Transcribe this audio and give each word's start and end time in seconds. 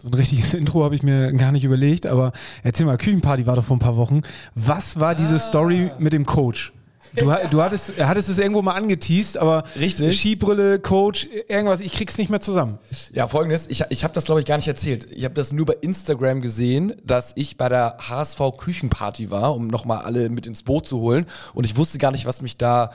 So 0.00 0.08
ein 0.08 0.14
richtiges 0.14 0.54
Intro 0.54 0.84
habe 0.84 0.94
ich 0.94 1.02
mir 1.02 1.32
gar 1.32 1.52
nicht 1.52 1.64
überlegt, 1.64 2.06
aber 2.06 2.32
erzähl 2.62 2.86
mal, 2.86 2.96
Küchenparty 2.96 3.46
war 3.46 3.56
doch 3.56 3.64
vor 3.64 3.76
ein 3.76 3.80
paar 3.80 3.96
Wochen. 3.96 4.22
Was 4.54 5.00
war 5.00 5.14
diese 5.14 5.38
Story 5.38 5.90
mit 5.98 6.12
dem 6.12 6.24
Coach? 6.24 6.72
Du, 7.16 7.34
du 7.50 7.62
hattest, 7.62 8.04
hattest 8.04 8.28
es 8.28 8.38
irgendwo 8.38 8.62
mal 8.62 8.74
angeteased, 8.74 9.38
aber 9.38 9.64
Richtig. 9.78 10.20
Skibrille, 10.20 10.78
Coach, 10.78 11.26
irgendwas, 11.48 11.80
ich 11.80 11.92
krieg's 11.92 12.18
nicht 12.18 12.30
mehr 12.30 12.40
zusammen. 12.40 12.78
Ja, 13.12 13.26
folgendes, 13.28 13.66
ich, 13.68 13.82
ich 13.88 14.04
habe 14.04 14.14
das 14.14 14.26
glaube 14.26 14.40
ich 14.40 14.46
gar 14.46 14.56
nicht 14.56 14.68
erzählt. 14.68 15.06
Ich 15.10 15.24
habe 15.24 15.34
das 15.34 15.52
nur 15.52 15.66
bei 15.66 15.76
Instagram 15.80 16.42
gesehen, 16.42 16.94
dass 17.04 17.32
ich 17.34 17.56
bei 17.56 17.68
der 17.68 17.96
HSV 17.98 18.40
Küchenparty 18.58 19.30
war, 19.30 19.54
um 19.54 19.68
nochmal 19.68 20.02
alle 20.02 20.28
mit 20.28 20.46
ins 20.46 20.62
Boot 20.62 20.86
zu 20.86 21.00
holen. 21.00 21.26
Und 21.54 21.64
ich 21.64 21.76
wusste 21.76 21.98
gar 21.98 22.10
nicht, 22.10 22.26
was 22.26 22.42
mich 22.42 22.56
da 22.56 22.90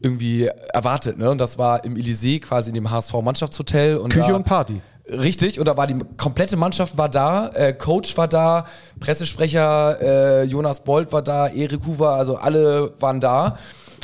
irgendwie 0.00 0.50
erwartet. 0.72 1.16
Ne? 1.16 1.30
Und 1.30 1.38
das 1.38 1.56
war 1.56 1.84
im 1.84 1.94
Elysée, 1.94 2.40
quasi 2.40 2.70
in 2.70 2.74
dem 2.74 2.90
HSV-Mannschaftshotel. 2.90 3.96
Und 3.96 4.12
Küche 4.12 4.34
und 4.34 4.44
Party. 4.44 4.82
Richtig, 5.06 5.60
und 5.60 5.66
da 5.66 5.76
war 5.76 5.86
die 5.86 5.98
komplette 6.16 6.56
Mannschaft 6.56 6.96
war 6.96 7.10
da, 7.10 7.48
äh, 7.48 7.74
Coach 7.74 8.16
war 8.16 8.26
da, 8.26 8.64
Pressesprecher 9.00 9.98
äh, 10.00 10.42
Jonas 10.44 10.82
Bolt 10.82 11.12
war 11.12 11.20
da, 11.20 11.48
Erik 11.48 11.84
Huber, 11.84 12.14
also 12.14 12.36
alle 12.36 12.92
waren 13.00 13.20
da. 13.20 13.58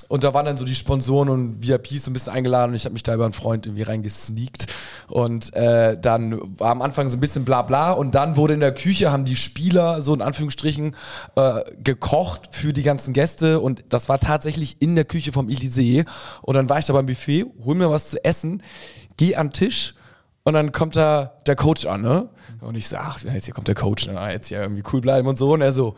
Und 0.08 0.24
da 0.24 0.34
waren 0.34 0.44
dann 0.44 0.56
so 0.56 0.64
die 0.64 0.74
Sponsoren 0.74 1.28
und 1.28 1.62
VIPs 1.62 2.04
so 2.04 2.10
ein 2.10 2.14
bisschen 2.14 2.32
eingeladen 2.32 2.72
und 2.72 2.74
ich 2.76 2.84
habe 2.84 2.94
mich 2.94 3.04
da 3.04 3.14
über 3.14 3.24
einen 3.24 3.32
Freund 3.32 3.64
irgendwie 3.64 3.84
reingesneakt. 3.84 4.66
Und 5.06 5.54
äh, 5.54 5.96
dann 5.98 6.58
war 6.58 6.72
am 6.72 6.82
Anfang 6.82 7.08
so 7.08 7.16
ein 7.16 7.20
bisschen 7.20 7.44
bla 7.44 7.62
bla 7.62 7.92
und 7.92 8.16
dann 8.16 8.34
wurde 8.34 8.54
in 8.54 8.60
der 8.60 8.74
Küche, 8.74 9.12
haben 9.12 9.24
die 9.24 9.36
Spieler 9.36 10.02
so 10.02 10.12
in 10.12 10.20
Anführungsstrichen 10.20 10.96
äh, 11.36 11.60
gekocht 11.82 12.48
für 12.50 12.72
die 12.72 12.82
ganzen 12.82 13.12
Gäste 13.12 13.60
und 13.60 13.84
das 13.88 14.08
war 14.08 14.18
tatsächlich 14.18 14.82
in 14.82 14.96
der 14.96 15.04
Küche 15.04 15.30
vom 15.30 15.46
Elysée. 15.46 16.04
Und 16.42 16.56
dann 16.56 16.68
war 16.68 16.80
ich 16.80 16.86
da 16.86 16.92
beim 16.92 17.06
Buffet, 17.06 17.46
hol 17.64 17.76
mir 17.76 17.88
was 17.88 18.10
zu 18.10 18.22
essen, 18.24 18.64
geh 19.16 19.36
an 19.36 19.52
Tisch 19.52 19.94
und 20.44 20.54
dann 20.54 20.72
kommt 20.72 20.96
da 20.96 21.32
der 21.46 21.56
Coach 21.56 21.86
an, 21.86 22.02
ne? 22.02 22.28
Und 22.60 22.74
ich 22.74 22.88
sag, 22.88 23.00
ach, 23.02 23.18
jetzt 23.22 23.44
hier 23.44 23.54
kommt 23.54 23.68
der 23.68 23.74
Coach, 23.74 24.06
ne? 24.06 24.32
jetzt 24.32 24.48
hier 24.48 24.60
irgendwie 24.60 24.82
cool 24.92 25.00
bleiben 25.00 25.28
und 25.28 25.38
so. 25.38 25.52
Und 25.52 25.62
er 25.62 25.72
so, 25.72 25.94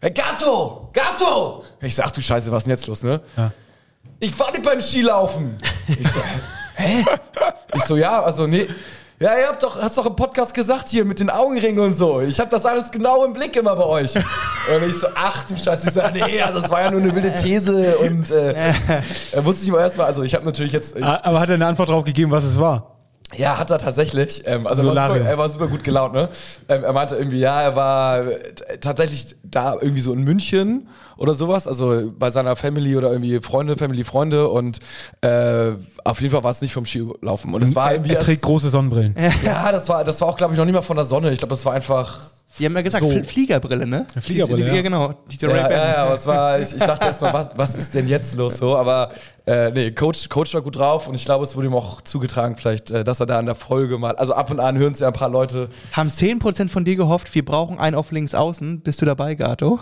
hey 0.00 0.10
Gatto, 0.10 0.90
Gatto! 0.92 1.64
Ich 1.80 1.94
sag, 1.94 2.06
ach 2.06 2.10
du 2.10 2.20
Scheiße, 2.20 2.50
was 2.50 2.62
ist 2.62 2.66
denn 2.66 2.72
jetzt 2.72 2.86
los, 2.86 3.02
ne? 3.02 3.20
Ich 4.20 4.38
war 4.38 4.50
nicht 4.50 4.62
beim 4.62 4.80
Skilaufen. 4.80 5.56
Ich 5.86 6.10
so, 6.10 6.20
hä? 6.76 7.04
Ich 7.74 7.84
so, 7.84 7.96
ja, 7.96 8.22
also 8.22 8.46
nee. 8.46 8.66
Ja, 9.20 9.38
ihr 9.38 9.46
habt 9.48 9.62
doch, 9.62 9.80
hast 9.80 9.96
doch 9.96 10.06
im 10.06 10.16
Podcast 10.16 10.52
gesagt 10.52 10.88
hier 10.88 11.04
mit 11.04 11.20
den 11.20 11.30
Augenringen 11.30 11.78
und 11.78 11.96
so. 11.96 12.20
Ich 12.20 12.40
habe 12.40 12.50
das 12.50 12.66
alles 12.66 12.90
genau 12.90 13.24
im 13.24 13.32
Blick 13.32 13.54
immer 13.56 13.76
bei 13.76 13.84
euch. 13.84 14.14
Und 14.16 14.88
ich 14.88 14.98
so, 14.98 15.06
ach 15.14 15.44
du 15.44 15.56
Scheiße. 15.56 15.88
Ich 15.88 15.94
so, 15.94 16.02
nee, 16.12 16.42
also 16.42 16.58
es 16.58 16.68
war 16.70 16.82
ja 16.82 16.90
nur 16.90 17.00
eine 17.00 17.14
wilde 17.14 17.32
These 17.34 17.96
und 17.98 18.30
äh, 18.30 18.72
er 19.32 19.44
wusste 19.44 19.64
ich 19.64 19.70
mal 19.70 19.80
erstmal, 19.80 20.06
also 20.06 20.22
ich 20.22 20.34
habe 20.34 20.44
natürlich 20.44 20.72
jetzt, 20.72 21.00
Aber 21.00 21.40
hat 21.40 21.48
er 21.48 21.54
eine 21.54 21.66
Antwort 21.66 21.90
drauf 21.90 22.04
gegeben, 22.04 22.30
was 22.32 22.44
es 22.44 22.58
war? 22.58 22.93
Ja, 23.36 23.58
hat 23.58 23.70
er 23.70 23.78
tatsächlich. 23.78 24.42
Ähm, 24.46 24.66
also 24.66 24.88
er 24.88 24.94
war, 24.96 25.08
super, 25.14 25.24
er 25.28 25.38
war 25.38 25.48
super 25.48 25.66
gut 25.68 25.84
gelaunt, 25.84 26.14
ne? 26.14 26.28
Ähm, 26.68 26.84
er 26.84 26.92
meinte 26.92 27.16
irgendwie, 27.16 27.38
ja, 27.40 27.62
er 27.62 27.76
war 27.76 28.26
äh, 28.26 28.78
tatsächlich 28.80 29.34
da 29.42 29.74
irgendwie 29.80 30.00
so 30.00 30.12
in 30.12 30.22
München 30.24 30.88
oder 31.16 31.34
sowas, 31.34 31.68
also 31.68 32.12
bei 32.18 32.30
seiner 32.30 32.56
Family 32.56 32.96
oder 32.96 33.12
irgendwie 33.12 33.40
Freunde, 33.40 33.76
Family, 33.76 34.04
Freunde 34.04 34.48
und 34.48 34.78
äh, 35.20 35.72
auf 36.04 36.20
jeden 36.20 36.32
Fall 36.32 36.42
war 36.44 36.50
es 36.50 36.60
nicht 36.60 36.72
vom 36.74 36.86
Skilaufen. 36.86 37.54
Und 37.54 37.62
es 37.62 37.74
war 37.76 37.92
irgendwie. 37.92 38.12
er 38.14 38.18
trägt 38.20 38.42
große 38.42 38.68
Sonnenbrillen. 38.68 39.14
ja, 39.44 39.70
das 39.72 39.88
war, 39.88 40.04
das 40.04 40.20
war 40.20 40.28
auch, 40.28 40.36
glaube 40.36 40.54
ich, 40.54 40.58
noch 40.58 40.64
nicht 40.64 40.74
mal 40.74 40.82
von 40.82 40.96
der 40.96 41.04
Sonne. 41.06 41.30
Ich 41.32 41.38
glaube, 41.38 41.54
das 41.54 41.64
war 41.64 41.72
einfach. 41.74 42.18
Die 42.56 42.66
haben 42.66 42.76
ja 42.76 42.82
gesagt, 42.82 43.02
So. 43.02 43.10
Fl- 43.10 43.24
Fliegerbrille, 43.24 43.84
ne? 43.84 44.06
Fliegerbrille, 44.20 44.58
Die, 44.62 44.70
die, 44.70 44.76
ja. 44.76 44.82
genau. 44.82 45.12
Diese 45.28 45.46
Ja, 45.48 45.52
Ray-Ban. 45.54 45.72
ja, 45.72 45.88
ja, 45.88 45.96
aber 46.04 46.14
es 46.14 46.24
war, 46.24 46.60
ich, 46.60 46.72
ich 46.72 46.78
dachte 46.78 47.06
erstmal, 47.06 47.32
was, 47.32 47.48
was 47.56 47.74
ist 47.74 47.94
denn 47.94 48.06
jetzt 48.06 48.36
los 48.36 48.58
so? 48.58 48.76
Aber 48.76 49.10
äh, 49.46 49.70
nee, 49.72 49.90
Coach, 49.90 50.30
Coach 50.30 50.54
war 50.54 50.62
gut 50.62 50.76
drauf 50.76 51.06
und 51.06 51.14
ich 51.14 51.26
glaube, 51.26 51.44
es 51.44 51.54
wurde 51.54 51.66
ihm 51.66 51.74
auch 51.74 52.00
zugetragen, 52.00 52.56
vielleicht, 52.56 52.90
äh, 52.90 53.04
dass 53.04 53.20
er 53.20 53.26
da 53.26 53.38
in 53.38 53.44
der 53.44 53.54
Folge 53.54 53.98
mal, 53.98 54.16
also 54.16 54.32
ab 54.32 54.50
und 54.50 54.58
an 54.58 54.78
hören 54.78 54.94
es 54.94 55.00
ja 55.00 55.08
ein 55.08 55.12
paar 55.12 55.28
Leute. 55.28 55.68
Haben 55.92 56.08
10% 56.08 56.68
von 56.68 56.86
dir 56.86 56.96
gehofft, 56.96 57.34
wir 57.34 57.44
brauchen 57.44 57.78
einen 57.78 57.94
auf 57.94 58.10
links 58.10 58.34
außen. 58.34 58.80
Bist 58.80 59.02
du 59.02 59.06
dabei, 59.06 59.34
Gato? 59.34 59.80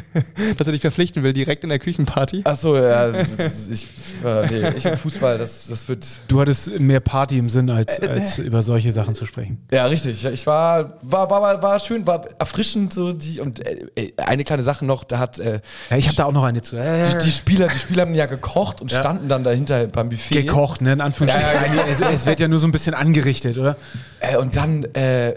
Dass 0.56 0.66
er 0.66 0.72
dich 0.72 0.80
verpflichten 0.80 1.22
will, 1.22 1.34
direkt 1.34 1.64
in 1.64 1.68
der 1.68 1.78
Küchenparty? 1.78 2.42
Achso, 2.44 2.78
ja, 2.78 3.10
ich, 3.10 3.88
äh, 4.24 4.46
nee, 4.50 4.68
ich 4.76 4.88
Fußball, 4.88 5.36
das, 5.36 5.66
das 5.66 5.86
wird. 5.86 6.06
Du 6.28 6.40
hattest 6.40 6.80
mehr 6.80 7.00
Party 7.00 7.36
im 7.36 7.50
Sinn, 7.50 7.68
als, 7.68 8.00
als 8.00 8.38
über 8.38 8.62
solche 8.62 8.92
Sachen 8.92 9.14
zu 9.14 9.26
sprechen. 9.26 9.66
Ja, 9.70 9.84
richtig. 9.84 10.24
Ich 10.24 10.46
war, 10.46 10.98
war, 11.02 11.28
war, 11.28 11.42
war, 11.42 11.62
war 11.62 11.78
schön, 11.78 12.06
war 12.06 12.24
erfrischend 12.38 12.94
so 12.94 13.12
die 13.12 13.40
und 13.40 13.60
äh, 13.66 13.86
äh, 13.96 14.12
eine 14.16 14.44
kleine 14.44 14.62
Sache 14.62 14.86
noch, 14.86 15.04
da 15.04 15.18
hat 15.18 15.38
äh, 15.38 15.60
Ja, 15.90 15.96
ich 15.98 16.06
habe 16.06 16.16
da 16.16 16.24
auch 16.24 16.32
noch 16.32 16.44
eine 16.44 16.62
zu. 16.62 16.76
die, 16.76 17.24
die 17.24 17.30
Spieler, 17.30 17.68
die 17.68 17.78
Spieler 17.78 18.02
haben 18.02 18.14
ja 18.14 18.24
gekocht 18.24 18.80
und 18.80 18.93
standen 18.94 19.28
dann 19.28 19.44
dahinter 19.44 19.86
beim 19.86 20.08
Buffet. 20.08 20.42
Gekocht, 20.42 20.80
ne? 20.80 20.92
In 20.94 21.00
Anführungsstrichen. 21.00 21.76
Ja, 21.76 21.84
ja, 21.84 21.86
es, 21.90 22.00
es 22.00 22.26
wird 22.26 22.40
ja 22.40 22.48
nur 22.48 22.58
so 22.60 22.66
ein 22.68 22.72
bisschen 22.72 22.94
angerichtet, 22.94 23.58
oder? 23.58 23.76
Äh, 24.20 24.36
und 24.36 24.56
dann 24.56 24.84
äh, 24.94 25.34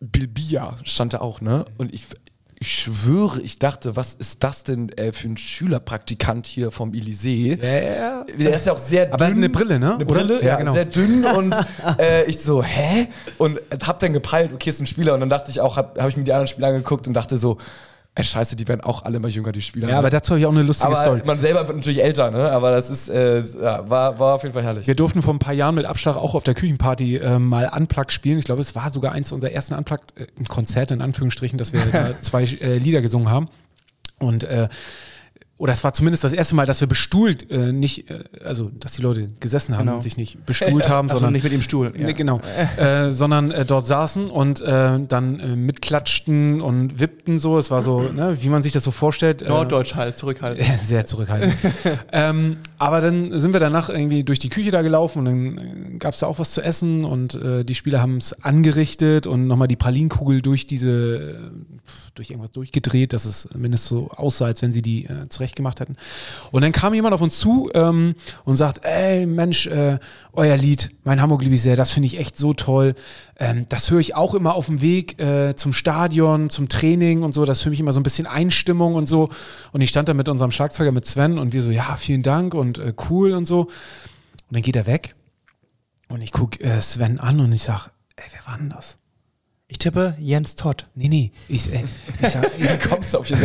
Bilbia 0.00 0.76
stand 0.84 1.12
da 1.14 1.18
auch, 1.20 1.40
ne? 1.40 1.64
Und 1.76 1.92
ich, 1.92 2.06
ich 2.60 2.72
schwöre, 2.72 3.40
ich 3.40 3.58
dachte, 3.58 3.94
was 3.96 4.14
ist 4.14 4.42
das 4.42 4.64
denn 4.64 4.90
äh, 4.90 5.12
für 5.12 5.28
ein 5.28 5.36
Schülerpraktikant 5.36 6.46
hier 6.46 6.70
vom 6.70 6.92
Elysée? 6.92 7.56
Ja, 7.62 8.24
Der 8.24 8.54
ist 8.54 8.66
ja 8.66 8.72
auch 8.72 8.78
sehr 8.78 9.06
dünn. 9.06 9.14
Aber 9.14 9.24
er 9.26 9.30
eine 9.32 9.48
Brille, 9.48 9.78
ne? 9.78 9.94
Eine? 9.94 10.06
Brille, 10.06 10.40
Ja, 10.40 10.46
ja, 10.48 10.56
genau. 10.56 10.74
sehr 10.74 10.84
dünn 10.84 11.24
und 11.24 11.54
äh, 11.98 12.24
ich 12.24 12.40
so, 12.40 12.62
hä? 12.62 13.08
Und 13.38 13.60
hab 13.84 13.98
dann 14.00 14.12
gepeilt, 14.12 14.52
okay, 14.52 14.70
ist 14.70 14.80
ein 14.80 14.86
Spieler. 14.86 15.14
Und 15.14 15.20
dann 15.20 15.30
dachte 15.30 15.50
ich 15.50 15.60
auch, 15.60 15.76
hab, 15.76 15.98
hab 16.00 16.08
ich 16.08 16.16
mir 16.16 16.24
die 16.24 16.32
anderen 16.32 16.48
Spieler 16.48 16.68
angeguckt 16.68 17.06
und 17.06 17.14
dachte 17.14 17.38
so, 17.38 17.58
ey, 18.18 18.24
scheiße, 18.24 18.56
die 18.56 18.66
werden 18.66 18.80
auch 18.80 19.04
alle 19.04 19.20
mal 19.20 19.30
jünger, 19.30 19.52
die 19.52 19.62
Spieler. 19.62 19.88
Ja, 19.88 19.94
ne? 19.94 19.98
aber 19.98 20.10
dazu 20.10 20.30
habe 20.30 20.40
ich 20.40 20.46
auch 20.46 20.52
eine 20.52 20.62
lustige 20.62 20.88
aber 20.88 21.00
Story. 21.02 21.22
man 21.24 21.38
selber 21.38 21.66
wird 21.66 21.76
natürlich 21.76 22.02
älter, 22.02 22.30
ne? 22.30 22.50
Aber 22.50 22.72
das 22.72 22.90
ist, 22.90 23.08
äh, 23.08 23.40
ja, 23.40 23.88
war, 23.88 24.18
war 24.18 24.34
auf 24.34 24.42
jeden 24.42 24.52
Fall 24.52 24.64
herrlich. 24.64 24.86
Wir 24.86 24.96
durften 24.96 25.22
vor 25.22 25.34
ein 25.34 25.38
paar 25.38 25.54
Jahren 25.54 25.76
mit 25.76 25.86
Abschlag 25.86 26.16
auch 26.16 26.34
auf 26.34 26.42
der 26.42 26.54
Küchenparty 26.54 27.16
äh, 27.16 27.38
mal 27.38 27.70
Unplugged 27.74 28.12
spielen. 28.12 28.38
Ich 28.38 28.44
glaube, 28.44 28.60
es 28.60 28.74
war 28.74 28.90
sogar 28.90 29.12
eins 29.12 29.30
unserer 29.30 29.52
ersten 29.52 29.74
Unplugged, 29.74 30.14
äh, 30.16 30.92
in 30.92 31.00
Anführungsstrichen, 31.00 31.58
dass 31.58 31.72
wir 31.72 31.80
da 31.92 32.18
zwei 32.20 32.44
äh, 32.44 32.78
Lieder 32.78 33.02
gesungen 33.02 33.30
haben. 33.30 33.48
Und 34.18 34.42
äh, 34.42 34.68
oder 35.58 35.72
es 35.72 35.82
war 35.84 35.92
zumindest 35.92 36.22
das 36.24 36.32
erste 36.32 36.54
Mal, 36.54 36.66
dass 36.66 36.80
wir 36.80 36.88
bestuhlt, 36.88 37.50
äh, 37.50 37.72
nicht, 37.72 38.08
äh, 38.10 38.22
also 38.44 38.70
dass 38.78 38.92
die 38.92 39.02
Leute 39.02 39.28
gesessen 39.40 39.76
haben 39.76 39.86
Genau. 39.86 40.00
sich 40.00 40.16
nicht 40.16 40.46
bestuhlt 40.46 40.88
haben, 40.88 41.08
Also 41.08 41.18
sondern 41.18 41.32
nicht 41.32 41.42
mit 41.42 41.52
dem 41.52 41.62
Stuhl. 41.62 41.92
Ja. 41.98 42.06
Nee, 42.06 42.12
genau. 42.12 42.40
äh, 42.76 43.10
sondern 43.10 43.50
äh, 43.50 43.64
dort 43.64 43.86
saßen 43.86 44.30
und 44.30 44.60
äh, 44.60 45.00
dann 45.06 45.40
äh, 45.40 45.56
mitklatschten 45.56 46.60
und 46.60 47.00
wippten 47.00 47.38
so. 47.38 47.58
Es 47.58 47.70
war 47.70 47.82
so, 47.82 48.02
ne, 48.02 48.36
wie 48.40 48.48
man 48.48 48.62
sich 48.62 48.72
das 48.72 48.84
so 48.84 48.90
vorstellt. 48.92 49.42
Äh, 49.42 49.48
Norddeutsch 49.48 49.94
halt, 49.96 50.16
zurückhalten. 50.16 50.64
äh, 50.64 50.78
Sehr 50.82 51.06
zurückhaltend. 51.06 51.54
ähm, 52.12 52.58
aber 52.78 53.00
dann 53.00 53.38
sind 53.38 53.52
wir 53.52 53.60
danach 53.60 53.88
irgendwie 53.88 54.22
durch 54.24 54.38
die 54.38 54.48
Küche 54.50 54.70
da 54.70 54.82
gelaufen 54.82 55.18
und 55.20 55.24
dann 55.24 55.98
gab 55.98 56.14
es 56.14 56.20
da 56.20 56.26
auch 56.28 56.38
was 56.38 56.52
zu 56.52 56.62
essen 56.62 57.04
und 57.04 57.34
äh, 57.34 57.64
die 57.64 57.74
Spieler 57.74 58.00
haben 58.00 58.18
es 58.18 58.32
angerichtet 58.44 59.26
und 59.26 59.46
nochmal 59.48 59.66
die 59.68 59.76
Pralinkugel 59.76 60.40
durch 60.40 60.66
diese, 60.68 61.16
äh, 61.32 61.34
durch 62.18 62.30
irgendwas 62.30 62.50
durchgedreht, 62.50 63.12
dass 63.12 63.24
es 63.24 63.48
mindestens 63.54 63.88
so 63.88 64.10
aussah, 64.10 64.46
als 64.46 64.62
wenn 64.62 64.72
sie 64.72 64.82
die 64.82 65.06
äh, 65.06 65.28
zurecht 65.28 65.56
gemacht 65.56 65.80
hätten. 65.80 65.96
Und 66.50 66.62
dann 66.62 66.72
kam 66.72 66.94
jemand 66.94 67.14
auf 67.14 67.20
uns 67.20 67.38
zu 67.38 67.70
ähm, 67.74 68.14
und 68.44 68.56
sagt, 68.56 68.84
ey 68.84 69.26
Mensch, 69.26 69.66
äh, 69.66 69.98
euer 70.32 70.56
Lied, 70.56 70.90
mein 71.04 71.22
Hamburg 71.22 71.42
liebe 71.42 71.54
ich 71.54 71.62
sehr, 71.62 71.76
das 71.76 71.90
finde 71.90 72.06
ich 72.06 72.18
echt 72.18 72.36
so 72.36 72.52
toll. 72.54 72.94
Ähm, 73.38 73.66
das 73.68 73.90
höre 73.90 74.00
ich 74.00 74.14
auch 74.14 74.34
immer 74.34 74.54
auf 74.54 74.66
dem 74.66 74.80
Weg 74.80 75.20
äh, 75.20 75.54
zum 75.56 75.72
Stadion, 75.72 76.50
zum 76.50 76.68
Training 76.68 77.22
und 77.22 77.32
so. 77.32 77.44
Das 77.44 77.58
ist 77.58 77.62
für 77.62 77.70
mich 77.70 77.80
immer 77.80 77.92
so 77.92 78.00
ein 78.00 78.04
bisschen 78.04 78.26
Einstimmung 78.26 78.94
und 78.94 79.06
so. 79.06 79.30
Und 79.72 79.80
ich 79.80 79.88
stand 79.88 80.08
da 80.08 80.14
mit 80.14 80.28
unserem 80.28 80.50
Schlagzeuger, 80.50 80.92
mit 80.92 81.06
Sven 81.06 81.38
und 81.38 81.52
wir 81.52 81.62
so, 81.62 81.70
ja, 81.70 81.96
vielen 81.96 82.22
Dank 82.22 82.54
und 82.54 82.78
äh, 82.78 82.92
cool 83.08 83.32
und 83.32 83.46
so. 83.46 83.62
Und 83.62 83.70
dann 84.50 84.62
geht 84.62 84.76
er 84.76 84.86
weg 84.86 85.14
und 86.08 86.22
ich 86.22 86.32
gucke 86.32 86.60
äh, 86.60 86.80
Sven 86.80 87.20
an 87.20 87.40
und 87.40 87.52
ich 87.52 87.62
sag, 87.62 87.88
ey, 88.16 88.24
wer 88.32 88.46
war 88.50 88.58
denn 88.58 88.70
das? 88.70 88.97
Ich 89.70 89.76
tippe 89.76 90.16
Jens 90.18 90.54
Todd. 90.56 90.86
Nee, 90.94 91.08
nee. 91.08 91.30
Ich, 91.46 91.70
äh, 91.70 91.84
ich 92.22 92.28
sag, 92.28 92.50
Wie 92.58 92.88
kommst 92.88 93.12
du 93.12 93.18
auf 93.18 93.30
erzähl 93.30 93.44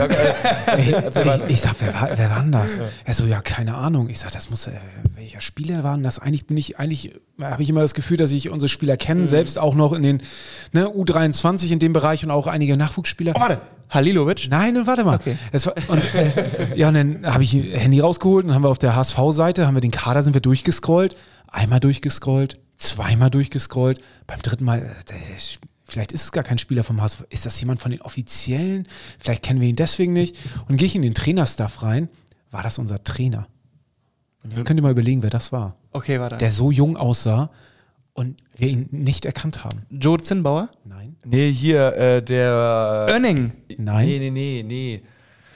weiter. 1.25 1.43
ich, 1.47 1.55
ich 1.55 1.61
sag, 1.61 1.75
wer 1.81 1.93
war, 1.93 2.17
wer 2.17 2.29
war 2.29 2.39
denn 2.39 2.53
das? 2.53 2.79
Er 3.03 3.13
so, 3.13 3.25
ja, 3.25 3.41
keine 3.41 3.75
Ahnung. 3.75 4.09
Ich 4.09 4.19
sag, 4.19 4.31
das 4.31 4.49
muss, 4.49 4.67
äh, 4.67 4.71
welcher 5.15 5.41
Spieler 5.41 5.83
waren 5.83 6.01
das? 6.01 6.19
Eigentlich 6.19 6.47
bin 6.47 6.55
ich, 6.55 6.79
eigentlich 6.79 7.15
äh, 7.39 7.43
habe 7.43 7.61
ich 7.61 7.69
immer 7.69 7.81
das 7.81 7.93
Gefühl, 7.93 8.15
dass 8.15 8.31
ich 8.31 8.49
unsere 8.49 8.69
Spieler 8.69 8.95
kenne, 8.95 9.27
selbst 9.27 9.59
auch 9.59 9.75
noch 9.75 9.91
in 9.91 10.01
den 10.01 10.21
ne, 10.71 10.87
U23 10.87 11.73
in 11.73 11.79
dem 11.79 11.91
Bereich 11.91 12.23
und 12.23 12.31
auch 12.31 12.47
einige 12.47 12.77
Nachwuchsspieler. 12.77 13.33
Oh, 13.35 13.41
warte. 13.41 13.59
Halilovic? 13.89 14.47
Nein, 14.49 14.77
und 14.77 14.87
warte 14.87 15.03
mal. 15.03 15.17
Okay. 15.17 15.35
War, 15.51 15.75
und, 15.89 16.01
äh, 16.15 16.31
ja, 16.77 16.87
und 16.87 16.93
dann 16.93 17.25
habe 17.33 17.43
ich 17.43 17.53
Handy 17.53 17.99
rausgeholt 17.99 18.45
und 18.45 18.55
haben 18.55 18.63
wir 18.63 18.69
auf 18.69 18.79
der 18.79 18.95
HSV-Seite, 18.95 19.67
haben 19.67 19.75
wir 19.75 19.81
den 19.81 19.91
Kader, 19.91 20.23
sind 20.23 20.33
wir 20.33 20.41
durchgescrollt, 20.41 21.17
einmal 21.47 21.81
durchgescrollt, 21.81 22.61
zweimal 22.77 23.29
durchgescrollt, 23.29 23.99
beim 24.25 24.41
dritten 24.41 24.63
Mal, 24.63 24.79
äh, 24.79 25.13
vielleicht 25.93 26.11
ist 26.11 26.23
es 26.23 26.31
gar 26.31 26.43
kein 26.43 26.57
Spieler 26.57 26.83
vom 26.83 27.01
HSV, 27.01 27.23
ist 27.29 27.45
das 27.45 27.59
jemand 27.59 27.79
von 27.79 27.91
den 27.91 28.01
Offiziellen? 28.01 28.87
Vielleicht 29.19 29.43
kennen 29.43 29.61
wir 29.61 29.67
ihn 29.67 29.75
deswegen 29.75 30.13
nicht. 30.13 30.35
Und 30.67 30.77
gehe 30.77 30.87
ich 30.87 30.95
in 30.95 31.03
den 31.03 31.13
Trainerstaff 31.13 31.83
rein, 31.83 32.09
war 32.51 32.63
das 32.63 32.79
unser 32.79 33.03
Trainer. 33.03 33.47
Und 34.43 34.51
jetzt 34.53 34.65
könnt 34.65 34.79
ihr 34.79 34.83
mal 34.83 34.91
überlegen, 34.91 35.23
wer 35.23 35.29
das 35.29 35.51
war. 35.51 35.77
Okay, 35.91 36.19
warte. 36.19 36.37
Der 36.37 36.51
so 36.51 36.71
jung 36.71 36.97
aussah 36.97 37.49
und 38.13 38.37
wir 38.55 38.67
ihn 38.67 38.87
nicht 38.91 39.25
erkannt 39.25 39.63
haben. 39.63 39.83
Joe 39.89 40.19
Zinnbauer? 40.19 40.69
Nein. 40.83 41.15
Nee, 41.23 41.51
hier, 41.51 41.95
äh, 41.95 42.21
der. 42.21 43.07
Oenning. 43.09 43.53
Nein. 43.77 44.07
Nee, 44.07 44.19
nee, 44.19 44.29
nee, 44.29 44.63
nee. 44.65 45.03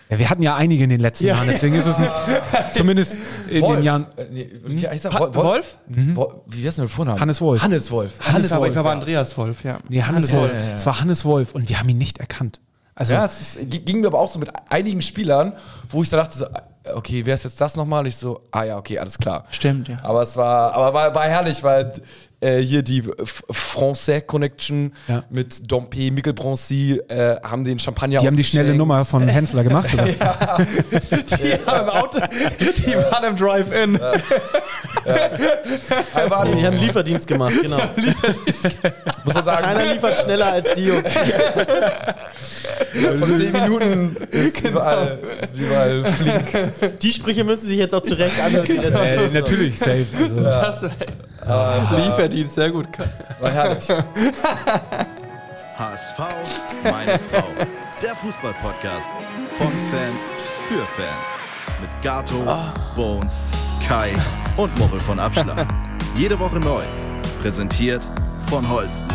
Ja, 0.10 0.20
wir 0.20 0.30
hatten 0.30 0.42
ja 0.42 0.56
einige 0.56 0.84
in 0.86 0.90
den 0.90 1.02
letzten 1.02 1.26
Ja. 1.26 1.36
Jahren, 1.36 1.48
deswegen 1.50 1.76
ist 1.76 1.86
es 1.86 1.98
nicht, 1.98 2.12
zumindest 2.74 3.18
in 3.50 3.62
den 3.62 3.84
Jahren. 3.84 4.06
Äh, 4.16 4.26
nee, 4.32 4.50
wie 4.66 4.88
heißt 4.88 5.06
er? 5.06 5.14
Ha- 5.14 5.20
Wolf? 5.20 5.36
Wolf? 5.36 5.78
Wolf? 6.16 6.34
Wie 6.48 6.66
heißt 6.66 6.78
denn 6.78 6.86
der 6.86 6.90
Vorname? 6.90 7.20
Hannes 7.20 7.42
Wolf. 7.42 7.62
Hannes 7.62 7.92
Wolf. 7.92 8.14
Hannes 8.22 8.56
Wolf, 8.56 8.74
ja. 8.74 8.80
aber 8.80 8.92
Andreas 8.92 9.38
Wolf, 9.38 9.64
ja. 9.66 9.80
Nee, 9.90 10.02
Hannes 10.04 10.30
Hannes 10.30 10.32
Wolf. 10.34 10.52
Wolf, 10.52 10.62
ja, 10.64 10.70
ja. 10.70 10.76
Es 10.76 10.86
war 10.86 11.02
Hannes 11.02 11.26
Wolf 11.26 11.54
und 11.56 11.68
wir 11.68 11.78
haben 11.80 11.90
ihn 11.90 11.98
nicht 11.98 12.20
erkannt. 12.20 12.62
Also, 12.96 13.14
Ja, 13.14 13.26
es 13.26 13.58
ging 13.62 14.00
mir 14.02 14.08
aber 14.08 14.20
auch 14.20 14.32
so 14.32 14.40
mit 14.40 14.50
einigen 14.70 15.02
Spielern, 15.02 15.54
wo 15.90 16.02
ich 16.02 16.10
so 16.10 16.18
dachte, 16.18 16.38
so, 16.38 16.46
äh, 16.46 16.94
okay, 16.96 17.26
wer 17.26 17.36
ist 17.36 17.44
jetzt 17.44 17.60
das 17.62 17.76
nochmal? 17.76 18.00
Und 18.00 18.06
ich 18.08 18.16
so, 18.16 18.42
ah 18.52 18.64
ja, 18.64 18.78
okay, 18.78 18.98
alles 19.00 19.18
klar. 19.20 19.46
Stimmt, 19.50 19.88
ja. 19.90 19.98
Aber 20.04 20.22
es 20.24 20.36
war, 20.38 20.74
aber 20.74 20.94
war, 20.94 21.14
war 21.14 21.24
herrlich, 21.26 21.62
weil 21.64 21.94
äh, 22.40 22.60
hier 22.60 22.82
die 22.84 23.00
F- 23.20 23.44
Français 23.50 24.22
Connection 24.22 24.94
Ja. 25.08 25.24
mit 25.30 25.72
Dompe, 25.72 26.12
Mikkel 26.12 26.34
Bronzy 26.34 27.02
äh, 27.08 27.36
haben 27.42 27.64
den 27.64 27.80
Champagner 27.80 28.20
die 28.20 28.28
haben 28.28 28.38
die 28.38 28.44
schnelle. 28.44 28.74
Nummer 28.76 29.04
von 29.06 29.28
Hensler 29.28 29.64
gemacht. 29.64 29.90
Oder? 29.94 30.06
Die 31.38 31.66
haben 31.66 31.88
im 31.88 31.90
Auto, 31.90 32.20
die 32.20 32.96
waren 32.96 33.24
im 33.26 33.36
Drive-In. 33.36 34.00
Einfach, 36.14 36.46
Die 36.56 36.66
haben 36.66 36.78
Lieferdienst 36.78 37.28
gemacht, 37.28 37.54
genau. 37.62 37.78
muss 39.26 39.34
man 39.34 39.44
sagen, 39.44 39.64
Keiner 39.64 39.94
liefert 39.94 40.20
schneller 40.24 40.52
als 40.54 40.74
die 40.74 40.86
Jungs. 40.86 41.10
von 43.20 43.38
10 43.38 43.52
Minuten 43.52 44.18
ist 44.32 44.62
überall, 44.68 45.20
ist 45.42 45.58
überall 45.58 46.04
flink. 46.06 47.00
Die 47.00 47.12
Sprüche 47.14 47.44
müssen 47.44 47.68
sich 47.68 47.78
jetzt 47.78 47.94
auch 47.96 48.02
zurecht 48.04 48.40
anhören. 48.44 48.68
das- 48.82 48.94
äh, 48.94 49.30
natürlich, 49.34 49.78
safe. 49.78 50.06
Also, 50.22 50.36
Das, 50.42 50.82
das 51.48 51.92
Lieferdienst, 51.92 52.56
sehr 52.56 52.72
gut. 52.72 52.88
War 53.40 53.52
herrlich. 53.52 53.88
HSV, 55.78 56.20
meine 56.84 57.20
Frau. 57.32 57.44
Der 58.02 58.16
Fußball-Podcast 58.16 59.08
von 59.58 59.72
Fans 59.92 60.22
für 60.68 60.86
Fans. 60.96 61.28
Mit 61.80 61.90
Gato, 62.02 62.44
Bones, 62.96 63.34
Kai 63.88 64.14
und 64.58 64.78
Mochel 64.80 65.00
von 65.00 65.20
Abschlag. 65.20 65.68
Jede 66.16 66.38
Woche 66.40 66.60
neu. 66.60 66.84
Präsentiert 67.42 68.02
von 68.50 68.68
Holsten. 68.68 69.08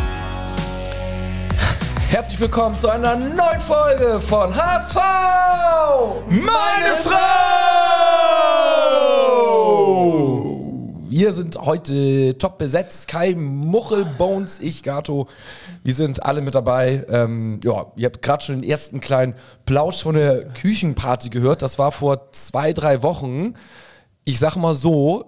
Herzlich 2.09 2.39
willkommen 2.39 2.77
zu 2.77 2.89
einer 2.89 3.15
neuen 3.15 3.59
Folge 3.59 4.21
von 4.21 4.55
HSV! 4.55 4.95
Meine 6.29 6.95
Frau! 7.03 8.72
Wir 11.15 11.31
sind 11.31 11.57
heute 11.59 12.39
top 12.39 12.57
besetzt. 12.57 13.07
Kai, 13.07 13.35
Muchel, 13.35 14.03
Bones, 14.03 14.59
ich, 14.59 14.81
Gato. 14.81 15.27
Wir 15.83 15.93
sind 15.93 16.25
alle 16.25 16.41
mit 16.41 16.55
dabei. 16.55 17.05
Ähm, 17.07 17.59
ja, 17.63 17.85
ihr 17.95 18.07
habt 18.07 18.23
gerade 18.23 18.43
schon 18.43 18.61
den 18.61 18.67
ersten 18.67 18.99
kleinen 18.99 19.35
Plausch 19.67 20.01
von 20.01 20.15
der 20.15 20.43
Küchenparty 20.43 21.29
gehört. 21.29 21.61
Das 21.61 21.77
war 21.77 21.91
vor 21.91 22.31
zwei, 22.31 22.73
drei 22.73 23.03
Wochen. 23.03 23.53
Ich 24.25 24.39
sag 24.39 24.55
mal 24.55 24.73
so, 24.73 25.25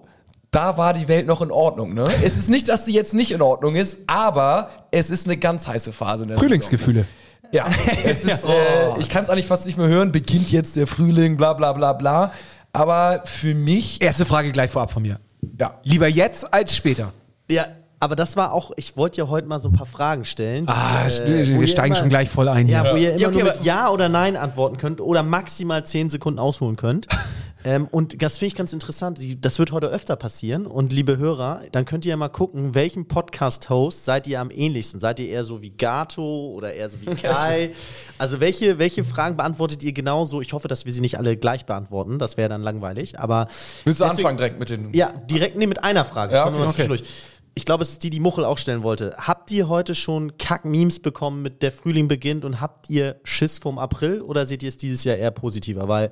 da 0.50 0.76
war 0.76 0.92
die 0.92 1.06
Welt 1.06 1.28
noch 1.28 1.40
in 1.40 1.52
Ordnung. 1.52 1.94
Ne? 1.94 2.08
Es 2.20 2.36
ist 2.36 2.50
nicht, 2.50 2.68
dass 2.68 2.84
sie 2.84 2.92
jetzt 2.92 3.14
nicht 3.14 3.30
in 3.30 3.40
Ordnung 3.40 3.76
ist, 3.76 3.96
aber 4.08 4.70
es 4.90 5.08
ist 5.08 5.28
eine 5.28 5.36
ganz 5.36 5.68
heiße 5.68 5.92
Phase. 5.92 6.26
Der 6.26 6.36
Frühlingsgefühle. 6.36 7.06
ja, 7.52 7.64
es 8.04 8.24
ist, 8.24 8.44
äh, 8.44 8.98
ich 8.98 9.08
kann 9.08 9.22
es 9.22 9.30
eigentlich 9.30 9.46
fast 9.46 9.66
nicht 9.66 9.78
mehr 9.78 9.86
hören. 9.86 10.10
Beginnt 10.10 10.50
jetzt 10.50 10.74
der 10.74 10.88
Frühling, 10.88 11.36
bla 11.36 11.52
bla 11.52 11.72
bla 11.72 11.92
bla. 11.92 12.32
Aber 12.72 13.22
für 13.24 13.54
mich, 13.54 14.02
Erste 14.02 14.26
Frage 14.26 14.50
gleich 14.50 14.72
vorab 14.72 14.90
von 14.90 15.04
mir. 15.04 15.20
Ja, 15.58 15.80
Lieber 15.84 16.08
jetzt 16.08 16.52
als 16.52 16.74
später. 16.74 17.12
Ja, 17.50 17.66
aber 17.98 18.14
das 18.16 18.36
war 18.36 18.52
auch, 18.52 18.72
ich 18.76 18.96
wollte 18.96 19.18
ja 19.18 19.28
heute 19.28 19.48
mal 19.48 19.58
so 19.58 19.68
ein 19.68 19.72
paar 19.74 19.86
Fragen 19.86 20.24
stellen. 20.24 20.66
Ah, 20.68 21.06
äh, 21.06 21.46
wir 21.48 21.66
steigen 21.66 21.88
immer- 21.88 21.96
schon 21.96 22.08
gleich 22.08 22.28
voll 22.28 22.48
ein. 22.48 22.68
Ja, 22.68 22.82
hier. 22.82 22.92
wo 22.92 22.96
ihr 22.96 23.10
immer 23.12 23.20
Ja, 23.20 23.28
okay, 23.28 23.42
nur 23.42 23.52
mit 23.52 23.64
Ja 23.64 23.88
oder 23.88 24.08
Nein 24.08 24.36
antworten 24.36 24.76
könnt 24.76 25.00
oder 25.00 25.22
maximal 25.22 25.84
10 25.86 26.10
Sekunden 26.10 26.38
ausholen 26.38 26.76
könnt. 26.76 27.08
ähm, 27.66 27.88
und 27.90 28.22
das 28.22 28.38
finde 28.38 28.46
ich 28.48 28.54
ganz 28.54 28.72
interessant. 28.72 29.18
Das 29.40 29.58
wird 29.58 29.72
heute 29.72 29.88
öfter 29.88 30.14
passieren. 30.16 30.66
Und 30.66 30.92
liebe 30.92 31.18
Hörer, 31.18 31.62
dann 31.72 31.84
könnt 31.84 32.04
ihr 32.04 32.10
ja 32.10 32.16
mal 32.16 32.28
gucken, 32.28 32.74
welchem 32.74 33.06
Podcast-Host 33.08 34.04
seid 34.04 34.26
ihr 34.28 34.40
am 34.40 34.50
ähnlichsten? 34.50 35.00
Seid 35.00 35.18
ihr 35.20 35.28
eher 35.28 35.44
so 35.44 35.60
wie 35.62 35.70
Gato 35.70 36.52
oder 36.54 36.72
eher 36.72 36.88
so 36.88 36.98
wie 37.00 37.06
Kai? 37.14 37.72
Also 38.18 38.40
welche, 38.40 38.78
welche 38.78 39.02
Fragen 39.04 39.36
beantwortet 39.36 39.82
ihr 39.82 39.92
genauso? 39.92 40.40
Ich 40.40 40.52
hoffe, 40.52 40.68
dass 40.68 40.84
wir 40.84 40.92
sie 40.92 41.00
nicht 41.00 41.18
alle 41.18 41.36
gleich 41.36 41.66
beantworten. 41.66 42.18
Das 42.18 42.36
wäre 42.36 42.48
dann 42.48 42.62
langweilig. 42.62 43.18
Aber 43.18 43.48
willst 43.84 44.00
du 44.00 44.04
deswegen- 44.04 44.18
anfangen 44.20 44.36
direkt 44.38 44.58
mit 44.60 44.70
den. 44.70 44.92
ja, 44.94 45.12
direkt 45.30 45.56
nee, 45.56 45.66
mit 45.66 45.82
einer 45.82 46.04
Frage. 46.04 46.34
Ja, 46.34 46.44
Kommen 46.44 46.56
wir 46.56 46.60
mal 46.66 46.70
okay, 46.70 46.82
okay. 46.84 46.88
zwischendurch. 46.88 47.22
Ich 47.58 47.64
glaube, 47.64 47.82
es 47.84 47.92
ist 47.92 48.02
die, 48.02 48.10
die 48.10 48.20
Muchel 48.20 48.44
auch 48.44 48.58
stellen 48.58 48.82
wollte. 48.82 49.14
Habt 49.18 49.50
ihr 49.50 49.66
heute 49.68 49.94
schon 49.94 50.36
Kack-Memes 50.36 51.00
bekommen 51.00 51.40
mit 51.40 51.62
der 51.62 51.72
Frühling 51.72 52.06
beginnt 52.06 52.44
und 52.44 52.60
habt 52.60 52.90
ihr 52.90 53.16
Schiss 53.24 53.58
vom 53.58 53.78
April 53.78 54.20
oder 54.20 54.44
seht 54.44 54.62
ihr 54.62 54.68
es 54.68 54.76
dieses 54.76 55.04
Jahr 55.04 55.16
eher 55.16 55.30
positiver? 55.30 55.88
Weil 55.88 56.10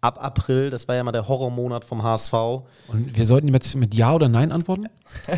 ab 0.00 0.18
April, 0.22 0.70
das 0.70 0.86
war 0.88 0.94
ja 0.94 1.02
mal 1.04 1.12
der 1.12 1.26
Horrormonat 1.28 1.84
vom 1.84 2.02
HSV. 2.02 2.32
Und 2.32 3.10
wir 3.16 3.26
sollten 3.26 3.48
jetzt 3.52 3.74
mit 3.76 3.94
Ja 3.94 4.14
oder 4.14 4.28
Nein 4.28 4.52
antworten? 4.52 4.86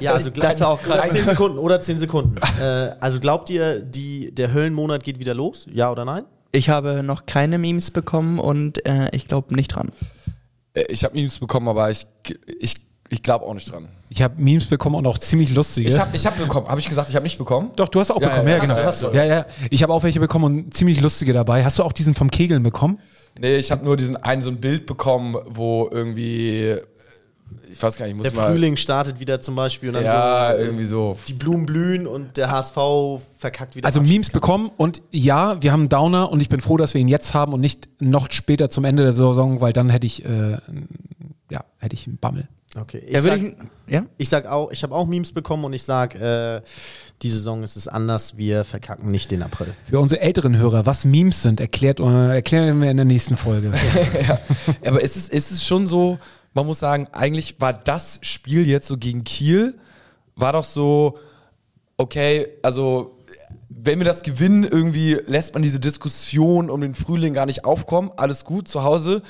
Ja, 0.00 0.12
also 0.12 0.30
gleich 0.32 0.52
Das 0.52 0.60
war 0.60 0.68
auch 0.70 0.82
gerade- 0.82 1.00
oder 1.02 1.10
10 1.10 1.26
Sekunden 1.26 1.58
oder 1.58 1.80
10 1.80 1.98
Sekunden. 1.98 2.34
äh, 2.60 2.90
also 3.00 3.20
glaubt 3.20 3.48
ihr, 3.50 3.80
die, 3.80 4.34
der 4.34 4.52
Höllenmonat 4.52 5.02
geht 5.02 5.18
wieder 5.18 5.34
los? 5.34 5.66
Ja 5.72 5.90
oder 5.90 6.04
nein? 6.04 6.24
Ich 6.52 6.68
habe 6.68 7.02
noch 7.02 7.26
keine 7.26 7.58
Memes 7.58 7.90
bekommen 7.90 8.38
und 8.38 8.84
äh, 8.86 9.08
ich 9.12 9.28
glaube 9.28 9.54
nicht 9.54 9.68
dran. 9.68 9.90
Äh, 10.74 10.84
Ich 10.90 11.04
habe 11.04 11.14
Memes 11.14 11.38
bekommen, 11.38 11.68
aber 11.68 11.90
ich, 11.90 12.06
ich, 12.60 12.74
ich 13.08 13.22
glaube 13.22 13.44
auch 13.46 13.54
nicht 13.54 13.70
dran. 13.70 13.88
Ich 14.08 14.20
habe 14.22 14.34
Memes 14.42 14.66
bekommen 14.66 14.96
und 14.96 15.06
auch 15.06 15.18
ziemlich 15.18 15.54
lustige. 15.54 15.88
Ich 15.88 15.98
habe 15.98 16.16
ich 16.16 16.26
hab 16.26 16.36
bekommen. 16.36 16.66
Habe 16.68 16.80
ich 16.80 16.88
gesagt, 16.88 17.08
ich 17.08 17.14
habe 17.14 17.22
nicht 17.22 17.38
bekommen? 17.38 17.70
Doch, 17.76 17.88
du 17.88 18.00
hast 18.00 18.10
auch 18.10 18.20
Ja, 18.20 18.28
bekommen, 18.28 18.48
ja, 18.48 18.54
ja, 18.56 18.60
hast 18.60 18.68
genau. 18.68 18.80
du, 18.80 18.84
hast 18.86 19.02
du. 19.02 19.06
Ja, 19.12 19.24
ja. 19.24 19.46
Ich 19.70 19.82
habe 19.84 19.92
auch 19.92 20.02
welche 20.02 20.18
bekommen 20.18 20.44
und 20.64 20.74
ziemlich 20.74 21.00
lustige 21.00 21.32
dabei. 21.32 21.64
Hast 21.64 21.78
du 21.78 21.84
auch 21.84 21.92
diesen 21.92 22.14
vom 22.16 22.30
Kegeln 22.30 22.62
bekommen? 22.64 22.98
Nee, 23.38 23.56
ich 23.56 23.70
habe 23.70 23.84
nur 23.84 23.96
diesen 23.96 24.16
einen 24.16 24.42
so 24.42 24.50
ein 24.50 24.60
Bild 24.60 24.86
bekommen, 24.86 25.36
wo 25.46 25.88
irgendwie. 25.90 26.76
Ich 27.72 27.80
weiß 27.82 27.96
gar 27.96 28.06
nicht, 28.06 28.12
ich 28.12 28.16
muss 28.16 28.26
Der 28.30 28.32
mal. 28.34 28.50
Frühling 28.50 28.76
startet 28.76 29.20
wieder 29.20 29.40
zum 29.40 29.54
Beispiel 29.54 29.90
und 29.90 29.94
dann 29.94 30.04
Ja, 30.04 30.52
so 30.52 30.58
irgendwie 30.58 30.84
so. 30.84 31.16
die 31.28 31.32
Blumen 31.34 31.66
blühen 31.66 32.06
und 32.06 32.36
der 32.36 32.50
HSV 32.50 32.74
verkackt 33.38 33.76
wieder. 33.76 33.86
Also 33.86 34.00
Memes 34.00 34.30
bekommen 34.30 34.70
und 34.76 35.00
ja, 35.12 35.62
wir 35.62 35.70
haben 35.72 35.80
einen 35.82 35.88
Downer 35.88 36.30
und 36.30 36.42
ich 36.42 36.48
bin 36.48 36.60
froh, 36.60 36.76
dass 36.76 36.94
wir 36.94 37.00
ihn 37.00 37.08
jetzt 37.08 37.32
haben 37.32 37.52
und 37.52 37.60
nicht 37.60 37.88
noch 38.00 38.30
später 38.30 38.70
zum 38.70 38.84
Ende 38.84 39.04
der 39.04 39.12
Saison, 39.12 39.60
weil 39.60 39.72
dann 39.72 39.88
hätte 39.88 40.06
ich, 40.06 40.24
äh, 40.24 40.58
ja, 41.50 41.64
hätte 41.78 41.94
ich 41.94 42.06
einen 42.08 42.18
Bammel. 42.18 42.48
Okay, 42.76 42.99
ich 43.05 43.12
Ja, 43.12 43.20
sag, 43.20 43.43
ich, 43.43 43.55
ja? 43.88 44.06
Ich 44.17 44.28
sag 44.28 44.46
auch, 44.46 44.70
ich 44.70 44.82
habe 44.84 44.94
auch 44.94 45.06
Memes 45.06 45.32
bekommen 45.32 45.64
und 45.64 45.72
ich 45.72 45.82
sag, 45.82 46.14
äh, 46.14 46.61
die 47.22 47.28
Saison 47.28 47.64
ist 47.64 47.76
es 47.76 47.88
anders, 47.88 48.37
wir 48.37 48.64
verkacken 48.64 49.11
nicht 49.11 49.31
den 49.32 49.43
April. 49.43 49.75
Für 49.88 49.99
unsere 49.99 50.20
älteren 50.20 50.56
Hörer, 50.56 50.87
was 50.87 51.05
Memes 51.05 51.43
sind, 51.43 51.61
erklärt, 51.61 51.99
äh, 51.99 52.34
erklären 52.34 52.81
wir 52.81 52.90
in 52.90 52.96
der 52.96 53.06
nächsten 53.06 53.37
Folge. 53.37 53.72
Aber 54.87 55.02
es 55.02 55.17
ist, 55.17 55.32
es 55.32 55.50
ist 55.50 55.64
schon 55.67 55.88
so, 55.88 56.19
man 56.55 56.64
muss 56.64 56.78
sagen, 56.78 57.08
eigentlich 57.11 57.61
war 57.61 57.72
das 57.72 58.20
Spiel 58.22 58.67
jetzt 58.69 58.87
so 58.87 58.96
gegen 58.96 59.25
Kiel, 59.25 59.75
war 60.37 60.52
doch 60.52 60.64
so, 60.64 61.19
okay, 61.96 62.46
also 62.62 63.16
wenn 63.69 63.99
wir 63.99 64.05
das 64.05 64.23
gewinnen, 64.23 64.64
irgendwie 64.64 65.19
lässt 65.26 65.55
man 65.55 65.62
diese 65.62 65.81
Diskussion 65.81 66.71
um 66.71 66.80
den 66.80 66.94
Frühling 66.94 67.35
gar 67.35 67.47
nicht 67.47 67.64
aufkommen, 67.64 68.11
alles 68.16 68.44
gut 68.44 68.68
zu 68.68 68.85
Hause. 68.85 69.23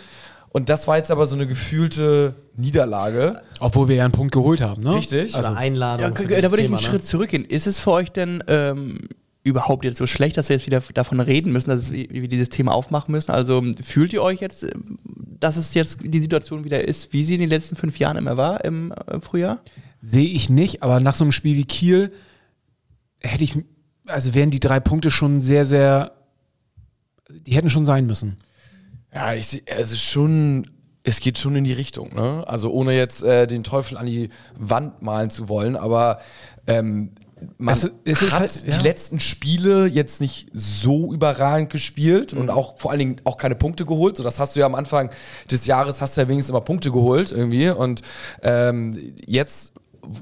Und 0.53 0.69
das 0.69 0.89
war 0.89 0.97
jetzt 0.97 1.11
aber 1.11 1.27
so 1.27 1.37
eine 1.37 1.47
gefühlte 1.47 2.35
Niederlage. 2.57 3.41
Obwohl 3.61 3.89
wir 3.89 3.97
ja 3.97 4.05
einen 4.05 4.13
Punkt 4.13 4.33
geholt 4.33 4.61
haben, 4.61 4.83
ne? 4.83 4.97
Richtig? 4.97 5.35
Also 5.37 5.51
Einladung. 5.51 6.07
Ja, 6.07 6.11
da 6.11 6.51
würde 6.51 6.63
ich 6.63 6.67
Thema, 6.67 6.77
einen 6.77 6.85
ne? 6.85 6.91
Schritt 6.91 7.07
zurückgehen. 7.07 7.45
Ist 7.45 7.69
es 7.69 7.79
für 7.79 7.93
euch 7.93 8.11
denn 8.11 8.43
ähm, 8.49 9.09
überhaupt 9.45 9.85
jetzt 9.85 9.99
so 9.99 10.07
schlecht, 10.07 10.37
dass 10.37 10.49
wir 10.49 10.57
jetzt 10.57 10.67
wieder 10.67 10.81
davon 10.93 11.21
reden 11.21 11.53
müssen, 11.53 11.71
dass 11.71 11.93
wir 11.93 12.29
dieses 12.29 12.49
Thema 12.49 12.73
aufmachen 12.73 13.13
müssen? 13.13 13.31
Also 13.31 13.63
fühlt 13.81 14.13
ihr 14.13 14.23
euch 14.23 14.41
jetzt, 14.41 14.65
ähm, 14.65 14.99
dass 15.39 15.57
es 15.57 15.73
jetzt 15.75 15.99
die 16.03 16.21
Situation 16.21 16.65
wieder 16.65 16.87
ist, 16.87 17.13
wie 17.13 17.23
sie 17.23 17.35
in 17.35 17.41
den 17.41 17.51
letzten 17.51 17.77
fünf 17.77 17.99
Jahren 18.01 18.17
immer 18.17 18.37
war 18.37 18.65
im 18.65 18.93
äh, 18.93 19.21
Frühjahr? 19.21 19.61
Sehe 20.03 20.27
ich 20.27 20.51
nicht, 20.51 20.83
aber 20.83 20.99
nach 20.99 21.15
so 21.15 21.25
einem 21.25 21.33
Spiel 21.33 21.57
wie 21.57 21.65
Kiel 21.65 22.13
hätte 23.21 23.45
ich, 23.45 23.57
also 24.07 24.35
wären 24.35 24.51
die 24.51 24.61
drei 24.61 24.81
Punkte 24.81 25.11
schon 25.11 25.41
sehr, 25.41 25.65
sehr, 25.65 26.13
die 27.29 27.55
hätten 27.55 27.71
schon 27.71 27.87
sein 27.87 28.07
müssen. 28.07 28.37
Ja, 29.15 29.35
ich 29.35 29.47
sehe, 29.49 29.63
es 29.67 29.93
ist 29.93 30.03
schon, 30.03 30.71
es 31.03 31.21
geht 31.21 31.39
schon 31.39 31.57
in 31.57 31.65
die 31.65 31.73
Richtung, 31.73 32.15
ne? 32.15 32.45
Also 32.47 32.71
ohne 32.71 32.97
jetzt 32.97 33.23
äh, 33.23 33.47
den 33.47 33.65
Teufel 33.65 33.97
an 33.99 34.07
die 34.07 34.29
Wand 34.57 35.03
malen 35.03 35.31
zu 35.31 35.49
wollen, 35.49 35.77
aber 35.77 36.21
ähm, 36.67 37.13
man 37.57 37.73
Es- 37.73 37.91
es 38.05 38.21
hat 38.33 38.41
halt- 38.41 38.65
ja. 38.67 38.77
die 38.77 38.83
letzten 38.85 39.19
Spiele 39.19 39.87
jetzt 39.87 40.21
nicht 40.21 40.49
so 40.53 41.11
überragend 41.13 41.71
gespielt 41.71 42.35
Mhm. 42.35 42.41
und 42.43 42.51
auch 42.51 42.77
vor 42.79 42.91
allen 42.91 42.99
Dingen 42.99 43.17
auch 43.25 43.39
keine 43.39 43.55
Punkte 43.55 43.87
geholt. 43.87 44.19
So, 44.19 44.23
das 44.23 44.39
hast 44.39 44.55
du 44.57 44.61
ja 44.61 44.67
am 44.67 44.75
Anfang 44.75 45.09
des 45.51 45.65
Jahres 45.65 46.03
hast 46.03 46.17
du 46.17 46.21
ja 46.21 46.29
wenigstens 46.29 46.51
immer 46.51 46.61
Punkte 46.61 46.91
geholt 46.93 47.33
irgendwie 47.33 47.71
und 47.71 48.03
ähm, 48.43 49.15
jetzt 49.27 49.70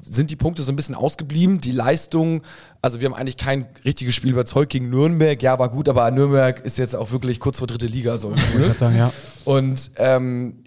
sind 0.02 0.30
die 0.30 0.36
Punkte 0.36 0.62
so 0.62 0.72
ein 0.72 0.76
bisschen 0.76 0.94
ausgeblieben. 0.94 1.60
Die 1.60 1.72
Leistung, 1.72 2.42
also 2.82 3.00
wir 3.00 3.06
haben 3.06 3.14
eigentlich 3.14 3.36
kein 3.36 3.66
richtiges 3.84 4.14
Spiel 4.14 4.32
überzeugt 4.32 4.70
gegen 4.70 4.90
Nürnberg. 4.90 5.40
Ja, 5.42 5.58
war 5.58 5.68
gut, 5.68 5.88
aber 5.88 6.10
Nürnberg 6.10 6.60
ist 6.60 6.78
jetzt 6.78 6.94
auch 6.96 7.10
wirklich 7.10 7.40
kurz 7.40 7.58
vor 7.58 7.66
dritte 7.66 7.86
Liga 7.86 8.16
so. 8.16 8.34
Sagen, 8.78 8.96
ja. 8.96 9.12
Und 9.44 9.90
ähm, 9.96 10.64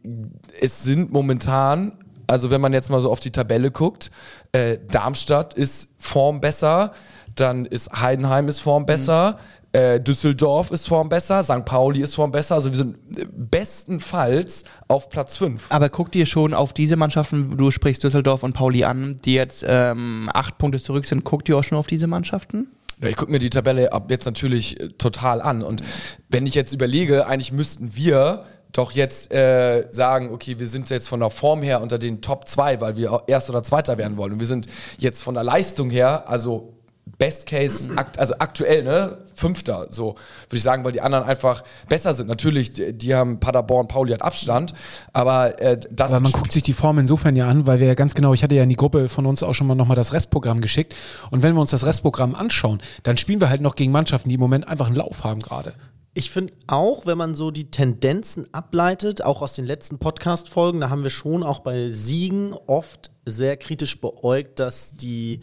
es 0.60 0.84
sind 0.84 1.12
momentan, 1.12 1.94
also 2.28 2.52
wenn 2.52 2.62
man 2.62 2.74
jetzt 2.74 2.90
mal 2.90 3.02
so 3.02 3.12
auf 3.12 3.20
die 3.20 3.32
Tabelle 3.32 3.72
guckt, 3.72 4.12
äh, 4.52 4.78
Darmstadt 4.90 5.54
ist 5.54 5.90
Form 6.00 6.42
besser, 6.42 6.94
dann 7.36 7.66
ist 7.66 7.92
Heidenheim 7.92 8.48
ist 8.50 8.60
Form 8.60 8.86
besser, 8.86 9.38
äh, 9.74 10.00
Düsseldorf 10.00 10.72
ist 10.72 10.88
Form 10.88 11.10
besser, 11.10 11.44
St. 11.44 11.64
Pauli 11.66 12.02
ist 12.02 12.16
Form 12.16 12.32
besser. 12.32 12.56
Also 12.56 12.72
wir 12.72 12.78
sind 12.78 12.98
bestenfalls 13.32 14.66
auf 14.88 15.10
Platz 15.10 15.38
5. 15.38 15.68
Aber 15.70 15.90
guck 15.90 16.12
dir 16.12 16.26
schon 16.26 16.54
auf 16.54 16.74
diese 16.74 16.98
Mannschaften, 16.98 17.58
du 17.58 17.72
sprichst 17.72 18.04
Düsseldorf 18.04 18.44
und 18.44 18.54
Pauli 18.54 18.84
an, 18.84 19.18
die 19.24 19.34
jetzt 19.34 19.66
ähm, 19.68 20.30
acht 20.34 20.58
Punkte 20.58 20.82
zurück 20.82 21.06
sind, 21.06 21.24
guck 21.24 21.46
dir 21.46 21.58
auch 21.58 21.64
schon 21.64 21.78
auf 21.78 21.88
diese 21.88 22.08
Mannschaften? 22.08 22.68
Ja, 23.02 23.08
ich 23.08 23.16
gucke 23.16 23.32
mir 23.32 23.40
die 23.40 23.50
Tabelle 23.50 23.94
ab 23.94 24.12
jetzt 24.12 24.26
natürlich 24.26 24.80
äh, 24.80 24.90
total 24.90 25.42
an. 25.42 25.64
Und 25.64 25.82
wenn 26.30 26.46
ich 26.46 26.54
jetzt 26.54 26.74
überlege, 26.74 27.28
eigentlich 27.28 27.52
müssten 27.52 27.96
wir 27.96 28.46
doch 28.74 28.92
jetzt 28.92 29.32
äh, 29.34 29.88
sagen, 29.92 30.32
okay, 30.32 30.60
wir 30.60 30.68
sind 30.68 30.90
jetzt 30.90 31.10
von 31.10 31.20
der 31.20 31.30
Form 31.30 31.62
her 31.62 31.82
unter 31.82 31.98
den 31.98 32.22
Top 32.22 32.48
2, 32.48 32.80
weil 32.80 32.96
wir 32.96 33.12
auch 33.12 33.24
Erster 33.28 33.52
oder 33.54 33.64
Zweiter 33.64 33.98
werden 33.98 34.18
wollen. 34.18 34.34
Und 34.34 34.40
wir 34.40 34.48
sind 34.48 34.68
jetzt 34.98 35.24
von 35.24 35.34
der 35.34 35.44
Leistung 35.44 35.90
her, 35.90 36.30
also 36.30 36.81
Best 37.22 37.46
Case, 37.46 37.88
akt, 37.96 38.18
also 38.18 38.34
aktuell, 38.40 38.82
ne, 38.82 39.20
Fünfter, 39.36 39.86
so 39.92 40.16
würde 40.50 40.58
ich 40.58 40.64
sagen, 40.64 40.84
weil 40.84 40.92
die 40.92 41.02
anderen 41.02 41.24
einfach 41.24 41.64
besser 41.88 42.16
sind. 42.16 42.26
Natürlich, 42.26 42.72
die, 42.72 42.94
die 42.94 43.14
haben 43.14 43.40
Paderborn, 43.40 43.88
Pauli 43.88 44.12
hat 44.12 44.24
Abstand, 44.24 44.74
aber 45.14 45.62
äh, 45.62 45.80
das. 45.92 46.12
Aber 46.12 46.22
man 46.22 46.32
guckt 46.32 46.52
sich 46.52 46.64
die 46.64 46.74
Form 46.74 46.98
insofern 46.98 47.36
ja 47.36 47.48
an, 47.48 47.68
weil 47.68 47.80
wir 47.80 47.86
ja 47.86 47.94
ganz 47.94 48.16
genau, 48.16 48.34
ich 48.34 48.42
hatte 48.42 48.56
ja 48.56 48.64
in 48.64 48.70
die 48.70 48.76
Gruppe 48.76 49.08
von 49.08 49.28
uns 49.28 49.44
auch 49.44 49.54
schon 49.54 49.68
mal 49.68 49.76
nochmal 49.76 49.96
das 49.96 50.14
Restprogramm 50.14 50.62
geschickt. 50.62 50.96
Und 51.30 51.44
wenn 51.44 51.54
wir 51.54 51.62
uns 51.62 51.70
das 51.70 51.86
Restprogramm 51.86 52.34
anschauen, 52.34 52.82
dann 53.04 53.18
spielen 53.18 53.40
wir 53.40 53.50
halt 53.50 53.62
noch 53.62 53.76
gegen 53.76 53.92
Mannschaften, 53.92 54.30
die 54.30 54.36
im 54.36 54.42
Moment 54.42 54.68
einfach 54.68 54.88
einen 54.88 54.96
Lauf 54.96 55.24
haben 55.24 55.42
gerade. 55.42 55.74
Ich 56.16 56.32
finde 56.32 56.54
auch, 56.66 57.06
wenn 57.06 57.20
man 57.20 57.36
so 57.36 57.52
die 57.52 57.70
Tendenzen 57.70 58.52
ableitet, 58.52 59.24
auch 59.24 59.44
aus 59.44 59.54
den 59.54 59.66
letzten 59.66 60.00
Podcast-Folgen, 60.00 60.82
da 60.82 60.90
haben 60.90 61.04
wir 61.04 61.12
schon 61.12 61.44
auch 61.44 61.60
bei 61.60 61.90
Siegen 61.90 62.56
oft 62.66 63.12
sehr 63.28 63.58
kritisch 63.58 64.02
beäugt, 64.02 64.58
dass 64.58 64.96
die, 64.96 65.42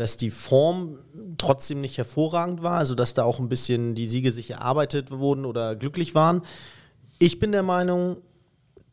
dass 0.00 0.16
die 0.16 0.30
Form 0.30 0.98
trotzdem 1.36 1.82
nicht 1.82 1.98
hervorragend 1.98 2.62
war, 2.62 2.78
also 2.78 2.94
dass 2.94 3.12
da 3.12 3.24
auch 3.24 3.38
ein 3.38 3.50
bisschen 3.50 3.94
die 3.94 4.06
Siege 4.06 4.30
sich 4.30 4.48
erarbeitet 4.48 5.10
wurden 5.10 5.44
oder 5.44 5.76
glücklich 5.76 6.14
waren. 6.14 6.40
Ich 7.18 7.38
bin 7.38 7.52
der 7.52 7.62
Meinung, 7.62 8.16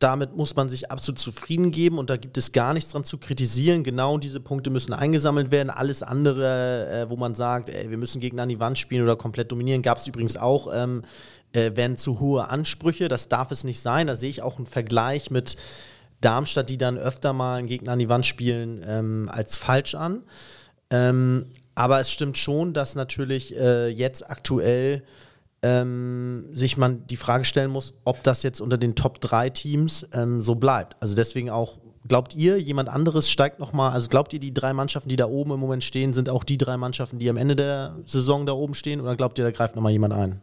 damit 0.00 0.36
muss 0.36 0.54
man 0.54 0.68
sich 0.68 0.90
absolut 0.90 1.18
zufrieden 1.18 1.70
geben 1.70 1.96
und 1.98 2.10
da 2.10 2.18
gibt 2.18 2.36
es 2.36 2.52
gar 2.52 2.74
nichts 2.74 2.90
dran 2.90 3.04
zu 3.04 3.16
kritisieren. 3.16 3.84
Genau 3.84 4.18
diese 4.18 4.38
Punkte 4.38 4.68
müssen 4.68 4.92
eingesammelt 4.92 5.50
werden. 5.50 5.70
Alles 5.70 6.02
andere, 6.02 6.90
äh, 6.90 7.08
wo 7.08 7.16
man 7.16 7.34
sagt, 7.34 7.70
ey, 7.70 7.88
wir 7.88 7.96
müssen 7.96 8.20
Gegner 8.20 8.42
an 8.42 8.50
die 8.50 8.60
Wand 8.60 8.76
spielen 8.76 9.02
oder 9.02 9.16
komplett 9.16 9.50
dominieren, 9.50 9.80
gab 9.80 9.96
es 9.96 10.06
übrigens 10.06 10.36
auch. 10.36 10.68
Ähm, 10.74 11.04
äh, 11.52 11.74
werden 11.74 11.96
zu 11.96 12.20
hohe 12.20 12.50
Ansprüche, 12.50 13.08
das 13.08 13.30
darf 13.30 13.50
es 13.50 13.64
nicht 13.64 13.80
sein. 13.80 14.06
Da 14.06 14.14
sehe 14.14 14.28
ich 14.28 14.42
auch 14.42 14.58
einen 14.58 14.66
Vergleich 14.66 15.30
mit 15.30 15.56
Darmstadt, 16.20 16.68
die 16.68 16.76
dann 16.76 16.98
öfter 16.98 17.32
mal 17.32 17.56
einen 17.56 17.66
Gegner 17.66 17.92
an 17.92 17.98
die 17.98 18.10
Wand 18.10 18.26
spielen, 18.26 18.84
ähm, 18.86 19.30
als 19.32 19.56
falsch 19.56 19.94
an. 19.94 20.22
Ähm, 20.90 21.46
aber 21.74 22.00
es 22.00 22.10
stimmt 22.10 22.38
schon, 22.38 22.72
dass 22.72 22.94
natürlich 22.94 23.56
äh, 23.56 23.88
jetzt 23.88 24.28
aktuell 24.28 25.02
ähm, 25.62 26.46
sich 26.52 26.76
man 26.76 27.06
die 27.06 27.16
Frage 27.16 27.44
stellen 27.44 27.70
muss, 27.70 27.94
ob 28.04 28.22
das 28.22 28.42
jetzt 28.42 28.60
unter 28.60 28.78
den 28.78 28.94
Top 28.94 29.20
3 29.20 29.50
Teams 29.50 30.08
ähm, 30.12 30.40
so 30.40 30.54
bleibt. 30.54 30.96
Also 31.00 31.14
deswegen 31.14 31.50
auch, 31.50 31.78
glaubt 32.06 32.34
ihr, 32.34 32.60
jemand 32.60 32.88
anderes 32.88 33.30
steigt 33.30 33.58
nochmal, 33.58 33.92
also 33.92 34.08
glaubt 34.08 34.32
ihr, 34.32 34.38
die 34.38 34.54
drei 34.54 34.72
Mannschaften, 34.72 35.08
die 35.08 35.16
da 35.16 35.26
oben 35.26 35.52
im 35.52 35.60
Moment 35.60 35.82
stehen, 35.82 36.14
sind 36.14 36.28
auch 36.28 36.44
die 36.44 36.58
drei 36.58 36.76
Mannschaften, 36.76 37.18
die 37.18 37.28
am 37.28 37.36
Ende 37.36 37.56
der 37.56 37.96
Saison 38.06 38.46
da 38.46 38.52
oben 38.52 38.74
stehen 38.74 39.00
oder 39.00 39.16
glaubt 39.16 39.38
ihr, 39.38 39.44
da 39.44 39.50
greift 39.50 39.74
nochmal 39.74 39.92
jemand 39.92 40.14
ein? 40.14 40.40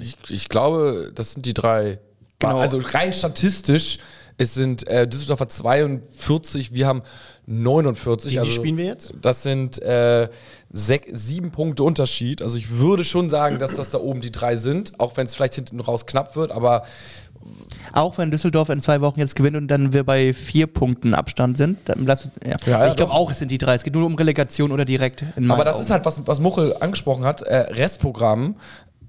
Ich, 0.00 0.16
ich 0.28 0.48
glaube, 0.48 1.12
das 1.14 1.32
sind 1.32 1.46
die 1.46 1.54
drei. 1.54 2.00
Genau. 2.38 2.58
Also 2.58 2.78
rein 2.78 3.12
statistisch, 3.12 3.98
es 4.36 4.52
sind 4.52 4.86
äh, 4.86 5.08
Düsseldorf 5.08 5.40
hat 5.40 5.52
42, 5.52 6.74
wir 6.74 6.86
haben 6.86 7.02
49. 7.46 8.30
Gegen 8.30 8.40
also 8.40 8.50
die 8.50 8.56
spielen 8.56 8.76
wir 8.76 8.86
jetzt? 8.86 9.14
Das 9.22 9.42
sind 9.42 9.80
äh, 9.80 10.28
sech, 10.72 11.02
sieben 11.12 11.52
Punkte 11.52 11.84
Unterschied. 11.84 12.42
Also 12.42 12.58
ich 12.58 12.78
würde 12.78 13.04
schon 13.04 13.30
sagen, 13.30 13.58
dass 13.58 13.74
das 13.74 13.90
da 13.90 13.98
oben 13.98 14.20
die 14.20 14.32
drei 14.32 14.56
sind, 14.56 14.98
auch 14.98 15.16
wenn 15.16 15.26
es 15.26 15.34
vielleicht 15.34 15.54
hinten 15.54 15.80
raus 15.80 16.06
knapp 16.06 16.34
wird, 16.36 16.50
aber 16.50 16.82
Auch 17.92 18.18
wenn 18.18 18.32
Düsseldorf 18.32 18.68
in 18.70 18.80
zwei 18.80 19.00
Wochen 19.00 19.20
jetzt 19.20 19.36
gewinnt 19.36 19.56
und 19.56 19.68
dann 19.68 19.92
wir 19.92 20.02
bei 20.04 20.34
vier 20.34 20.66
Punkten 20.66 21.14
Abstand 21.14 21.56
sind, 21.56 21.78
dann 21.84 22.04
bleibst 22.04 22.24
du. 22.24 22.48
Ja. 22.48 22.56
Ja, 22.66 22.84
ja, 22.84 22.90
ich 22.90 22.96
glaube 22.96 23.12
auch, 23.12 23.30
es 23.30 23.38
sind 23.38 23.50
die 23.50 23.58
drei. 23.58 23.74
Es 23.74 23.84
geht 23.84 23.94
nur 23.94 24.04
um 24.04 24.16
Relegation 24.16 24.72
oder 24.72 24.84
direkt 24.84 25.24
in 25.36 25.48
Aber 25.50 25.64
das 25.64 25.76
Augen. 25.76 25.84
ist 25.84 25.90
halt, 25.90 26.04
was, 26.04 26.26
was 26.26 26.40
Muchel 26.40 26.74
angesprochen 26.80 27.24
hat, 27.24 27.42
äh, 27.42 27.56
Restprogramm. 27.56 28.56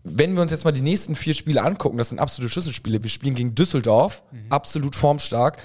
Wenn 0.03 0.35
wir 0.35 0.41
uns 0.41 0.51
jetzt 0.51 0.63
mal 0.63 0.71
die 0.71 0.81
nächsten 0.81 1.15
vier 1.15 1.33
Spiele 1.33 1.63
angucken, 1.63 1.97
das 1.97 2.09
sind 2.09 2.19
absolute 2.19 2.51
Schlüsselspiele. 2.51 3.01
Wir 3.01 3.09
spielen 3.09 3.35
gegen 3.35 3.55
Düsseldorf, 3.55 4.23
absolut 4.49 4.95
formstark. 4.95 5.57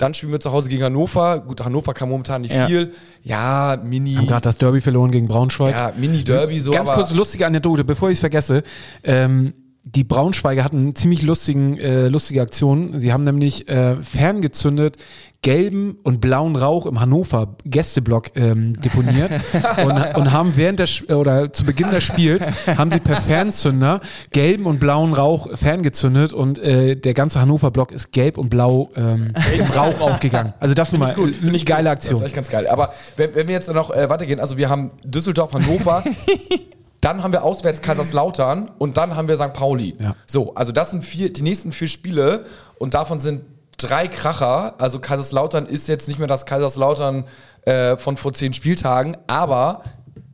Dann 0.00 0.14
spielen 0.14 0.32
wir 0.32 0.40
zu 0.40 0.50
Hause 0.50 0.68
gegen 0.70 0.82
Hannover. 0.82 1.40
Gut, 1.40 1.62
Hannover 1.62 1.92
kann 1.92 2.08
momentan 2.08 2.40
nicht 2.42 2.54
Ja. 2.54 2.66
viel. 2.66 2.92
Ja, 3.22 3.78
Mini. 3.84 4.14
Haben 4.14 4.26
gerade 4.26 4.40
das 4.42 4.56
Derby 4.56 4.80
verloren 4.80 5.10
gegen 5.10 5.28
Braunschweig. 5.28 5.74
Ja, 5.74 5.92
Mini-Derby 5.96 6.58
so. 6.58 6.70
Ganz 6.70 6.90
kurz 6.90 7.12
lustige 7.12 7.46
Anekdote, 7.46 7.84
bevor 7.84 8.08
ich 8.08 8.14
es 8.14 8.20
vergesse. 8.20 8.62
Ähm, 9.04 9.52
die 9.82 10.04
Braunschweiger 10.04 10.62
hatten 10.62 10.78
eine 10.78 10.94
ziemlich 10.94 11.22
lustigen, 11.22 11.78
äh, 11.78 12.08
lustige 12.08 12.42
Aktion. 12.42 13.00
Sie 13.00 13.12
haben 13.12 13.24
nämlich 13.24 13.68
äh, 13.68 13.96
ferngezündet 14.02 14.98
gelben 15.42 15.96
und 16.02 16.20
blauen 16.20 16.54
Rauch 16.54 16.84
im 16.84 17.00
Hannover 17.00 17.56
Gästeblock 17.64 18.32
ähm, 18.36 18.78
deponiert 18.80 19.30
und, 19.84 20.16
und 20.16 20.32
haben 20.32 20.52
während 20.56 20.80
der 20.80 21.16
oder 21.16 21.50
zu 21.50 21.64
Beginn 21.64 21.90
des 21.90 22.04
Spiels 22.04 22.46
haben 22.76 22.92
sie 22.92 23.00
per 23.00 23.16
Fernzünder 23.16 24.00
gelben 24.32 24.66
und 24.66 24.80
blauen 24.80 25.14
Rauch 25.14 25.48
ferngezündet 25.56 26.34
und 26.34 26.58
äh, 26.58 26.94
der 26.94 27.14
ganze 27.14 27.40
Hannover 27.40 27.70
Block 27.70 27.90
ist 27.90 28.12
gelb 28.12 28.36
und 28.36 28.50
blau 28.50 28.90
ähm, 28.96 29.32
im 29.58 29.66
Rauch 29.74 30.00
aufgegangen. 30.02 30.52
Also 30.60 30.74
das 30.74 30.92
nur 30.92 30.98
mal 30.98 31.16
eine 31.16 31.58
geile 31.60 31.84
Das 31.84 31.92
Aktion. 31.92 32.16
ist 32.18 32.26
echt 32.26 32.34
ganz 32.34 32.50
geil. 32.50 32.66
Aber 32.68 32.92
wenn, 33.16 33.34
wenn 33.34 33.48
wir 33.48 33.54
jetzt 33.54 33.72
noch 33.72 33.90
äh, 33.90 34.10
weitergehen, 34.10 34.40
also 34.40 34.58
wir 34.58 34.68
haben 34.68 34.90
Düsseldorf, 35.04 35.54
Hannover, 35.54 36.04
dann 37.00 37.22
haben 37.22 37.32
wir 37.32 37.44
auswärts 37.44 37.80
Kaiserslautern 37.80 38.70
und 38.78 38.96
dann 38.96 39.16
haben 39.16 39.28
wir 39.28 39.36
St. 39.36 39.52
Pauli. 39.52 39.96
Ja. 39.98 40.14
So, 40.26 40.54
also 40.54 40.72
das 40.72 40.90
sind 40.90 41.04
vier, 41.04 41.32
die 41.32 41.42
nächsten 41.42 41.72
vier 41.72 41.88
Spiele 41.88 42.44
und 42.78 42.94
davon 42.94 43.20
sind 43.20 43.42
drei 43.78 44.06
Kracher. 44.06 44.74
Also 44.78 44.98
Kaiserslautern 44.98 45.66
ist 45.66 45.88
jetzt 45.88 46.08
nicht 46.08 46.18
mehr 46.18 46.28
das 46.28 46.44
Kaiserslautern 46.44 47.24
äh, 47.62 47.96
von 47.96 48.16
vor 48.16 48.32
zehn 48.32 48.52
Spieltagen, 48.52 49.16
aber 49.26 49.82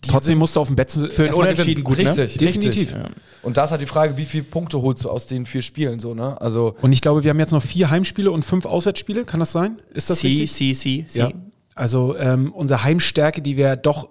die 0.04 0.10
Trotzdem 0.10 0.38
musst 0.38 0.56
du 0.56 0.60
auf 0.60 0.68
dem 0.68 0.76
Bett 0.76 0.92
Für 0.92 1.24
ein 1.24 1.34
Unentschieden 1.34 1.82
gut, 1.82 1.98
ne? 1.98 2.08
Richtig, 2.08 2.38
Definitiv. 2.38 2.94
richtig. 2.94 3.12
Und 3.42 3.56
da 3.56 3.64
ist 3.64 3.70
halt 3.70 3.80
die 3.80 3.86
Frage, 3.86 4.16
wie 4.16 4.24
viele 4.24 4.44
Punkte 4.44 4.80
holst 4.82 5.04
du 5.04 5.10
aus 5.10 5.26
den 5.26 5.46
vier 5.46 5.62
Spielen 5.62 6.00
so, 6.00 6.14
ne? 6.14 6.40
Also 6.40 6.76
Und 6.82 6.92
ich 6.92 7.00
glaube, 7.00 7.24
wir 7.24 7.30
haben 7.30 7.38
jetzt 7.38 7.52
noch 7.52 7.62
vier 7.62 7.90
Heimspiele 7.90 8.30
und 8.30 8.44
fünf 8.44 8.66
Auswärtsspiele. 8.66 9.24
Kann 9.24 9.40
das 9.40 9.52
sein? 9.52 9.78
Ist 9.94 10.10
das 10.10 10.18
C, 10.18 10.28
richtig? 10.28 10.52
C, 10.52 10.74
C, 10.74 11.06
C. 11.06 11.18
Ja. 11.18 11.30
Also 11.74 12.16
ähm, 12.16 12.52
unsere 12.52 12.82
Heimstärke, 12.84 13.42
die 13.42 13.56
wir 13.56 13.76
doch 13.76 14.08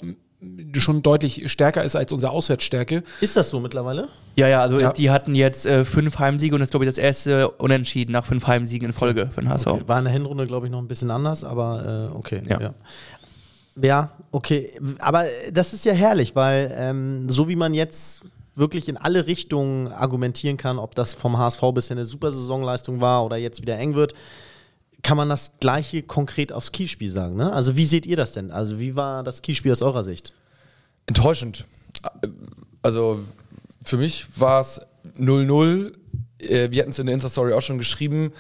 schon 0.77 1.01
deutlich 1.01 1.50
stärker 1.51 1.84
ist 1.84 1.96
als 1.96 2.12
unsere 2.12 2.32
Auswärtsstärke. 2.32 3.04
Ist 3.22 3.36
das 3.36 3.50
so 3.50 3.60
mittlerweile? 3.60 4.10
Ja, 4.36 4.48
ja, 4.48 4.62
also 4.62 4.80
Ja. 4.80 4.92
die 4.92 5.10
hatten 5.10 5.34
jetzt 5.34 5.65
äh, 5.65 5.86
fünf 5.86 6.20
Heimsiege 6.20 6.56
und 6.56 6.60
das 6.60 6.68
ist, 6.68 6.72
glaube 6.72 6.86
ich, 6.86 6.89
das 6.89 6.98
erste 6.98 7.50
Unentschieden 7.50 8.12
nach 8.12 8.25
fünf 8.25 8.46
Heimsiegen 8.46 8.88
in 8.88 8.94
Folge 8.94 9.30
für 9.34 9.42
den 9.42 9.50
HSV. 9.50 9.68
Okay. 9.68 9.84
War 9.88 9.98
in 10.00 10.06
der 10.06 10.13
Hinrunde, 10.13 10.46
glaube 10.46 10.68
ich, 10.68 10.72
noch 10.72 10.80
ein 10.80 10.88
bisschen 10.88 11.10
anders, 11.12 11.44
aber 11.44 12.10
äh, 12.13 12.15
okay. 12.18 12.42
Ja. 12.48 12.60
Ja. 12.62 12.74
ja, 13.82 14.12
okay. 14.32 14.70
Aber 15.00 15.24
das 15.51 15.74
ist 15.74 15.86
ja 15.86 15.94
herrlich, 15.94 16.36
weil 16.36 16.74
ähm, 16.77 17.30
so 17.30 17.48
wie 17.50 17.56
man 17.56 17.74
jetzt 17.74 18.24
wirklich 18.56 18.88
in 18.88 18.98
alle 18.98 19.27
Richtungen 19.27 19.88
argumentieren 19.92 20.58
kann, 20.58 20.80
ob 20.80 20.96
das 20.96 21.13
vom 21.13 21.38
HSV 21.38 21.62
bisher 21.74 21.98
eine 21.98 22.06
super 22.06 22.32
Saisonleistung 22.32 23.01
war 23.01 23.25
oder 23.25 23.36
jetzt 23.38 23.62
wieder 23.62 23.77
eng 23.77 23.96
wird, 23.96 24.13
kann 25.06 25.18
man 25.18 25.30
das 25.30 25.52
gleiche 25.60 26.02
konkret 26.04 26.52
aufs 26.52 26.72
Kielspiel 26.72 27.10
sagen. 27.10 27.36
Ne? 27.36 27.54
Also 27.54 27.78
wie 27.78 27.86
seht 27.86 28.06
ihr 28.06 28.18
das 28.18 28.32
denn? 28.32 28.52
Also 28.52 28.80
wie 28.80 28.96
war 28.96 29.24
das 29.24 29.42
Kielspiel 29.42 29.72
aus 29.72 29.82
eurer 29.82 30.04
Sicht? 30.04 30.34
enttäuschend. 31.06 31.66
Also 32.82 33.20
für 33.84 33.98
mich 33.98 34.26
war 34.40 34.60
es 34.60 34.82
0-0. 35.18 35.94
Äh, 36.40 36.72
Wir 36.72 36.82
hatten 36.82 36.92
es 36.92 37.00
in 37.00 37.06
der 37.06 37.14
Insta-Story 37.14 37.54
auch 37.54 37.62
schon 37.62 37.78
geschrieben. 37.78 38.32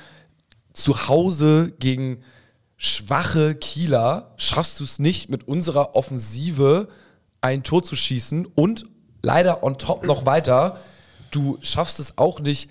Zu 0.73 1.07
Hause 1.07 1.73
gegen 1.79 2.23
schwache 2.77 3.55
Kieler 3.55 4.33
schaffst 4.37 4.79
du 4.79 4.83
es 4.83 4.99
nicht, 4.99 5.29
mit 5.29 5.47
unserer 5.47 5.95
Offensive 5.95 6.89
ein 7.41 7.63
Tor 7.63 7.83
zu 7.83 7.95
schießen 7.95 8.47
und 8.55 8.85
leider 9.21 9.63
on 9.63 9.77
top 9.77 10.05
noch 10.05 10.25
weiter, 10.25 10.79
du 11.31 11.57
schaffst 11.61 11.99
es 11.99 12.17
auch 12.17 12.39
nicht, 12.39 12.69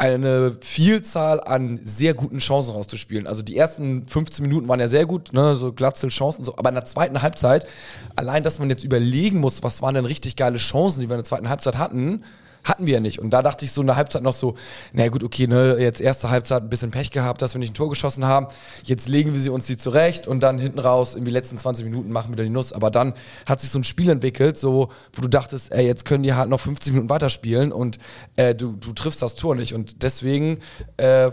eine 0.00 0.56
Vielzahl 0.60 1.40
an 1.40 1.80
sehr 1.82 2.14
guten 2.14 2.38
Chancen 2.38 2.70
rauszuspielen. 2.72 3.26
Also 3.26 3.42
die 3.42 3.56
ersten 3.56 4.06
15 4.06 4.44
Minuten 4.44 4.68
waren 4.68 4.78
ja 4.78 4.86
sehr 4.86 5.06
gut, 5.06 5.32
ne, 5.32 5.56
so 5.56 5.72
Glatzel 5.72 6.10
Chancen 6.10 6.44
so, 6.44 6.56
aber 6.56 6.68
in 6.68 6.76
der 6.76 6.84
zweiten 6.84 7.20
Halbzeit, 7.20 7.66
allein, 8.14 8.44
dass 8.44 8.60
man 8.60 8.70
jetzt 8.70 8.84
überlegen 8.84 9.40
muss, 9.40 9.64
was 9.64 9.82
waren 9.82 9.96
denn 9.96 10.04
richtig 10.04 10.36
geile 10.36 10.58
Chancen, 10.58 11.00
die 11.00 11.08
wir 11.08 11.14
in 11.14 11.18
der 11.18 11.24
zweiten 11.24 11.48
Halbzeit 11.48 11.78
hatten, 11.78 12.22
hatten 12.68 12.86
wir 12.86 12.94
ja 12.94 13.00
nicht. 13.00 13.18
Und 13.18 13.30
da 13.30 13.42
dachte 13.42 13.64
ich 13.64 13.72
so 13.72 13.80
in 13.80 13.86
der 13.86 13.96
Halbzeit 13.96 14.22
noch 14.22 14.32
so, 14.32 14.54
na 14.92 15.08
gut, 15.08 15.22
okay, 15.22 15.46
ne, 15.46 15.76
jetzt 15.78 16.00
erste 16.00 16.30
Halbzeit 16.30 16.62
ein 16.62 16.70
bisschen 16.70 16.90
Pech 16.90 17.10
gehabt, 17.10 17.42
dass 17.42 17.54
wir 17.54 17.58
nicht 17.58 17.72
ein 17.72 17.74
Tor 17.74 17.90
geschossen 17.90 18.24
haben. 18.24 18.46
Jetzt 18.84 19.08
legen 19.08 19.32
wir 19.32 19.40
sie 19.40 19.50
uns 19.50 19.66
die 19.66 19.76
zurecht 19.76 20.26
und 20.26 20.40
dann 20.40 20.58
hinten 20.58 20.78
raus 20.78 21.14
in 21.14 21.24
die 21.24 21.30
letzten 21.30 21.58
20 21.58 21.84
Minuten 21.84 22.10
machen 22.10 22.30
wir 22.30 22.36
dann 22.36 22.46
die 22.46 22.52
Nuss. 22.52 22.72
Aber 22.72 22.90
dann 22.90 23.14
hat 23.46 23.60
sich 23.60 23.70
so 23.70 23.78
ein 23.78 23.84
Spiel 23.84 24.10
entwickelt, 24.10 24.56
so, 24.56 24.88
wo 25.12 25.22
du 25.22 25.28
dachtest, 25.28 25.72
ey, 25.72 25.86
jetzt 25.86 26.04
können 26.04 26.22
die 26.22 26.34
halt 26.34 26.48
noch 26.48 26.60
50 26.60 26.92
Minuten 26.92 27.10
weiterspielen 27.10 27.72
und 27.72 27.98
äh, 28.36 28.54
du, 28.54 28.72
du 28.72 28.92
triffst 28.92 29.22
das 29.22 29.34
Tor 29.34 29.54
nicht. 29.54 29.74
Und 29.74 30.02
deswegen 30.02 30.58
äh, 30.96 31.30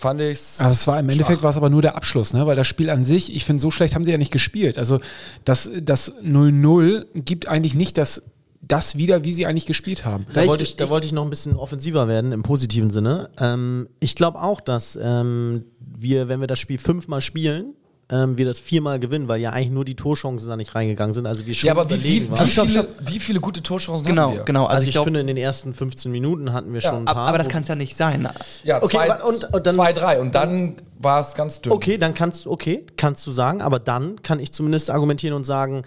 fand 0.00 0.20
ich's. 0.20 0.58
Aber 0.58 0.72
es 0.72 0.86
war 0.86 0.98
im 0.98 1.08
Endeffekt 1.08 1.38
schwach. 1.38 1.44
war 1.44 1.50
es 1.50 1.56
aber 1.56 1.70
nur 1.70 1.82
der 1.82 1.96
Abschluss, 1.96 2.32
ne? 2.32 2.46
Weil 2.46 2.56
das 2.56 2.66
Spiel 2.66 2.90
an 2.90 3.04
sich, 3.04 3.34
ich 3.34 3.44
finde, 3.44 3.60
so 3.60 3.70
schlecht 3.70 3.94
haben 3.94 4.04
sie 4.04 4.10
ja 4.10 4.18
nicht 4.18 4.32
gespielt. 4.32 4.78
Also 4.78 5.00
das 5.44 5.70
das 5.80 6.12
0-0 6.16 7.06
gibt 7.14 7.46
eigentlich 7.46 7.74
nicht 7.74 7.98
das, 7.98 8.22
das 8.70 8.96
wieder, 8.96 9.24
wie 9.24 9.32
sie 9.32 9.46
eigentlich 9.46 9.66
gespielt 9.66 10.04
haben. 10.04 10.26
Da, 10.32 10.46
wollte 10.46 10.62
ich, 10.62 10.76
da 10.76 10.88
wollte 10.88 11.06
ich 11.06 11.12
noch 11.12 11.24
ein 11.24 11.30
bisschen 11.30 11.56
offensiver 11.56 12.08
werden, 12.08 12.32
im 12.32 12.42
positiven 12.42 12.90
Sinne. 12.90 13.28
Ähm, 13.38 13.88
ich 14.00 14.14
glaube 14.14 14.40
auch, 14.40 14.60
dass 14.60 14.98
ähm, 15.02 15.64
wir, 15.80 16.28
wenn 16.28 16.40
wir 16.40 16.46
das 16.46 16.58
Spiel 16.58 16.78
fünfmal 16.78 17.20
spielen, 17.20 17.74
ähm, 18.12 18.36
wir 18.38 18.44
das 18.44 18.58
viermal 18.58 18.98
gewinnen, 18.98 19.28
weil 19.28 19.40
ja 19.40 19.50
eigentlich 19.50 19.70
nur 19.70 19.84
die 19.84 19.94
Torchancen 19.94 20.48
da 20.48 20.56
nicht 20.56 20.74
reingegangen 20.74 21.14
sind. 21.14 21.26
Also 21.26 21.46
wir 21.46 21.54
schon 21.54 21.68
Ja, 21.68 21.74
aber 21.74 21.88
wie, 21.90 22.02
wie, 22.02 22.30
wie, 22.30 22.48
viele, 22.48 22.86
wie 23.06 23.20
viele 23.20 23.40
gute 23.40 23.62
Torchancen 23.62 24.04
Genau, 24.04 24.30
haben 24.30 24.36
wir? 24.38 24.44
genau. 24.44 24.66
Also, 24.66 24.86
ich, 24.86 24.92
glaub- 24.92 25.04
finde, 25.04 25.20
in 25.20 25.28
den 25.28 25.36
ersten 25.36 25.72
15 25.74 26.10
Minuten 26.10 26.52
hatten 26.52 26.72
wir 26.72 26.80
schon 26.80 26.96
ein 26.96 27.04
paar. 27.04 27.28
aber 27.28 27.38
das 27.38 27.48
kann 27.48 27.62
es 27.62 27.68
ja 27.68 27.76
nicht 27.76 27.96
sein. 27.96 28.28
Ja, 28.64 28.82
Okay, 28.82 28.96
zwei, 28.96 29.22
und- 29.22 29.44
und 29.54 29.66
dann- 29.66 29.74
zwei, 29.76 29.92
drei. 29.92 30.20
Und 30.20 30.34
dann 30.34 30.76
war 30.98 31.20
es 31.20 31.34
ganz 31.34 31.60
dünn. 31.60 31.72
Okay, 31.72 31.98
dann 31.98 32.14
kannst 32.14 32.46
du, 32.46 32.50
okay, 32.50 32.84
kannst 32.96 33.24
du 33.28 33.30
sagen, 33.30 33.62
aber 33.62 33.78
dann 33.78 34.20
kann 34.22 34.40
ich 34.40 34.50
zumindest 34.52 34.90
argumentieren 34.90 35.34
und 35.36 35.44
sagen, 35.44 35.82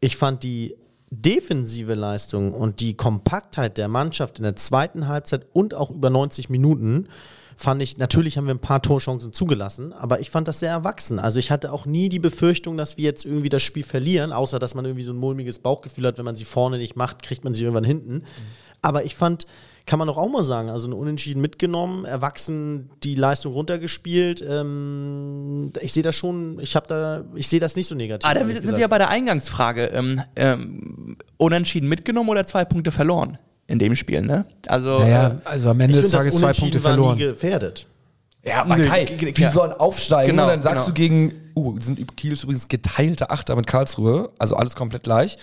ich 0.00 0.18
fand 0.18 0.42
die 0.42 0.74
defensive 1.22 1.94
Leistung 1.94 2.52
und 2.52 2.80
die 2.80 2.96
Kompaktheit 2.96 3.78
der 3.78 3.88
Mannschaft 3.88 4.38
in 4.38 4.44
der 4.44 4.56
zweiten 4.56 5.06
Halbzeit 5.08 5.46
und 5.52 5.74
auch 5.74 5.90
über 5.90 6.10
90 6.10 6.48
Minuten 6.50 7.08
fand 7.56 7.82
ich, 7.82 7.98
natürlich 7.98 8.36
haben 8.36 8.46
wir 8.46 8.54
ein 8.54 8.60
paar 8.60 8.82
Torchancen 8.82 9.32
zugelassen, 9.32 9.92
aber 9.92 10.20
ich 10.20 10.30
fand 10.30 10.48
das 10.48 10.60
sehr 10.60 10.70
erwachsen. 10.70 11.18
Also 11.18 11.38
ich 11.38 11.50
hatte 11.50 11.72
auch 11.72 11.86
nie 11.86 12.08
die 12.08 12.18
Befürchtung, 12.18 12.76
dass 12.76 12.96
wir 12.96 13.04
jetzt 13.04 13.24
irgendwie 13.24 13.48
das 13.48 13.62
Spiel 13.62 13.84
verlieren, 13.84 14.32
außer 14.32 14.58
dass 14.58 14.74
man 14.74 14.84
irgendwie 14.84 15.04
so 15.04 15.12
ein 15.12 15.18
mulmiges 15.18 15.60
Bauchgefühl 15.60 16.06
hat, 16.06 16.18
wenn 16.18 16.24
man 16.24 16.36
sie 16.36 16.44
vorne 16.44 16.78
nicht 16.78 16.96
macht, 16.96 17.22
kriegt 17.22 17.44
man 17.44 17.54
sie 17.54 17.62
irgendwann 17.62 17.84
hinten. 17.84 18.24
Aber 18.82 19.04
ich 19.04 19.14
fand, 19.14 19.46
kann 19.86 19.98
man 19.98 20.08
doch 20.08 20.16
auch 20.16 20.28
mal 20.30 20.44
sagen, 20.44 20.70
also 20.70 20.88
ein 20.88 20.92
Unentschieden 20.94 21.42
mitgenommen, 21.42 22.04
erwachsen 22.06 22.90
die 23.02 23.14
Leistung 23.14 23.52
runtergespielt. 23.52 24.42
Ähm, 24.48 25.72
ich 25.80 25.92
sehe 25.92 26.02
das 26.02 26.14
schon, 26.14 26.58
ich 26.60 26.74
habe 26.74 26.86
da, 26.86 27.24
ich 27.34 27.48
sehe 27.48 27.60
das 27.60 27.76
nicht 27.76 27.86
so 27.86 27.94
negativ. 27.94 28.28
Ah, 28.28 28.34
da 28.34 28.40
sind 28.40 28.48
gesagt. 28.48 28.72
wir 28.72 28.78
ja 28.80 28.86
bei 28.86 28.98
der 28.98 29.10
Eingangsfrage. 29.10 29.84
Ähm, 29.86 30.22
ähm, 30.36 31.16
unentschieden 31.36 31.88
mitgenommen 31.88 32.30
oder 32.30 32.46
zwei 32.46 32.64
Punkte 32.64 32.90
verloren 32.90 33.38
in 33.66 33.78
dem 33.78 33.94
Spiel, 33.94 34.22
ne? 34.22 34.46
Also, 34.68 34.98
Naja, 35.00 35.28
äh, 35.28 35.34
also 35.44 35.70
am 35.70 35.80
ich 35.80 35.84
Ende 35.84 36.00
des 36.00 36.10
das 36.10 36.18
Tages 36.18 36.34
zwei 36.36 36.44
Unentschieden 36.46 36.70
Punkte 36.70 36.84
war 36.84 36.92
verloren. 36.92 37.18
nie 37.18 37.24
gefährdet. 37.24 37.86
Ja, 38.42 38.62
aber 38.62 38.76
Nee, 38.76 38.86
Kai, 38.86 39.32
ja. 39.36 39.54
wollen 39.54 39.72
aufsteigen 39.72 40.30
Genau, 40.32 40.44
und 40.44 40.48
dann 40.50 40.62
sagst 40.62 40.86
genau. 40.86 40.88
du 40.88 40.92
gegen, 40.94 41.32
uh, 41.56 41.80
sind 41.80 42.16
Kiel 42.16 42.32
ist 42.32 42.44
übrigens 42.44 42.68
geteilte 42.68 43.30
Achter 43.30 43.56
mit 43.56 43.66
Karlsruhe, 43.66 44.30
also 44.38 44.56
alles 44.56 44.74
komplett 44.76 45.04
gleich, 45.04 45.38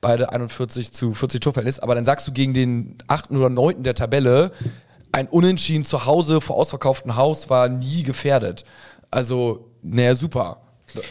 beide 0.00 0.32
41 0.32 0.92
zu 0.92 1.14
40 1.14 1.40
Torverhältnis, 1.40 1.80
aber 1.80 1.94
dann 1.94 2.04
sagst 2.04 2.26
du 2.28 2.32
gegen 2.32 2.54
den 2.54 2.96
achten 3.06 3.36
oder 3.36 3.48
neunten 3.48 3.82
der 3.82 3.94
Tabelle, 3.94 4.52
ein 5.12 5.28
Unentschieden 5.28 5.84
zu 5.84 6.04
Hause 6.04 6.40
vor 6.40 6.56
ausverkauftem 6.56 7.16
Haus 7.16 7.48
war 7.48 7.68
nie 7.68 8.02
gefährdet. 8.02 8.64
Also, 9.10 9.70
naja, 9.82 10.14
super. 10.14 10.65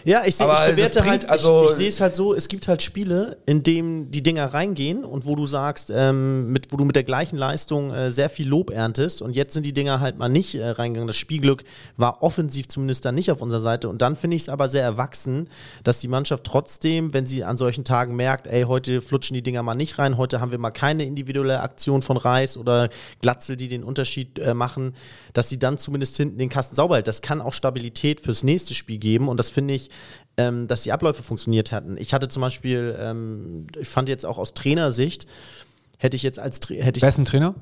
Ja, 0.06 0.24
ich, 0.26 0.36
seh, 0.38 0.46
ich 0.46 0.50
bewerte 0.76 1.00
bringt 1.02 1.10
halt, 1.12 1.30
also- 1.30 1.66
ich, 1.66 1.72
ich 1.72 1.76
sehe 1.76 1.90
es 1.90 2.00
halt 2.02 2.16
so, 2.16 2.34
es 2.34 2.48
gibt 2.48 2.68
halt 2.68 2.82
Spiele, 2.82 3.38
in 3.46 3.62
denen 3.62 4.10
die 4.10 4.24
Dinger 4.24 4.54
reingehen 4.54 5.04
und 5.04 5.26
wo 5.26 5.36
du 5.36 5.46
sagst, 5.46 5.92
ähm, 5.94 6.52
mit, 6.52 6.72
wo 6.72 6.78
du 6.78 6.86
mit 6.86 6.96
der 6.96 7.04
gleichen 7.04 7.36
Leistung 7.38 7.92
äh, 7.94 8.10
sehr 8.10 8.30
viel 8.30 8.48
Lob 8.48 8.72
erntest 8.72 9.22
und 9.22 9.36
jetzt 9.36 9.54
sind 9.54 9.66
die 9.66 9.74
Dinger 9.74 10.00
halt 10.00 10.18
mal 10.18 10.30
nicht 10.30 10.56
äh, 10.56 10.66
reingegangen. 10.66 11.08
Das 11.08 11.18
Spielglück 11.18 11.66
war 11.98 12.24
offensiv 12.24 12.70
zumindest 12.70 13.04
dann 13.04 13.16
nicht 13.16 13.32
auf 13.32 13.42
unserer 13.42 13.60
Seite 13.62 13.90
und 13.90 14.02
dann 14.02 14.16
finde 14.16 14.38
ich 14.38 14.44
es 14.44 14.50
aber 14.50 14.70
sehr 14.70 14.84
erwachsen, 14.84 15.50
dass 15.84 16.00
die 16.00 16.08
Mannschaft 16.08 16.46
trotzdem, 16.46 17.14
wenn 17.14 17.26
sie 17.28 17.44
an 17.44 17.58
solchen 17.58 17.84
Tagen 17.84 18.16
merkt, 18.16 18.48
ey, 18.48 18.64
heute 18.64 19.02
flutschen 19.02 19.34
die 19.34 19.42
Dinger 19.44 19.62
mal 19.62 19.76
nicht 19.76 20.00
rein, 20.00 20.18
heute 20.18 20.40
haben 20.40 20.52
wir 20.52 20.58
mal 20.58 20.72
keine 20.72 21.04
individuelle 21.04 21.60
Aktion 21.60 22.02
von 22.02 22.16
Reis 22.18 22.56
oder 22.58 22.90
Glatzel, 23.22 23.58
die 23.58 23.68
den 23.68 23.84
Unterschied 23.84 24.40
äh, 24.40 24.54
machen, 24.54 24.94
dass 25.34 25.50
sie 25.50 25.60
dann 25.60 25.78
zumindest 25.78 26.16
hinten 26.16 26.38
den 26.38 26.50
Kasten 26.50 26.76
sauber 26.78 26.96
hält. 26.96 27.08
Das 27.10 27.22
kann 27.22 27.42
auch 27.42 27.54
Stabilität 27.54 28.22
fürs 28.22 28.42
nächste 28.44 28.74
Spiel 28.74 29.00
geben 29.00 29.28
und 29.28 29.38
das 29.38 29.50
finde 29.50 29.65
ich, 29.70 29.90
ähm, 30.38 30.68
dass 30.68 30.84
die 30.84 30.92
Abläufe 30.92 31.24
funktioniert 31.24 31.72
hatten. 31.72 31.98
Ich 31.98 32.14
hatte 32.14 32.28
zum 32.28 32.42
Beispiel, 32.42 32.96
ähm, 33.00 33.68
ich 33.80 33.88
fand 33.88 34.10
jetzt 34.10 34.26
auch 34.26 34.38
aus 34.38 34.54
Trainersicht, 34.54 35.26
hätte 35.98 36.16
ich 36.16 36.24
jetzt 36.24 36.40
als 36.40 36.60
hätte 36.70 36.98
ich 36.98 37.04
ein 37.18 37.26
Trainer? 37.26 37.56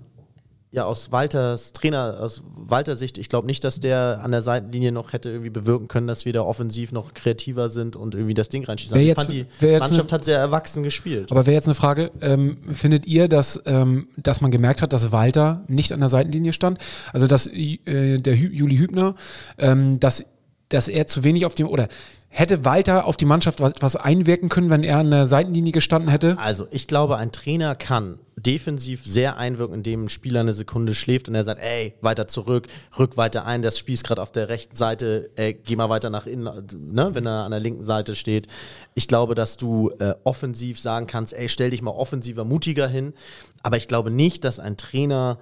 ja 0.71 0.85
aus 0.85 1.11
Walters 1.11 1.71
Trainer, 1.71 2.17
aus 2.19 2.41
Walters 2.55 2.97
Sicht, 2.97 3.19
ich 3.19 3.29
glaube 3.29 3.45
nicht, 3.45 3.63
dass 3.63 3.79
der 3.79 4.21
an 4.23 4.31
der 4.31 4.41
Seitenlinie 4.41 4.91
noch 4.91 5.13
hätte 5.13 5.29
irgendwie 5.29 5.51
bewirken 5.51 5.87
können, 5.87 6.07
dass 6.07 6.25
wir 6.25 6.33
da 6.33 6.41
offensiv 6.41 6.91
noch 6.91 7.13
kreativer 7.13 7.69
sind 7.69 7.95
und 7.95 8.15
irgendwie 8.15 8.33
das 8.33 8.49
Ding 8.49 8.65
reinschießen. 8.65 8.95
Wer 8.95 9.03
ich 9.03 9.07
jetzt- 9.09 9.19
fand, 9.21 9.31
die 9.33 9.45
Mannschaft 9.77 10.09
ne- 10.09 10.15
hat 10.15 10.25
sehr 10.25 10.39
erwachsen 10.39 10.81
gespielt. 10.81 11.31
Aber 11.31 11.45
wäre 11.45 11.53
jetzt 11.53 11.67
eine 11.67 11.75
Frage, 11.75 12.09
ähm, 12.21 12.57
findet 12.71 13.05
ihr, 13.05 13.27
dass, 13.27 13.61
ähm, 13.67 14.07
dass 14.17 14.41
man 14.41 14.49
gemerkt 14.49 14.81
hat, 14.81 14.93
dass 14.93 15.11
Walter 15.11 15.63
nicht 15.67 15.91
an 15.91 15.99
der 15.99 16.09
Seitenlinie 16.09 16.53
stand? 16.53 16.79
Also 17.11 17.27
dass 17.27 17.45
äh, 17.45 18.17
der 18.17 18.35
Hü 18.35 18.47
Juli 18.51 18.77
Hübner, 18.77 19.13
ähm, 19.59 19.99
dass, 19.99 20.25
dass 20.73 20.87
er 20.87 21.07
zu 21.07 21.23
wenig 21.23 21.45
auf 21.45 21.55
dem, 21.55 21.67
oder 21.67 21.87
hätte 22.29 22.65
Walter 22.65 23.05
auf 23.05 23.15
die 23.15 23.25
Mannschaft 23.25 23.59
was, 23.59 23.73
was 23.79 23.95
einwirken 23.95 24.49
können, 24.49 24.71
wenn 24.71 24.83
er 24.83 24.97
an 24.97 25.11
der 25.11 25.27
Seitenlinie 25.27 25.71
gestanden 25.71 26.09
hätte? 26.09 26.37
Also, 26.39 26.67
ich 26.71 26.87
glaube, 26.87 27.17
ein 27.17 27.31
Trainer 27.31 27.75
kann 27.75 28.17
defensiv 28.35 29.05
sehr 29.05 29.37
einwirken, 29.37 29.75
indem 29.75 30.05
ein 30.05 30.09
Spieler 30.09 30.39
eine 30.39 30.53
Sekunde 30.53 30.95
schläft 30.95 31.29
und 31.29 31.35
er 31.35 31.43
sagt, 31.43 31.61
ey, 31.61 31.93
weiter 32.01 32.27
zurück, 32.27 32.67
rück 32.97 33.17
weiter 33.17 33.45
ein, 33.45 33.61
das 33.61 33.77
Spiel 33.77 33.93
ist 33.93 34.03
gerade 34.03 34.21
auf 34.21 34.31
der 34.31 34.49
rechten 34.49 34.75
Seite, 34.75 35.29
ey, 35.35 35.53
geh 35.53 35.75
mal 35.75 35.89
weiter 35.89 36.09
nach 36.09 36.25
innen, 36.25 36.67
ne, 36.91 37.11
wenn 37.13 37.25
er 37.27 37.45
an 37.45 37.51
der 37.51 37.59
linken 37.59 37.83
Seite 37.83 38.15
steht. 38.15 38.47
Ich 38.95 39.07
glaube, 39.07 39.35
dass 39.35 39.57
du 39.57 39.91
äh, 39.99 40.15
offensiv 40.23 40.79
sagen 40.79 41.05
kannst, 41.05 41.33
ey, 41.33 41.49
stell 41.49 41.69
dich 41.69 41.83
mal 41.83 41.91
offensiver, 41.91 42.45
mutiger 42.45 42.87
hin. 42.87 43.13
Aber 43.61 43.77
ich 43.77 43.87
glaube 43.87 44.09
nicht, 44.09 44.43
dass 44.43 44.59
ein 44.59 44.75
Trainer 44.75 45.37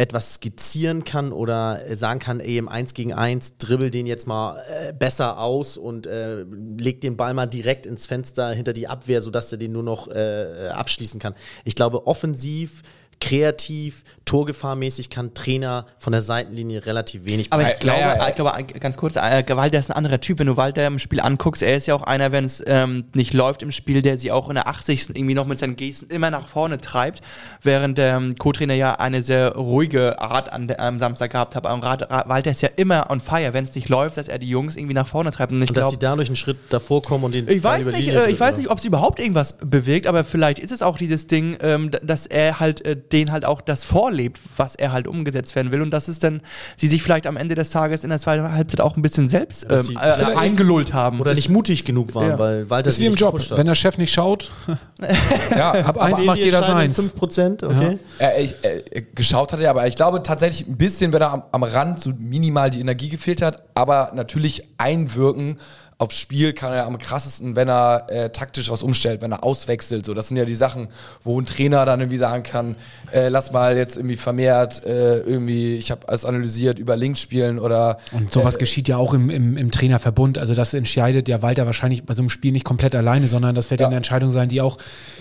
etwas 0.00 0.34
skizzieren 0.34 1.04
kann 1.04 1.30
oder 1.30 1.86
äh, 1.86 1.94
sagen 1.94 2.20
kann, 2.20 2.40
ey, 2.40 2.56
im 2.56 2.68
1 2.68 2.94
gegen 2.94 3.12
1 3.12 3.58
dribbel 3.58 3.90
den 3.90 4.06
jetzt 4.06 4.26
mal 4.26 4.62
äh, 4.68 4.92
besser 4.94 5.38
aus 5.38 5.76
und 5.76 6.06
äh, 6.06 6.44
leg 6.78 7.02
den 7.02 7.16
Ball 7.16 7.34
mal 7.34 7.46
direkt 7.46 7.84
ins 7.84 8.06
Fenster 8.06 8.50
hinter 8.50 8.72
die 8.72 8.88
Abwehr, 8.88 9.20
sodass 9.20 9.52
er 9.52 9.58
den 9.58 9.72
nur 9.72 9.82
noch 9.82 10.08
äh, 10.08 10.70
abschließen 10.72 11.20
kann. 11.20 11.34
Ich 11.64 11.74
glaube, 11.74 12.06
offensiv, 12.06 12.82
kreativ, 13.20 14.04
torgefahrmäßig 14.30 15.10
kann 15.10 15.34
Trainer 15.34 15.86
von 15.98 16.12
der 16.12 16.20
Seitenlinie 16.22 16.86
relativ 16.86 17.24
wenig 17.24 17.52
Aber 17.52 17.64
Äh, 17.66 17.72
ich 17.72 17.78
glaube, 17.80 18.00
naja, 18.00 18.28
ich 18.28 18.34
glaube, 18.34 18.64
ganz 18.80 18.96
kurz, 18.96 19.16
äh, 19.16 19.44
Walter 19.48 19.78
ist 19.78 19.90
ein 19.90 19.96
anderer 19.96 20.20
Typ. 20.20 20.38
Wenn 20.38 20.46
du 20.46 20.56
Walter 20.56 20.86
im 20.86 20.98
Spiel 20.98 21.20
anguckst, 21.20 21.62
er 21.62 21.76
ist 21.76 21.86
ja 21.86 21.94
auch 21.94 22.02
einer, 22.02 22.32
wenn 22.32 22.44
es 22.44 22.62
ähm, 22.66 23.04
nicht 23.14 23.34
läuft 23.34 23.62
im 23.62 23.70
Spiel, 23.72 24.02
der 24.02 24.18
sie 24.18 24.30
auch 24.32 24.48
in 24.48 24.54
der 24.54 24.68
80. 24.68 25.10
irgendwie 25.16 25.34
noch 25.34 25.46
mit 25.46 25.58
seinen 25.58 25.76
Gesten 25.76 26.10
immer 26.10 26.30
nach 26.30 26.48
vorne 26.48 26.78
treibt, 26.78 27.20
während 27.62 27.98
der 27.98 28.16
ähm, 28.16 28.36
Co-Trainer 28.38 28.74
ja 28.74 28.94
eine 28.94 29.22
sehr 29.22 29.52
ruhige 29.56 30.20
Art 30.20 30.52
an 30.52 30.72
am 30.78 30.98
Samstag 30.98 31.32
gehabt 31.32 31.54
hat. 31.56 31.66
Aber 31.66 31.82
Rat- 31.86 32.10
Ra- 32.10 32.24
Walter 32.28 32.50
ist 32.52 32.62
ja 32.62 32.68
immer 32.76 33.10
on 33.10 33.20
fire, 33.20 33.52
wenn 33.52 33.64
es 33.64 33.74
nicht 33.74 33.88
läuft, 33.88 34.16
dass 34.16 34.28
er 34.28 34.38
die 34.38 34.48
Jungs 34.48 34.76
irgendwie 34.76 34.94
nach 34.94 35.06
vorne 35.06 35.30
treibt. 35.32 35.52
Und 35.52 35.62
ich 35.62 35.68
und 35.68 35.76
dass 35.76 35.82
glaube, 35.82 35.94
sie 35.94 35.98
dadurch 35.98 36.28
einen 36.28 36.36
Schritt 36.36 36.58
davor 36.70 37.02
kommen 37.02 37.24
und 37.24 37.34
den 37.34 37.48
ich 37.48 37.62
weiß 37.62 37.86
nicht, 37.86 38.08
äh, 38.08 38.30
ich 38.30 38.38
weiß 38.40 38.56
nicht, 38.56 38.70
ob 38.70 38.78
es 38.78 38.84
überhaupt 38.84 39.18
irgendwas 39.18 39.54
bewegt, 39.64 40.06
aber 40.06 40.24
vielleicht 40.24 40.58
ist 40.58 40.70
es 40.72 40.82
auch 40.82 40.96
dieses 40.98 41.26
Ding, 41.26 41.56
ähm, 41.60 41.90
dass 42.02 42.26
er 42.26 42.60
halt 42.60 42.84
äh, 42.84 42.96
den 42.96 43.32
halt 43.32 43.44
auch 43.44 43.60
das 43.60 43.84
vorlebt, 44.20 44.40
was 44.56 44.74
er 44.74 44.92
halt 44.92 45.06
umgesetzt 45.06 45.54
werden 45.56 45.72
will 45.72 45.82
und 45.82 45.90
dass 45.90 46.08
es 46.08 46.18
dann 46.18 46.40
sie 46.76 46.86
sich 46.86 47.02
vielleicht 47.02 47.26
am 47.26 47.36
Ende 47.36 47.54
des 47.54 47.70
Tages 47.70 48.04
in 48.04 48.10
der 48.10 48.18
zweiten 48.18 48.50
Halbzeit 48.52 48.80
auch 48.80 48.96
ein 48.96 49.02
bisschen 49.02 49.28
selbst 49.28 49.64
ähm, 49.64 49.70
äh, 49.78 49.78
vielleicht- 49.78 50.36
eingelullt 50.36 50.92
haben. 50.92 51.20
Oder 51.20 51.34
nicht 51.34 51.48
mutig 51.48 51.84
genug 51.84 52.14
waren, 52.14 52.30
Ja. 52.30 52.38
weil 52.38 52.68
Walter 52.70 52.84
Das 52.84 52.94
ist 52.94 53.00
wie 53.00 53.06
im 53.06 53.14
Job. 53.14 53.38
hat. 53.38 53.56
Wenn 53.56 53.66
der 53.66 53.74
Chef 53.74 53.98
nicht 53.98 54.12
schaut, 54.12 54.50
Ja, 55.50 55.72
ab 55.72 55.98
eins 55.98 56.22
macht 56.24 56.38
jeder 56.38 56.62
seins. 56.62 56.98
5%, 56.98 57.64
okay. 57.64 57.98
Äh, 58.18 58.44
ich, 58.44 58.54
äh, 58.62 59.02
geschaut 59.14 59.52
hatte, 59.52 59.68
aber 59.68 59.86
ich 59.86 59.96
glaube 59.96 60.22
tatsächlich 60.22 60.68
ein 60.68 60.76
bisschen, 60.76 61.12
wenn 61.12 61.22
er 61.22 61.32
am, 61.32 61.42
am 61.52 61.62
Rand 61.62 62.00
so 62.00 62.12
minimal 62.18 62.70
die 62.70 62.80
Energie 62.80 63.08
gefehlt 63.08 63.42
hat, 63.42 63.62
aber 63.74 64.12
natürlich 64.14 64.68
einwirken 64.78 65.58
aufs 66.00 66.16
Spiel 66.16 66.54
kann 66.54 66.72
er 66.72 66.86
am 66.86 66.96
krassesten, 66.96 67.56
wenn 67.56 67.68
er 67.68 68.06
äh, 68.08 68.30
taktisch 68.30 68.70
was 68.70 68.82
umstellt, 68.82 69.20
wenn 69.20 69.32
er 69.32 69.44
auswechselt. 69.44 70.06
So, 70.06 70.14
das 70.14 70.28
sind 70.28 70.38
ja 70.38 70.46
die 70.46 70.54
Sachen, 70.54 70.88
wo 71.22 71.38
ein 71.38 71.44
Trainer 71.44 71.84
dann 71.84 72.00
irgendwie 72.00 72.16
sagen 72.16 72.42
kann, 72.42 72.74
äh, 73.12 73.28
lass 73.28 73.52
mal 73.52 73.76
jetzt 73.76 73.98
irgendwie 73.98 74.16
vermehrt 74.16 74.82
äh, 74.86 75.18
irgendwie, 75.18 75.76
ich 75.76 75.90
habe 75.90 76.08
alles 76.08 76.24
analysiert, 76.24 76.78
über 76.78 76.96
links 76.96 77.20
spielen 77.20 77.58
oder 77.58 77.98
Und 78.12 78.32
sowas 78.32 78.56
geschieht 78.56 78.88
ja 78.88 78.96
auch 78.96 79.12
im, 79.12 79.28
im, 79.28 79.58
im 79.58 79.70
Trainerverbund. 79.70 80.38
Also 80.38 80.54
das 80.54 80.72
entscheidet 80.72 81.28
ja 81.28 81.42
Walter 81.42 81.66
wahrscheinlich 81.66 82.04
bei 82.06 82.14
so 82.14 82.22
einem 82.22 82.30
Spiel 82.30 82.52
nicht 82.52 82.64
komplett 82.64 82.94
alleine, 82.94 83.28
sondern 83.28 83.54
das 83.54 83.70
wird 83.70 83.82
ja 83.82 83.86
eine 83.88 83.96
Entscheidung 83.96 84.30
sein, 84.30 84.48
die 84.48 84.62
auch 84.62 84.78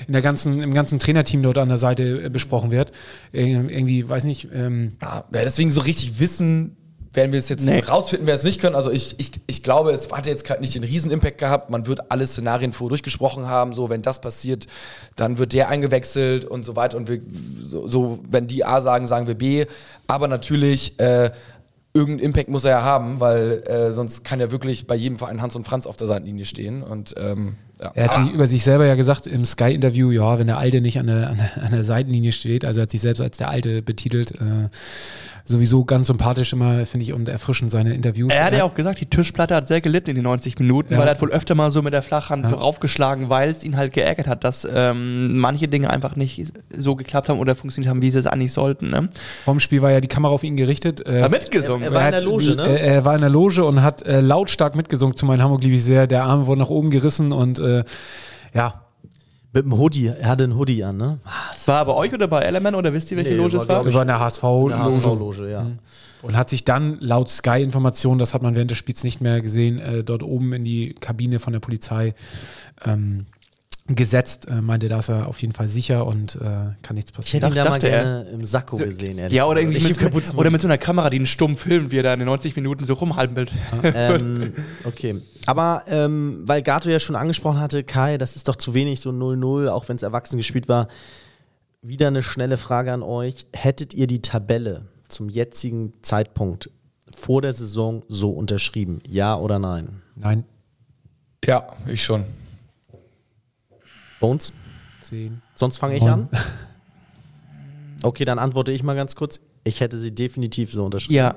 in 0.07 0.13
der 0.13 0.21
ganzen, 0.21 0.63
im 0.63 0.73
ganzen 0.73 0.97
Trainerteam 0.97 1.43
dort 1.43 1.57
an 1.57 1.67
der 1.67 1.77
Seite 1.77 2.23
äh, 2.23 2.29
besprochen 2.29 2.71
wird. 2.71 2.93
Ir- 3.33 3.67
Irgendwie, 3.69 4.07
weiß 4.07 4.23
nicht, 4.23 4.47
ähm, 4.53 4.93
Ja, 5.01 5.25
deswegen 5.33 5.71
so 5.73 5.81
richtig 5.81 6.21
wissen, 6.21 6.77
werden 7.19 7.34
wir 7.34 7.39
es 7.39 7.49
jetzt 7.49 7.65
Nee. 7.65 7.79
rausfinden, 7.79 8.25
wer 8.27 8.36
es 8.36 8.43
nicht 8.45 8.62
können. 8.62 8.75
Also 8.75 8.91
ich, 8.91 9.15
ich, 9.19 9.32
ich 9.45 9.62
glaube, 9.62 9.91
es 9.91 10.10
hat 10.10 10.25
jetzt 10.25 10.45
gerade 10.45 10.62
nicht 10.62 10.73
den 10.73 10.86
riesen 10.86 11.12
Impact 11.12 11.38
gehabt. 11.38 11.69
Man 11.69 11.86
wird 11.86 12.12
alle 12.12 12.25
Szenarien 12.25 12.71
vor 12.71 12.88
durchgesprochen 12.88 13.47
haben. 13.47 13.73
So, 13.73 13.89
wenn 13.89 14.01
das 14.01 14.21
passiert, 14.21 14.67
dann 15.17 15.38
wird 15.38 15.51
der 15.51 15.67
eingewechselt 15.67 16.45
und 16.45 16.63
so 16.63 16.77
weiter. 16.77 16.95
Und 16.95 17.10
wir, 17.10 17.19
so, 17.60 17.89
so 17.89 18.19
wenn 18.29 18.47
die 18.47 18.63
A 18.63 18.79
sagen, 18.79 19.05
sagen 19.05 19.27
wir 19.27 19.36
B. 19.36 19.65
Aber 20.08 20.29
natürlich, 20.29 20.97
äh, 20.97 21.32
irgendeinen 21.93 22.27
Impact 22.27 22.49
muss 22.49 22.63
er 22.63 22.71
ja 22.71 22.84
haben, 22.84 23.19
weil 23.19 23.63
äh, 23.65 23.91
sonst 23.91 24.23
kann 24.23 24.39
ja 24.39 24.51
wirklich 24.51 24.88
bei 24.88 24.95
jedem 24.95 25.17
Verein 25.17 25.41
Hans 25.41 25.55
und 25.55 25.65
Franz 25.67 25.88
auf 25.88 25.97
der 25.97 26.08
Seitenlinie 26.08 26.45
stehen. 26.45 26.84
Und 26.84 27.15
ähm, 27.17 27.55
ja. 27.82 27.91
er 27.95 28.08
hat 28.08 28.15
sich 28.15 28.34
über 28.34 28.47
sich 28.47 28.63
selber 28.63 28.86
ja 28.86 28.95
gesagt 28.95 29.25
im 29.27 29.43
Sky-Interview, 29.43 30.12
ja, 30.12 30.38
wenn 30.38 30.47
der 30.47 30.58
Alte 30.58 30.82
nicht 30.82 30.99
an 30.99 31.08
der, 31.08 31.29
an, 31.29 31.38
der, 31.38 31.63
an 31.63 31.71
der 31.71 31.84
Seitenlinie 31.84 32.32
steht, 32.32 32.63
also 32.63 32.79
er 32.79 32.84
hat 32.84 32.91
sich 32.91 33.01
selbst 33.01 33.21
als 33.21 33.38
der 33.38 33.49
Alte 33.49 33.82
betitelt, 33.82 34.32
äh, 34.32 34.69
sowieso 35.49 35.83
ganz 35.83 36.07
sympathisch 36.07 36.53
immer, 36.53 36.85
finde 36.85 37.03
ich, 37.03 37.12
und 37.13 37.27
erfrischend 37.27 37.71
seine 37.71 37.93
Interviews. 37.93 38.31
Er 38.31 38.45
hat 38.45 38.53
ja 38.53 38.63
auch 38.63 38.75
gesagt, 38.75 39.01
die 39.01 39.07
Tischplatte 39.07 39.55
hat 39.55 39.67
sehr 39.67 39.81
gelitten 39.81 40.12
in 40.12 40.15
den 40.17 40.23
90 40.25 40.59
Minuten, 40.59 40.93
Ja. 40.93 40.99
weil 40.99 41.07
er 41.07 41.12
hat 41.15 41.21
wohl 41.21 41.31
öfter 41.31 41.55
mal 41.55 41.71
so 41.71 41.81
mit 41.81 41.91
der 41.93 42.03
Flachhand 42.03 42.47
so 42.47 42.55
raufgeschlagen, 42.55 43.29
weil 43.29 43.49
es 43.49 43.63
ihn 43.63 43.75
halt 43.75 43.91
geärgert 43.93 44.27
hat, 44.27 44.43
dass 44.43 44.67
ähm, 44.71 45.38
manche 45.39 45.67
Dinge 45.67 45.89
einfach 45.89 46.15
nicht 46.15 46.53
so 46.77 46.95
geklappt 46.95 47.29
haben 47.29 47.39
oder 47.39 47.55
funktioniert 47.55 47.89
haben, 47.89 48.01
wie 48.03 48.12
sie 48.12 48.19
es 48.19 48.27
eigentlich 48.27 48.53
sollten. 48.53 48.89
Ne? 48.91 49.09
Vorm 49.43 49.59
Spiel 49.59 49.81
war 49.81 49.91
ja 49.91 49.99
die 50.01 50.07
Kamera 50.07 50.31
auf 50.31 50.43
ihn 50.43 50.55
gerichtet. 50.55 51.05
Äh, 51.07 51.23
Hat 51.23 51.31
mitgesungen. 51.31 51.81
Er 51.83 51.93
war 51.93 52.05
in 52.05 52.12
der 52.12 52.19
hat- 52.19 52.25
Loge, 52.25 52.55
ne? 52.55 52.63
äh, 52.79 52.85
Er 52.95 53.05
war 53.05 53.15
in 53.15 53.21
der 53.21 53.29
Loge 53.31 53.65
und 53.65 53.81
hat 53.81 54.03
äh, 54.05 54.21
lautstark 54.21 54.75
mitgesungen 54.75 55.15
zu 55.17 55.25
meinem 55.25 55.41
Hamburg 55.41 55.63
liebe 55.63 55.75
ich 55.75 55.83
sehr. 55.83 56.05
Der 56.05 56.25
Arm 56.25 56.45
wurde 56.45 56.62
nach 56.62 56.69
oben 56.69 56.91
gerissen 56.91 57.31
und 57.31 57.57
äh, 57.59 57.83
ja, 58.53 58.81
Mit 59.51 59.65
dem 59.65 59.77
Hoodie, 59.77 60.07
er 60.07 60.29
hatte 60.29 60.43
einen 60.43 60.55
Hoodie 60.55 60.83
an, 60.83 60.97
ne? 60.97 61.19
war 61.65 61.79
er 61.79 61.85
bei 61.85 61.93
euch 61.93 62.13
oder 62.13 62.27
bei 62.27 62.41
Element 62.43 62.75
oder 62.77 62.93
wisst 62.93 63.09
ihr, 63.12 63.17
welche 63.17 63.31
Nee, 63.31 63.38
Loge 63.38 63.53
war, 63.53 63.62
es 63.63 63.67
war? 63.69 63.81
über 63.81 63.89
eine 64.01 64.01
In 64.01 64.07
der 64.07 64.19
HSV-Loge. 64.19 64.75
HSV-Loge, 64.77 65.49
ja. 65.49 65.65
Und 66.21 66.38
hat 66.38 66.49
sich 66.49 66.65
dann 66.65 66.97
laut 66.99 67.29
Sky-Informationen, 67.29 68.19
das 68.19 68.33
hat 68.35 68.43
man 68.43 68.53
während 68.53 68.69
des 68.69 68.77
Spiels 68.77 69.03
nicht 69.03 69.21
mehr 69.21 69.41
gesehen, 69.41 69.79
äh, 69.79 70.03
dort 70.03 70.21
oben 70.21 70.53
in 70.53 70.65
die 70.65 70.93
Kabine 70.93 71.39
von 71.39 71.53
der 71.53 71.62
Polizei 71.62 72.13
ähm, 72.85 73.25
gesetzt. 73.95 74.47
Äh, 74.47 74.62
meinte, 74.62 74.88
da 74.88 74.99
ist 74.99 75.10
er 75.10 75.28
auf 75.28 75.41
jeden 75.41 75.54
Fall 75.54 75.67
sicher 75.69 76.06
und 76.08 76.36
äh, 76.36 76.39
kann 76.82 76.95
nichts 76.95 77.12
Ich 77.12 77.15
passieren. 77.15 77.43
hätte 77.43 77.54
ihn 77.54 77.56
da 77.56 77.63
mal 77.69 77.69
dachte 77.80 77.89
er. 77.89 78.04
gerne 78.04 78.30
im 78.30 78.45
Sakko 78.45 78.78
gesehen, 78.78 79.17
ehrlich 79.17 79.36
Ja, 79.38 79.45
oder 79.45 79.60
irgendwie 79.62 79.78
Ich 79.78 79.88
mit, 79.88 79.97
kaputt 79.99 80.23
oder 80.36 80.49
mit 80.52 80.62
so 80.62 80.67
einer 80.67 80.78
Kamera, 80.78 81.10
die 81.10 81.17
einen 81.17 81.25
stumm 81.25 81.58
filmt, 81.58 81.91
wie 81.91 81.97
er 81.97 82.04
da 82.04 82.13
in 82.13 82.19
den 82.19 82.28
90 82.28 82.56
Minuten 82.56 82.86
so 82.86 82.93
rumhalten 82.93 83.36
will. 83.36 83.47
ähm, 83.84 84.54
okay. 84.86 85.21
Aber 85.45 85.84
ähm, 85.88 86.43
weil 86.45 86.62
Gato 86.62 86.89
ja 86.89 86.99
schon 86.99 87.15
angesprochen 87.15 87.60
hatte, 87.60 87.84
Kai, 87.84 88.17
das 88.17 88.36
ist 88.36 88.47
doch 88.47 88.56
zu 88.56 88.73
wenig, 88.73 89.02
so 89.02 89.10
0-0, 89.10 89.67
auch 89.69 89.88
wenn 89.89 89.95
es 89.95 90.04
erwachsen 90.04 90.38
gespielt 90.38 90.67
war. 90.67 90.88
Wieder 91.82 92.08
eine 92.08 92.21
schnelle 92.23 92.58
Frage 92.58 92.91
an 92.91 93.02
euch. 93.04 93.45
Hättet 93.54 93.93
ihr 93.93 94.06
die 94.08 94.21
Tabelle 94.21 94.86
zum 95.08 95.30
jetzigen 95.30 95.93
Zeitpunkt 96.02 96.69
vor 97.15 97.41
der 97.41 97.54
Saison 97.54 98.04
so 98.08 98.30
unterschrieben? 98.32 98.99
Ja 99.08 99.36
oder 99.38 99.58
nein? 99.60 100.02
Nein, 100.15 100.43
Ja, 101.45 101.65
ich 101.88 102.04
schon. 102.04 102.25
Bones? 104.19 104.53
10. 105.03 105.41
Sonst 105.55 105.77
fange 105.77 105.97
ich 105.97 106.03
an. 106.03 106.29
Okay, 108.01 108.25
dann 108.25 108.39
antworte 108.39 108.71
ich 108.71 108.84
mal 108.84 108.95
ganz 108.95 109.15
kurz. 109.15 109.39
Ich 109.63 109.82
hätte 109.82 109.97
sie 109.97 110.15
definitiv 110.15 110.71
so 110.71 110.86
unterschrieben. 110.86 111.15
Ja, 111.15 111.36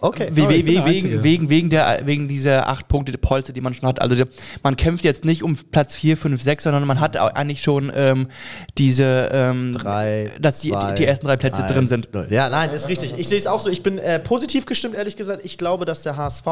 Okay. 0.00 0.28
We 0.30 0.42
ich 0.42 0.64
bin 0.64 0.66
we 0.66 0.72
der 0.74 0.86
wegen, 0.86 1.22
wegen, 1.22 1.50
wegen, 1.50 1.70
der, 1.70 2.00
wegen 2.04 2.28
dieser 2.28 2.68
acht 2.68 2.86
Punkte 2.88 3.16
Polster, 3.18 3.52
die 3.52 3.60
man 3.60 3.74
schon 3.74 3.88
hat. 3.88 4.00
Also 4.00 4.24
man 4.62 4.76
kämpft 4.76 5.04
jetzt 5.04 5.24
nicht 5.24 5.42
um 5.42 5.56
Platz 5.56 5.94
4, 5.94 6.16
5, 6.16 6.40
6, 6.40 6.64
sondern 6.64 6.86
man 6.86 7.00
hat 7.00 7.16
auch 7.16 7.34
eigentlich 7.34 7.62
schon 7.62 7.90
ähm, 7.94 8.28
diese, 8.76 9.28
ähm, 9.32 9.72
Drei, 9.72 10.30
dass 10.40 10.60
die, 10.60 10.70
zwei, 10.70 10.94
die 10.94 11.04
ersten 11.04 11.26
drei 11.26 11.36
Plätze 11.36 11.62
eins, 11.62 11.72
drin 11.72 11.88
sind. 11.88 12.14
null. 12.14 12.28
Ja, 12.30 12.48
nein, 12.48 12.70
ist 12.70 12.88
richtig. 12.88 13.14
Ich 13.18 13.28
sehe 13.28 13.38
es 13.38 13.46
auch 13.46 13.58
so. 13.58 13.70
Ich 13.70 13.82
bin 13.82 13.98
äh, 13.98 14.20
positiv 14.20 14.66
gestimmt, 14.66 14.94
ehrlich 14.94 15.16
gesagt. 15.16 15.44
Ich 15.44 15.58
glaube, 15.58 15.84
dass 15.84 16.02
der 16.02 16.16
HSV, 16.16 16.46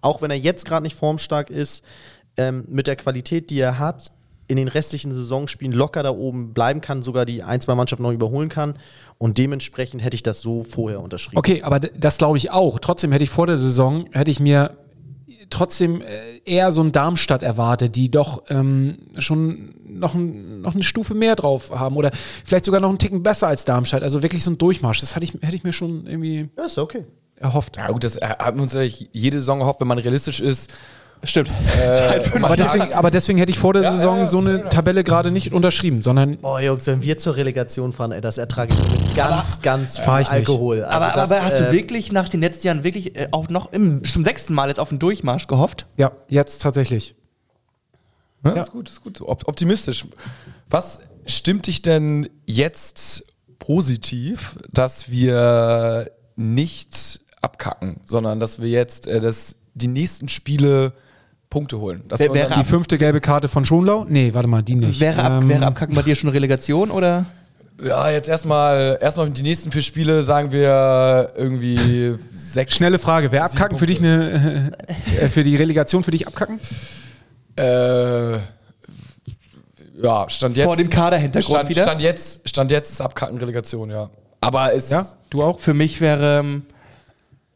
auch 0.00 0.22
wenn 0.22 0.30
er 0.30 0.36
jetzt 0.38 0.64
gerade 0.64 0.82
nicht 0.82 0.96
formstark 0.96 1.50
ist, 1.50 1.84
ähm, 2.36 2.64
mit 2.68 2.86
der 2.86 2.96
Qualität, 2.96 3.50
die 3.50 3.60
er 3.60 3.78
hat, 3.78 4.10
in 4.50 4.56
den 4.56 4.68
restlichen 4.68 5.12
Saisonspielen 5.12 5.72
locker 5.72 6.02
da 6.02 6.10
oben 6.10 6.52
bleiben 6.52 6.80
kann, 6.80 7.02
sogar 7.02 7.24
die 7.24 7.42
ein, 7.42 7.60
zwei 7.60 7.74
Mannschaften 7.74 8.02
noch 8.02 8.12
überholen 8.12 8.48
kann. 8.48 8.74
Und 9.18 9.38
dementsprechend 9.38 10.02
hätte 10.02 10.14
ich 10.14 10.22
das 10.22 10.40
so 10.40 10.62
vorher 10.62 11.00
unterschrieben. 11.00 11.38
Okay, 11.38 11.62
aber 11.62 11.78
das 11.80 12.18
glaube 12.18 12.36
ich 12.38 12.50
auch. 12.50 12.78
Trotzdem 12.78 13.12
hätte 13.12 13.24
ich 13.24 13.30
vor 13.30 13.46
der 13.46 13.58
Saison, 13.58 14.06
hätte 14.12 14.30
ich 14.30 14.40
mir 14.40 14.76
trotzdem 15.50 16.00
äh, 16.00 16.38
eher 16.44 16.72
so 16.72 16.82
ein 16.82 16.92
Darmstadt 16.92 17.42
erwartet, 17.42 17.96
die 17.96 18.10
doch 18.10 18.44
ähm, 18.48 18.98
schon 19.18 19.74
noch, 19.84 20.14
ein, 20.14 20.60
noch 20.60 20.74
eine 20.74 20.82
Stufe 20.82 21.14
mehr 21.14 21.36
drauf 21.36 21.70
haben 21.70 21.96
oder 21.96 22.10
vielleicht 22.44 22.64
sogar 22.64 22.80
noch 22.80 22.88
einen 22.88 22.98
Ticken 22.98 23.22
besser 23.22 23.48
als 23.48 23.64
Darmstadt. 23.64 24.02
Also 24.02 24.22
wirklich 24.22 24.42
so 24.44 24.50
ein 24.50 24.58
Durchmarsch. 24.58 25.00
Das 25.00 25.16
hatte 25.16 25.24
ich, 25.24 25.34
hätte 25.42 25.56
ich 25.56 25.64
mir 25.64 25.72
schon 25.72 26.06
irgendwie 26.06 26.48
Ja, 26.56 26.64
ist 26.66 26.78
okay. 26.78 27.04
erhofft. 27.36 27.76
Ja 27.76 27.88
gut, 27.88 28.04
das 28.04 28.16
äh, 28.16 28.28
haben 28.38 28.58
wir 28.58 28.62
uns 28.62 28.72
ja 28.72 28.82
jede 28.82 29.38
Saison 29.38 29.58
gehofft, 29.58 29.80
wenn 29.80 29.88
man 29.88 29.98
realistisch 29.98 30.40
ist. 30.40 30.72
Stimmt. 31.22 31.50
Aber 32.42 32.56
deswegen, 32.56 32.92
aber 32.94 33.10
deswegen 33.10 33.38
hätte 33.38 33.50
ich 33.50 33.58
vor 33.58 33.74
der 33.74 33.82
Ja, 33.82 33.94
Saison 33.94 34.16
ja, 34.16 34.22
ja, 34.22 34.28
so 34.28 34.38
eine 34.38 34.68
Tabelle 34.70 35.04
gerade 35.04 35.30
nicht 35.30 35.52
unterschrieben, 35.52 36.02
sondern 36.02 36.38
Oh, 36.42 36.58
Jungs, 36.58 36.86
wenn 36.86 37.02
wir 37.02 37.18
zur 37.18 37.36
Relegation 37.36 37.92
fahren, 37.92 38.12
ey, 38.12 38.22
das 38.22 38.38
ertrage 38.38 38.72
ich 38.72 38.78
mit 38.78 39.14
ganz, 39.14 39.60
ganz 39.60 39.96
viel 39.96 40.04
Fahr 40.06 40.20
ich 40.22 40.28
nicht. 40.30 40.38
Alkohol. 40.38 40.82
Also 40.82 40.96
aber, 40.96 41.14
das, 41.14 41.30
aber 41.30 41.44
hast 41.44 41.60
äh, 41.60 41.66
du 41.66 41.72
wirklich 41.72 42.10
nach 42.12 42.28
den 42.28 42.40
letzten 42.40 42.68
Jahren 42.68 42.84
wirklich 42.84 43.16
äh, 43.16 43.28
auch 43.32 43.48
noch 43.50 43.72
im, 43.72 44.02
zum 44.02 44.24
sechsten 44.24 44.54
Mal 44.54 44.68
jetzt 44.68 44.80
auf 44.80 44.88
den 44.88 44.98
Durchmarsch 44.98 45.46
gehofft? 45.46 45.86
ja, 45.98 46.12
jetzt 46.28 46.62
tatsächlich. 46.62 47.14
Ja, 48.44 48.52
Ist 48.52 48.72
gut, 48.72 48.88
ist 48.88 49.02
gut. 49.02 49.20
Op 49.20 49.46
optimistisch. 49.46 50.06
Was 50.70 51.00
stimmt 51.26 51.66
dich 51.66 51.82
denn 51.82 52.30
jetzt 52.46 53.24
positiv, 53.58 54.56
dass 54.72 55.10
wir 55.10 56.10
nicht 56.36 57.20
abkacken, 57.42 58.00
sondern 58.06 58.40
dass 58.40 58.60
wir 58.60 58.68
jetzt 58.70 59.06
äh, 59.06 59.20
das, 59.20 59.56
die 59.74 59.88
nächsten 59.88 60.28
Spiele 60.28 60.94
Punkte 61.50 61.78
holen? 61.80 62.04
Wir 62.08 62.32
wäre 62.32 62.54
Die 62.54 62.64
fünfte 62.64 62.96
gelbe 62.96 63.20
Karte 63.20 63.48
von 63.48 63.64
Schonlau? 63.64 64.06
Nee, 64.08 64.32
warte 64.32 64.48
mal, 64.48 64.62
die 64.62 64.76
nicht. 64.76 65.00
Wäre, 65.00 65.22
ab, 65.22 65.42
Ähm, 65.42 65.48
wäre 65.48 65.66
Abkacken 65.66 65.94
bei 65.94 66.02
dir 66.02 66.14
schon 66.14 66.30
Relegation 66.30 66.90
oder? 66.90 67.26
ja, 67.82 68.10
jetzt 68.10 68.28
erstmal 68.28 68.98
erstmal 69.00 69.30
die 69.30 69.42
nächsten 69.42 69.70
vier 69.70 69.82
Spiele 69.82 70.22
sagen 70.22 70.52
wir 70.52 71.32
irgendwie 71.36 72.14
sechs. 72.32 72.74
Schnelle 72.74 72.98
Frage, 72.98 73.32
wer 73.32 73.44
abkacken 73.44 73.78
für 73.78 73.86
dich 73.86 74.00
Punkte. 74.00 74.72
eine 74.86 75.20
äh, 75.20 75.28
für 75.28 75.42
die 75.42 75.56
Relegation 75.56 76.04
für 76.04 76.10
dich 76.10 76.26
abkacken? 76.26 76.60
Äh, 77.56 78.34
ja, 80.02 80.28
stand 80.28 80.56
jetzt. 80.56 80.66
Vor 80.66 80.76
dem 80.76 80.88
Kaderhintergrund 80.88 81.44
stand, 81.52 81.68
wieder? 81.68 81.82
Stand 81.82 82.00
jetzt, 82.00 82.48
stand 82.48 82.70
jetzt 82.70 82.92
ist 82.92 83.00
Abkacken 83.00 83.38
Relegation, 83.38 83.90
ja. 83.90 84.10
Aber 84.40 84.72
es. 84.72 84.90
Ja, 84.90 85.06
du 85.30 85.42
auch? 85.42 85.58
Für 85.60 85.74
mich 85.74 86.00
wäre 86.00 86.40
ähm, 86.40 86.62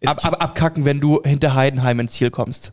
ab, 0.05 0.25
ab, 0.25 0.43
abkacken, 0.43 0.85
wenn 0.85 1.01
du 1.01 1.23
hinter 1.23 1.55
Heidenheim 1.55 2.01
ins 2.01 2.13
Ziel 2.13 2.31
kommst. 2.31 2.73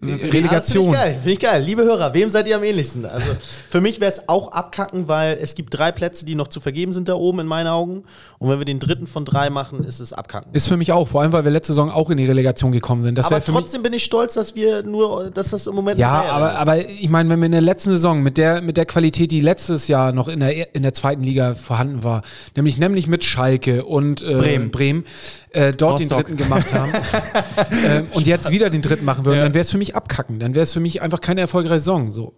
Ah, 0.00 0.06
das 0.06 0.18
Finde 0.20 0.32
Relegation. 0.32 0.86
ich 0.86 0.92
geil, 0.92 1.12
finde 1.14 1.32
ich 1.32 1.38
geil. 1.40 1.62
Liebe 1.62 1.82
Hörer, 1.84 2.14
wem 2.14 2.30
seid 2.30 2.48
ihr 2.48 2.56
am 2.56 2.64
ähnlichsten? 2.64 3.04
Also 3.04 3.26
für 3.68 3.80
mich 3.80 4.00
wäre 4.00 4.10
es 4.10 4.28
auch 4.28 4.52
abkacken, 4.52 5.08
weil 5.08 5.38
es 5.40 5.54
gibt 5.54 5.76
drei 5.76 5.92
Plätze, 5.92 6.24
die 6.24 6.34
noch 6.34 6.48
zu 6.48 6.60
vergeben 6.60 6.92
sind 6.92 7.08
da 7.08 7.14
oben 7.14 7.40
in 7.40 7.46
meinen 7.46 7.66
Augen. 7.68 8.04
Und 8.38 8.48
wenn 8.50 8.58
wir 8.58 8.64
den 8.64 8.78
dritten 8.78 9.06
von 9.06 9.24
drei 9.24 9.50
machen, 9.50 9.84
ist 9.84 10.00
es 10.00 10.12
abkacken. 10.12 10.52
Ist 10.54 10.68
für 10.68 10.76
mich 10.76 10.92
auch, 10.92 11.06
vor 11.08 11.22
allem 11.22 11.32
weil 11.32 11.44
wir 11.44 11.50
letzte 11.50 11.72
Saison 11.72 11.90
auch 11.90 12.10
in 12.10 12.16
die 12.16 12.26
Relegation 12.26 12.72
gekommen 12.72 13.02
sind. 13.02 13.16
Das 13.18 13.26
aber 13.26 13.44
trotzdem 13.44 13.82
bin 13.82 13.92
ich 13.92 14.04
stolz, 14.04 14.34
dass 14.34 14.54
wir 14.54 14.82
nur, 14.82 15.30
dass 15.30 15.50
das 15.50 15.66
im 15.66 15.74
Moment 15.74 16.00
Ja, 16.00 16.22
aber, 16.22 16.52
ist. 16.52 16.58
aber 16.58 16.88
ich 16.88 17.08
meine, 17.08 17.30
wenn 17.30 17.40
wir 17.40 17.46
in 17.46 17.52
der 17.52 17.60
letzten 17.60 17.90
Saison 17.90 18.22
mit 18.22 18.38
der, 18.38 18.62
mit 18.62 18.76
der 18.76 18.86
Qualität, 18.86 19.30
die 19.30 19.40
letztes 19.40 19.88
Jahr 19.88 20.12
noch 20.12 20.28
in 20.28 20.40
der, 20.40 20.74
in 20.74 20.82
der 20.82 20.94
zweiten 20.94 21.22
Liga 21.22 21.54
vorhanden 21.54 22.02
war, 22.04 22.22
nämlich 22.56 22.78
nämlich 22.78 23.06
mit 23.06 23.24
Schalke 23.24 23.84
und 23.84 24.22
äh, 24.22 24.34
Bremen. 24.34 24.70
Bremen 24.70 25.04
äh, 25.52 25.72
dort 25.72 26.00
den 26.00 26.08
dritten 26.08 26.36
gemacht 26.36 26.72
haben 26.72 26.92
ähm, 27.86 28.08
und 28.12 28.26
jetzt 28.26 28.50
wieder 28.50 28.70
den 28.70 28.82
dritten 28.82 29.04
machen 29.04 29.24
würden, 29.24 29.40
dann 29.40 29.54
wäre 29.54 29.62
es 29.62 29.70
für 29.70 29.78
mich 29.78 29.94
abkacken. 29.94 30.38
Dann 30.38 30.54
wäre 30.54 30.62
es 30.62 30.72
für 30.72 30.80
mich 30.80 31.02
einfach 31.02 31.20
keine 31.20 31.40
erfolgreiche 31.42 31.80
Saison. 31.80 32.12
So. 32.12 32.34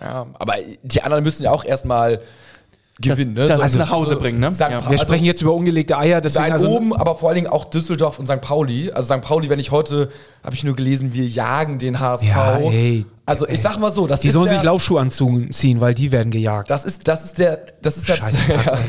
Ja, 0.00 0.26
aber 0.34 0.56
die 0.82 1.02
anderen 1.02 1.24
müssen 1.24 1.44
ja 1.44 1.50
auch 1.50 1.64
erstmal 1.64 2.20
gewinnen. 3.00 3.34
ne? 3.34 3.46
das 3.46 3.74
nach 3.74 3.90
Hause 3.90 4.16
bringen, 4.16 4.40
ne? 4.40 4.52
St. 4.52 4.60
Ja. 4.60 4.68
Pa- 4.68 4.84
Wir 4.84 4.90
also 4.92 5.04
sprechen 5.04 5.24
jetzt 5.24 5.42
über 5.42 5.52
ungelegte 5.52 5.98
Eier, 5.98 6.20
deswegen 6.20 6.52
also, 6.52 6.68
oben, 6.70 6.94
aber 6.94 7.16
vor 7.16 7.28
allen 7.28 7.36
Dingen 7.36 7.48
auch 7.48 7.64
Düsseldorf 7.66 8.18
und 8.18 8.26
St. 8.26 8.40
Pauli. 8.40 8.90
Also 8.90 9.14
St. 9.14 9.22
Pauli, 9.22 9.48
wenn 9.48 9.58
ich 9.58 9.70
heute, 9.70 10.08
habe 10.42 10.54
ich 10.54 10.64
nur 10.64 10.76
gelesen, 10.76 11.12
wir 11.12 11.26
jagen 11.26 11.78
den 11.78 12.00
HSV. 12.00 12.26
Ja, 12.26 12.56
ey. 12.58 13.04
also 13.26 13.46
ich 13.46 13.60
sag 13.60 13.78
mal 13.78 13.92
so, 13.92 14.06
das 14.06 14.20
die 14.20 14.30
sollen 14.30 14.46
der, 14.46 14.56
sich 14.56 14.64
Laufschuhe 14.64 15.00
anziehen, 15.00 15.80
weil 15.80 15.94
die 15.94 16.10
werden 16.10 16.30
gejagt. 16.30 16.70
Das 16.70 16.84
ist, 16.84 17.06
das 17.06 17.24
ist 17.24 17.38
der, 17.38 17.60
das 17.82 17.98
ist 17.98 18.08
der, 18.08 18.16
Scheiße, 18.16 18.42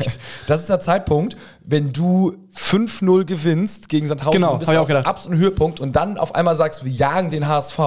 das 0.46 0.60
ist 0.60 0.70
der 0.70 0.80
Zeitpunkt, 0.80 1.36
wenn 1.64 1.92
du 1.92 2.34
5-0 2.56 3.24
gewinnst 3.24 3.88
gegen 3.88 4.08
Sandhausen, 4.08 4.40
Genau, 4.40 4.56
bist 4.56 4.72
du 4.72 4.80
auch 4.80 4.88
auf 4.88 5.06
absoluten 5.06 5.40
Höhepunkt 5.40 5.80
und 5.80 5.94
dann 5.96 6.16
auf 6.16 6.34
einmal 6.34 6.56
sagst, 6.56 6.84
wir 6.84 6.92
jagen 6.92 7.30
den 7.30 7.46
HSV. 7.46 7.78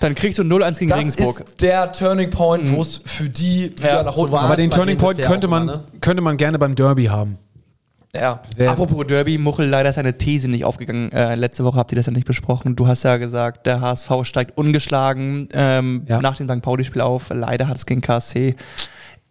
Dann 0.00 0.14
kriegst 0.14 0.38
du 0.38 0.42
0-1 0.42 0.78
gegen 0.78 0.90
Das 0.90 0.98
Regensburg. 0.98 1.40
ist 1.40 1.60
der 1.60 1.90
Turning 1.92 2.30
Point, 2.30 2.70
wo 2.72 2.82
es 2.82 3.00
für 3.04 3.28
die 3.28 3.72
wieder 3.78 4.02
nach 4.04 4.14
so 4.14 4.22
unten 4.22 4.32
war 4.32 4.42
aber 4.42 4.56
den 4.56 4.70
Turning 4.70 4.96
Point 4.98 5.20
könnte 5.22 5.48
man, 5.48 5.62
immer, 5.64 5.76
ne? 5.78 5.84
könnte 6.00 6.22
man 6.22 6.36
gerne 6.36 6.58
beim 6.58 6.74
Derby 6.74 7.06
haben. 7.06 7.38
Ja. 8.14 8.42
Wer- 8.56 8.70
Apropos 8.70 9.06
Derby, 9.06 9.36
Muchel, 9.38 9.66
leider 9.68 9.90
ist 9.90 9.96
seine 9.96 10.16
These 10.16 10.48
nicht 10.48 10.64
aufgegangen. 10.64 11.12
Äh, 11.12 11.34
letzte 11.34 11.62
Woche 11.64 11.76
habt 11.78 11.92
ihr 11.92 11.96
das 11.96 12.06
ja 12.06 12.12
nicht 12.12 12.26
besprochen. 12.26 12.74
Du 12.74 12.86
hast 12.86 13.02
ja 13.02 13.16
gesagt, 13.18 13.66
der 13.66 13.80
HSV 13.82 14.10
steigt 14.22 14.56
ungeschlagen 14.56 15.48
ähm, 15.52 16.04
Ja. 16.08 16.20
nach 16.22 16.36
dem 16.36 16.48
St. 16.48 16.62
Pauli-Spiel 16.62 17.02
auf. 17.02 17.26
Leider 17.30 17.68
hat 17.68 17.76
es 17.76 17.84
gegen 17.84 18.00
KSC. 18.00 18.56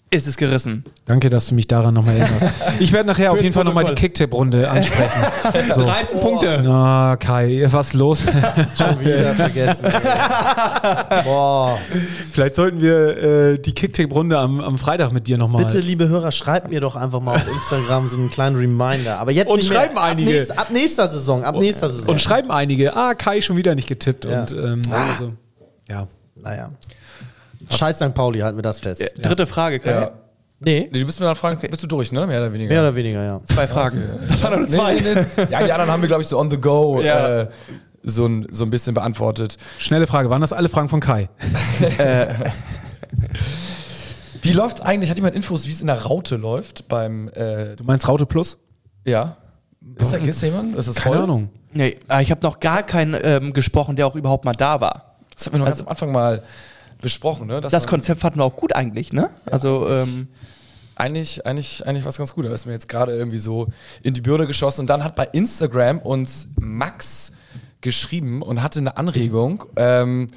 Ist 0.09 0.25
es 0.25 0.37
gerissen. 0.37 0.85
Danke, 1.03 1.29
dass 1.29 1.47
du 1.47 1.55
mich 1.55 1.67
daran 1.67 1.93
nochmal 1.93 2.15
erinnerst. 2.15 2.45
Ich 2.79 2.93
werde 2.93 3.07
nachher 3.07 3.31
auf 3.33 3.41
jeden 3.41 3.53
Fall 3.53 3.65
nochmal 3.65 3.83
die. 3.83 3.95
Kicktipp-Runde 3.95 4.69
ansprechen. 4.69 5.25
So. 5.75 5.81
13 5.81 6.19
Punkte. 6.19 6.61
Na, 6.63 7.17
Kai, 7.17 7.65
was 7.69 7.87
ist 7.87 7.93
los? 7.95 8.21
schon 8.77 8.99
wieder 9.01 9.33
vergessen. 9.33 9.83
Boah. 11.23 11.77
Vielleicht 12.31 12.55
sollten 12.55 12.79
wir 12.79 13.17
äh, 13.17 13.59
die 13.59 13.73
Kicktipp-Runde 13.73 14.37
am, 14.37 14.61
am 14.61 14.77
Freitag 14.77 15.11
mit 15.11 15.27
dir 15.27 15.37
nochmal. 15.37 15.65
Bitte, 15.65 15.79
liebe 15.79 16.07
Hörer, 16.07 16.31
schreibt 16.31 16.69
mir 16.69 16.79
doch 16.79 16.95
einfach 16.95 17.19
mal 17.19 17.35
auf 17.35 17.47
Instagram 17.47 18.07
so 18.07 18.17
einen 18.17 18.29
kleinen 18.29 18.55
Reminder. 18.55 19.19
Aber 19.19 19.31
jetzt 19.31 19.49
Und 19.49 19.57
nicht 19.57 19.69
mehr. 19.69 19.79
schreiben 19.79 19.97
einige. 19.97 20.29
Ab, 20.29 20.37
nächst, 20.37 20.59
ab 20.59 20.71
nächster 20.71 21.07
Saison, 21.07 21.43
ab 21.43 21.55
nächster 21.55 21.89
Saison. 21.89 22.13
Und 22.13 22.21
schreiben 22.21 22.51
einige, 22.51 22.95
ah, 22.95 23.13
Kai 23.13 23.41
schon 23.41 23.57
wieder 23.57 23.75
nicht 23.75 23.87
getippt. 23.87 24.25
Ja. 24.25 24.41
Und 24.41 24.51
ähm, 24.53 24.81
also, 24.91 25.33
ja. 25.89 26.07
naja. 26.35 26.71
Scheiß 27.69 27.97
St. 27.97 28.13
Pauli, 28.13 28.39
halten 28.39 28.57
wir 28.57 28.61
das 28.63 28.79
fest. 28.79 29.03
Dritte 29.21 29.47
Frage, 29.47 29.79
Kai. 29.79 29.91
Ja. 29.91 30.11
Nee, 30.59 30.89
Nee, 30.91 30.99
du 31.01 31.05
bist 31.05 31.19
mir 31.19 31.27
dann 31.27 31.35
fragen, 31.35 31.59
bist 31.69 31.83
du 31.83 31.87
durch, 31.87 32.11
ne? 32.11 32.25
Mehr 32.25 32.39
oder 32.39 32.51
weniger. 32.51 32.69
mehr 32.73 32.81
oder 32.81 32.95
weniger, 32.95 33.23
ja. 33.23 33.39
Zwei 33.43 33.67
Fragen. 33.67 34.01
Das 34.27 34.41
waren 34.41 34.59
nur 34.61 34.69
Nee, 34.69 35.01
nee, 35.01 35.13
nee. 35.13 35.43
Ja, 35.51 35.63
die 35.63 35.71
anderen 35.71 35.91
haben 35.91 36.01
wir, 36.01 36.07
glaube 36.07 36.23
ich, 36.23 36.27
so 36.27 36.39
on 36.39 36.49
the 36.49 36.57
go 36.57 36.99
Ja. 37.01 37.41
äh, 37.41 37.47
so, 38.03 38.25
ein, 38.25 38.47
so 38.51 38.63
ein 38.63 38.71
bisschen 38.71 38.93
beantwortet. 38.95 39.57
Schnelle 39.77 40.07
Frage, 40.07 40.29
waren 40.29 40.41
das 40.41 40.53
alle 40.53 40.69
Fragen 40.69 40.89
von 40.89 40.99
Kai? 40.99 41.29
Wie 44.41 44.53
läuft 44.53 44.81
eigentlich, 44.81 45.09
hat 45.09 45.17
jemand 45.17 45.35
Infos, 45.35 45.67
wie 45.67 45.71
es 45.71 45.81
in 45.81 45.87
der 45.87 46.03
Raute 46.03 46.37
läuft 46.37 46.87
beim, 46.87 47.27
äh, 47.29 47.75
Du 47.75 47.83
meinst 47.83 48.07
Raute 48.07 48.25
Plus? 48.25 48.57
ja? 49.05 49.37
Ist 49.99 50.11
da, 50.13 50.17
ist 50.17 50.43
da 50.43 50.47
jemand? 50.47 50.75
Ist 50.75 50.87
das 50.89 50.95
Keine 50.95 51.15
voll? 51.15 51.23
Ahnung. 51.23 51.49
Nee, 51.71 51.97
äh, 52.09 52.21
ich 52.21 52.29
habe 52.31 52.41
noch 52.43 52.59
gar 52.59 52.83
keinen 52.83 53.15
ähm, 53.21 53.53
gesprochen, 53.53 53.95
der 53.95 54.05
auch 54.07 54.15
überhaupt 54.15 54.43
mal 54.45 54.53
da 54.53 54.81
war. 54.81 55.17
Das 55.35 55.45
haben 55.45 55.53
wir 55.53 55.59
noch 55.59 55.65
ganz 55.67 55.81
am 55.81 55.87
Anfang 55.87 56.11
mal 56.11 56.43
besprochen, 57.01 57.47
ne? 57.47 57.61
Dass 57.61 57.71
Das 57.71 57.87
Konzept 57.87 58.21
fanden 58.21 58.39
wir 58.39 58.45
auch 58.45 58.55
gut 58.55 58.73
eigentlich, 58.73 59.13
ne? 59.13 59.29
Also, 59.45 59.87
ähm, 59.89 60.27
eigentlich, 60.95 61.45
eigentlich, 61.45 61.85
eigentlich 61.85 62.05
was 62.05 62.17
ganz 62.17 62.33
gut. 62.33 62.45
Da 62.45 62.51
ist 62.51 62.65
mir 62.65 62.73
jetzt 62.73 62.89
gerade 62.89 63.15
irgendwie 63.15 63.37
so 63.37 63.67
in 64.01 64.13
die 64.13 64.21
Birne 64.21 64.47
geschossen. 64.47 64.81
Und 64.81 64.87
dann 64.87 65.03
hat 65.03 65.15
bei 65.15 65.25
Instagram 65.25 65.99
uns 65.99 66.47
Max 66.59 67.33
geschrieben 67.81 68.41
und 68.41 68.63
hatte 68.63 68.79
eine 68.79 68.97
Anregung 68.97 69.65
ähm, 69.75 70.27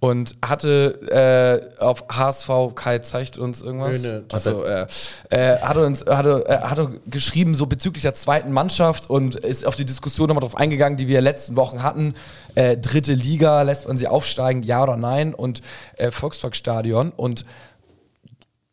und 0.00 0.34
hatte 0.42 1.70
äh, 1.78 1.82
auf 1.82 2.06
HSV, 2.10 2.48
Kai 2.74 2.98
zeigt 3.00 3.36
uns 3.36 3.60
irgendwas. 3.60 4.00
Nö, 4.00 4.12
nö, 4.12 4.22
Achso, 4.32 4.64
äh, 4.64 4.86
äh, 5.28 5.58
hatte 5.58 5.84
uns 5.84 6.06
hatte, 6.06 6.44
äh, 6.48 6.58
hatte 6.58 7.00
geschrieben, 7.06 7.54
so 7.54 7.66
bezüglich 7.66 8.02
der 8.02 8.14
zweiten 8.14 8.50
Mannschaft 8.50 9.10
und 9.10 9.36
ist 9.36 9.66
auf 9.66 9.76
die 9.76 9.84
Diskussion 9.84 10.28
nochmal 10.28 10.40
drauf 10.40 10.56
eingegangen, 10.56 10.96
die 10.96 11.06
wir 11.06 11.20
letzten 11.20 11.54
Wochen 11.56 11.82
hatten. 11.82 12.14
Äh, 12.54 12.78
dritte 12.78 13.12
Liga, 13.12 13.60
lässt 13.60 13.86
man 13.86 13.98
sie 13.98 14.08
aufsteigen, 14.08 14.62
ja 14.62 14.82
oder 14.82 14.96
nein? 14.96 15.34
Und 15.34 15.60
äh, 15.98 16.10
Volksparkstadion. 16.10 17.10
Und 17.10 17.44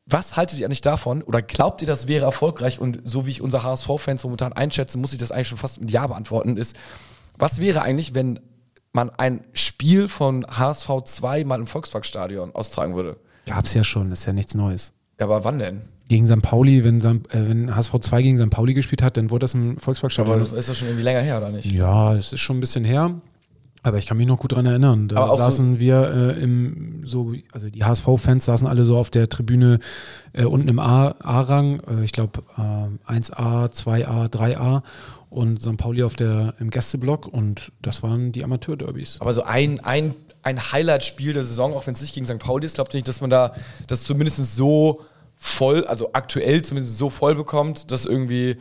was 0.06 0.38
haltet 0.38 0.60
ihr 0.60 0.66
eigentlich 0.66 0.80
davon? 0.80 1.22
Oder 1.24 1.42
glaubt 1.42 1.82
ihr, 1.82 1.88
das 1.88 2.08
wäre 2.08 2.24
erfolgreich? 2.24 2.80
Und 2.80 3.02
so 3.04 3.26
wie 3.26 3.32
ich 3.32 3.42
unsere 3.42 3.64
HSV-Fans 3.64 4.24
momentan 4.24 4.54
einschätze, 4.54 4.98
muss 4.98 5.12
ich 5.12 5.20
das 5.20 5.34
eigentlich 5.34 5.50
schon 5.50 5.58
fast 5.58 5.82
mit 5.82 5.92
Ja 5.92 6.08
beantworten. 6.08 6.56
Ist, 6.56 6.78
was 7.38 7.60
wäre 7.60 7.82
eigentlich, 7.82 8.16
wenn 8.16 8.40
man 8.98 9.10
ein 9.12 9.42
Spiel 9.54 10.08
von 10.10 10.46
HSV 10.46 10.90
2 11.06 11.44
mal 11.46 11.60
im 11.60 11.68
Volksparkstadion 11.68 12.54
austragen 12.54 12.96
würde? 12.96 13.16
Gab's 13.46 13.74
ja 13.74 13.84
schon, 13.84 14.10
das 14.10 14.20
ist 14.22 14.26
ja 14.26 14.34
nichts 14.34 14.56
Neues. 14.56 14.92
Ja, 15.20 15.26
aber 15.26 15.44
wann 15.46 15.60
denn? 15.60 15.82
Gegen 16.10 16.28
St. 16.28 16.42
Pauli, 16.42 16.84
wenn. 16.84 17.00
Äh, 17.02 17.20
wenn 17.32 17.76
HSV 17.76 18.00
2 18.00 18.22
gegen 18.22 18.38
St. 18.38 18.50
Pauli 18.50 18.74
gespielt 18.74 19.02
hat, 19.02 19.18
dann 19.18 19.30
wurde 19.30 19.44
das 19.46 19.54
im 19.54 19.72
Aber 19.72 19.80
Volksparkstadion. 19.82 20.40
das 20.40 20.52
ist 20.52 20.70
doch 20.70 20.76
schon 20.76 20.88
irgendwie 20.90 21.04
länger 21.04 21.22
her, 21.22 21.38
oder 21.38 21.50
nicht? 21.50 21.72
Ja, 21.72 22.16
es 22.16 22.34
ist 22.34 22.40
schon 22.40 22.58
ein 22.58 22.60
bisschen 22.62 22.86
her. 22.86 23.14
Aber 23.88 23.98
ich 23.98 24.06
kann 24.06 24.18
mich 24.18 24.28
noch 24.28 24.38
gut 24.38 24.52
dran 24.54 24.66
erinnern. 24.66 25.08
Da 25.08 25.28
so- 25.30 25.38
saßen 25.38 25.80
wir 25.80 26.36
äh, 26.38 26.44
im, 26.44 27.04
so, 27.06 27.34
also 27.52 27.70
die 27.70 27.84
HSV-Fans 27.84 28.46
saßen 28.46 28.68
alle 28.68 28.84
so 28.84 28.98
auf 28.98 29.10
der 29.10 29.30
Tribüne 29.30 29.80
äh, 30.34 30.44
unten 30.46 30.68
im 30.68 30.80
A-Rang, 30.80 31.80
äh, 31.88 32.04
ich 32.04 32.12
glaube 32.12 32.44
äh, 32.58 33.12
1A, 33.12 33.72
2A, 33.72 34.28
3A 34.30 34.84
und 35.30 35.62
St. 35.62 35.78
Pauli 35.78 36.04
auf 36.04 36.16
der, 36.16 36.54
im 36.60 36.70
Gästeblock 36.70 37.28
und 37.28 37.72
das 37.82 38.04
waren 38.04 38.32
die 38.32 38.44
Amateur-Derbys. 38.44 39.18
Aber 39.20 39.34
so 39.34 39.44
ein, 39.44 39.80
ein, 39.82 40.14
ein 40.44 40.72
Highlight-Spiel 40.72 41.34
der 41.34 41.44
Saison, 41.44 41.74
auch 41.74 41.88
wenn 41.88 41.94
es 41.94 42.02
nicht 42.02 42.14
gegen 42.14 42.26
St. 42.26 42.40
Pauli 42.40 42.66
ist, 42.66 42.76
glaubt 42.76 42.94
ihr 42.94 42.98
nicht, 42.98 43.08
dass 43.08 43.22
man 43.22 43.30
da 43.30 43.54
das 43.88 44.04
zumindest 44.04 44.56
so 44.56 45.02
voll, 45.36 45.86
also 45.86 46.10
aktuell 46.14 46.62
zumindest 46.64 46.98
so 46.98 47.10
voll 47.10 47.36
bekommt, 47.36 47.92
dass 47.92 48.06
irgendwie, 48.06 48.58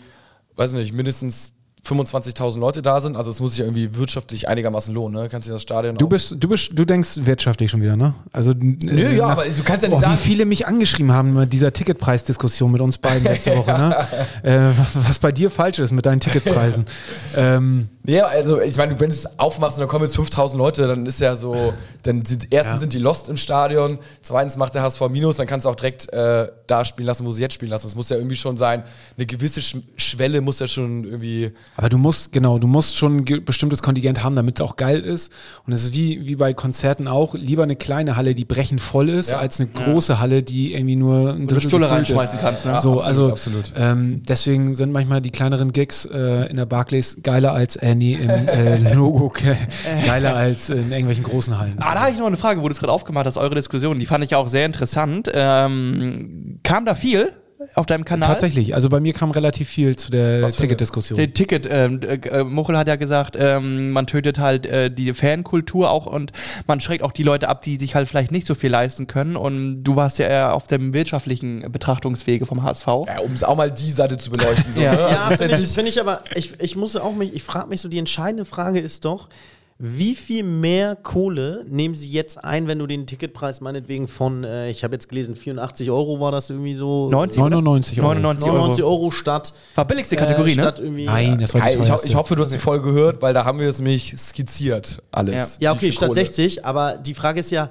weiß 0.57 0.73
nicht, 0.75 0.93
mindestens 0.93 1.55
25.000 1.87 2.59
Leute 2.59 2.83
da 2.83 3.01
sind. 3.01 3.17
Also 3.17 3.31
es 3.31 3.41
muss 3.41 3.53
sich 3.53 3.61
ja 3.61 3.65
irgendwie 3.65 3.95
wirtschaftlich 3.97 4.49
einigermaßen 4.49 4.93
lohnen, 4.93 5.23
ne? 5.23 5.29
Kannst 5.31 5.49
du 5.49 5.53
das 5.53 5.63
Stadion 5.63 5.97
Du 5.97 6.09
bist, 6.09 6.35
du 6.39 6.49
bist, 6.49 6.71
du 6.75 6.85
denkst 6.85 7.21
wirtschaftlich 7.23 7.71
schon 7.71 7.81
wieder, 7.83 7.97
ne? 7.97 8.15
Also 8.33 8.53
Nö, 8.57 9.15
ja, 9.15 9.27
aber 9.27 9.45
du 9.45 9.63
kannst 9.63 9.83
ja 9.83 9.89
nicht 9.89 9.99
oh, 9.99 10.01
sagen- 10.01 10.15
Wie 10.15 10.17
viele 10.19 10.45
mich 10.47 10.67
angeschrieben 10.67 11.13
haben 11.13 11.35
mit 11.35 11.53
dieser 11.53 11.73
Ticketpreisdiskussion 11.73 12.71
mit 12.73 12.81
uns 12.81 12.99
beiden 12.99 13.25
letzte 13.25 13.57
Woche, 13.57 13.73
ne? 13.73 13.97
Äh, 14.43 14.73
was 14.95 15.19
bei 15.19 15.33
dir 15.33 15.51
falsch 15.51 15.79
ist 15.79 15.93
mit 15.93 16.07
deinen 16.07 16.21
Ticketpreisen. 16.21 16.85
ähm, 17.37 17.89
Nee, 18.07 18.21
also 18.21 18.61
ich 18.61 18.77
meine, 18.77 18.99
wenn 19.01 19.11
du 19.11 19.17
es 19.17 19.39
aufmachst 19.39 19.79
und 19.79 19.83
dann 19.83 19.89
kommen 19.89 20.05
jetzt 20.05 20.15
5000 20.17 20.59
Leute, 20.59 20.87
dann 20.87 21.07
ist 21.07 21.21
ja 21.21 21.35
so, 21.37 21.73
dann 22.03 22.25
sind 22.25 22.47
erstens 22.51 22.75
Ja. 22.75 22.79
sind 22.79 22.93
die 22.93 22.99
lost 22.99 23.29
im 23.29 23.37
Stadion, 23.37 23.99
zweitens 24.23 24.57
macht 24.57 24.75
der 24.75 24.83
HSV 24.83 25.01
Minus, 25.11 25.37
dann 25.37 25.47
kannst 25.47 25.67
du 25.67 25.71
auch 25.71 25.75
direkt 25.75 26.13
äh, 26.13 26.49
da 26.67 26.85
spielen 26.85 27.07
lassen, 27.07 27.27
wo 27.27 27.33
sie 27.33 27.43
jetzt 27.43 27.55
spielen 27.55 27.71
lassen. 27.71 27.87
Das 27.87 27.95
muss 27.97 28.09
ja 28.09 28.17
irgendwie 28.17 28.37
schon 28.37 28.57
sein, 28.57 28.83
eine 29.17 29.27
gewisse 29.27 29.61
Sch 29.61 29.77
Schwelle 29.97 30.41
muss 30.41 30.61
ja 30.61 30.69
schon 30.69 31.05
irgendwie. 31.05 31.51
Aber 31.77 31.89
du 31.89 31.99
musst, 31.99 32.31
genau, 32.33 32.59
du 32.59 32.67
musst 32.69 32.97
schon 32.97 33.17
ein 33.19 33.45
bestimmtes 33.45 33.83
Kontingent 33.83 34.23
haben, 34.23 34.35
damit 34.37 34.61
es 34.61 34.65
auch 34.65 34.77
geil 34.77 35.01
ist. 35.01 35.33
Und 35.67 35.73
es 35.73 35.83
ist 35.85 35.93
wie, 35.95 36.27
wie 36.29 36.37
bei 36.37 36.55
Konzerten 36.55 37.09
auch, 37.09 37.35
lieber 37.35 37.65
eine 37.65 37.75
kleine 37.77 38.17
Halle, 38.17 38.35
die 38.37 38.45
brechend 38.45 38.81
voll 38.81 39.09
ist, 39.09 39.31
Ja. 39.31 39.39
als 39.39 39.59
eine 39.61 39.69
große 39.69 40.21
Halle, 40.21 40.43
die 40.45 40.75
irgendwie 40.75 40.97
nur 40.97 41.31
ein 41.33 41.49
Drittel 41.49 41.69
Stulle 41.69 41.91
reinschmeißen 41.91 42.39
ist. 42.39 42.45
kannst, 42.45 42.67
ne? 42.67 42.79
So, 42.79 42.93
absolut, 42.95 43.03
also 43.07 43.31
absolut. 43.31 43.73
Ähm, 43.77 44.23
deswegen 44.29 44.75
sind 44.75 44.93
manchmal 44.93 45.21
die 45.21 45.31
kleineren 45.31 45.73
Gigs 45.73 46.07
äh, 46.07 46.49
in 46.49 46.57
der 46.57 46.67
Barclays 46.67 47.17
geiler 47.23 47.53
als, 47.53 47.77
äh, 47.77 47.96
nee, 47.97 48.15
im 48.15 48.31
äh, 48.31 48.77
Logo 48.95 49.29
ge- 49.31 49.57
geiler 50.05 50.37
als 50.37 50.71
in 50.71 50.91
irgendwelchen 50.91 51.25
großen 51.25 51.59
Hallen. 51.59 51.77
Ah, 51.81 51.95
da 51.95 52.01
habe 52.03 52.13
ich 52.13 52.19
noch 52.19 52.27
eine 52.27 52.37
Frage, 52.37 52.63
wo 52.63 52.69
du 52.69 52.73
es 52.73 52.79
gerade 52.79 52.93
aufgemacht 52.93 53.27
hast, 53.27 53.37
eure 53.37 53.55
Diskussion. 53.55 53.99
Die 53.99 54.07
fand 54.07 54.25
ich 54.25 54.35
auch 54.35 54.49
sehr 54.49 54.67
interessant. 54.67 55.31
Ähm, 55.33 56.61
kam 56.63 56.85
da 56.87 56.95
viel 56.95 57.33
auf 57.75 57.87
deinem 57.87 58.05
Kanal? 58.05 58.29
Tatsächlich, 58.29 58.75
also 58.75 58.89
bei 58.89 59.01
mir 59.01 59.13
kam 59.13 59.31
relativ 59.31 59.69
viel 59.69 59.97
zu 59.97 60.11
der 60.11 60.47
Ticketdiskussion. 60.49 61.17
Der 61.19 61.33
Ticket, 61.33 61.69
ähm, 61.71 62.01
äh, 62.03 62.45
Muchel 62.45 62.77
hat 62.79 62.89
ja 62.89 62.97
gesagt, 62.97 63.37
ähm, 63.39 63.91
man 63.93 64.07
tötet 64.07 64.39
halt 64.39 64.67
äh, 64.67 64.91
die 64.91 65.13
Fankultur 65.13 65.91
auch 65.91 66.07
und 66.07 66.33
man 66.67 66.81
schreckt 66.81 67.03
auch 67.03 67.13
die 67.13 67.23
Leute 67.23 67.49
ab, 67.49 67.63
die 67.63 67.77
sich 67.77 67.95
halt 67.95 68.09
vielleicht 68.09 68.33
nicht 68.33 68.47
so 68.47 68.55
viel 68.55 68.71
leisten 68.71 69.07
können. 69.07 69.37
Und 69.37 69.83
du 69.85 69.97
warst 69.97 70.19
ja 70.19 70.27
eher 70.27 70.55
auf 70.55 70.67
dem 70.67 70.95
wirtschaftlichen 70.95 71.71
Betrachtungswege 71.73 72.47
vom 72.47 72.63
HSV. 72.63 72.87
Ja, 72.87 73.21
um 73.25 73.33
es 73.33 73.43
auch 73.45 73.57
mal 73.57 73.71
die 73.71 73.91
Seite 73.91 74.17
zu 74.17 74.31
beleuchten. 74.31 74.73
So, 74.73 74.81
Ja. 74.81 74.93
ne? 74.95 75.01
Ja, 75.01 75.27
Also 75.29 75.45
finde 75.45 75.57
ich, 75.63 75.69
find 75.69 75.89
ich 75.89 76.01
aber, 76.01 76.23
ich, 76.35 76.61
ich 76.61 76.77
muss 76.77 76.97
auch 76.97 77.15
mich, 77.15 77.35
ich 77.35 77.43
frage 77.43 77.69
mich 77.69 77.81
so, 77.81 77.89
die 77.89 77.99
entscheidende 77.99 78.45
Frage 78.45 78.81
ist 78.81 79.05
doch, 79.05 79.29
wie 79.79 80.15
viel 80.15 80.43
mehr 80.43 80.97
Kohle 80.97 81.65
nehmen 81.69 81.95
sie 81.95 82.11
jetzt 82.11 82.43
ein, 82.43 82.67
wenn 82.67 82.79
du 82.79 82.87
den 82.87 83.07
Ticketpreis 83.07 83.61
meinetwegen 83.61 84.09
von, 84.09 84.43
äh, 84.43 84.71
ich 84.71 84.83
habe 84.85 84.95
jetzt 84.95 85.09
gelesen, 85.09 85.37
84 85.37 85.91
Euro 85.91 86.19
war 86.19 86.33
das 86.33 86.49
irgendwie 86.49 86.75
so? 86.75 87.11
90 87.11 87.41
oder? 87.43 87.51
99 87.51 87.99
Euro. 88.01 88.09
99 88.15 88.47
99 88.47 88.85
Euro. 88.85 88.95
Euro 88.95 89.11
statt. 89.11 89.53
War 89.75 89.85
billigste 89.85 90.17
Kategorie, 90.17 90.53
äh, 90.53 90.57
ne? 90.57 90.63
statt 90.63 90.79
irgendwie, 90.81 91.05
Nein, 91.05 91.39
das 91.39 91.53
war 91.53 91.61
die 91.61 91.79
ich, 91.79 91.91
ho 91.91 91.99
ich 92.03 92.15
hoffe, 92.15 92.37
du 92.37 92.43
hast 92.43 92.55
die 92.55 92.59
Folge 92.59 92.91
gehört, 92.91 93.21
weil 93.21 93.35
da 93.35 93.45
haben 93.45 93.59
wir 93.59 93.69
es 93.69 93.79
nämlich 93.79 94.15
skizziert, 94.17 95.03
alles. 95.13 95.59
Ja, 95.61 95.73
Wie 95.73 95.77
okay, 95.77 95.93
statt 95.93 96.09
Kohle. 96.09 96.21
60, 96.21 96.65
aber 96.65 96.97
die 96.97 97.13
Frage 97.13 97.41
ist 97.41 97.51
ja, 97.51 97.69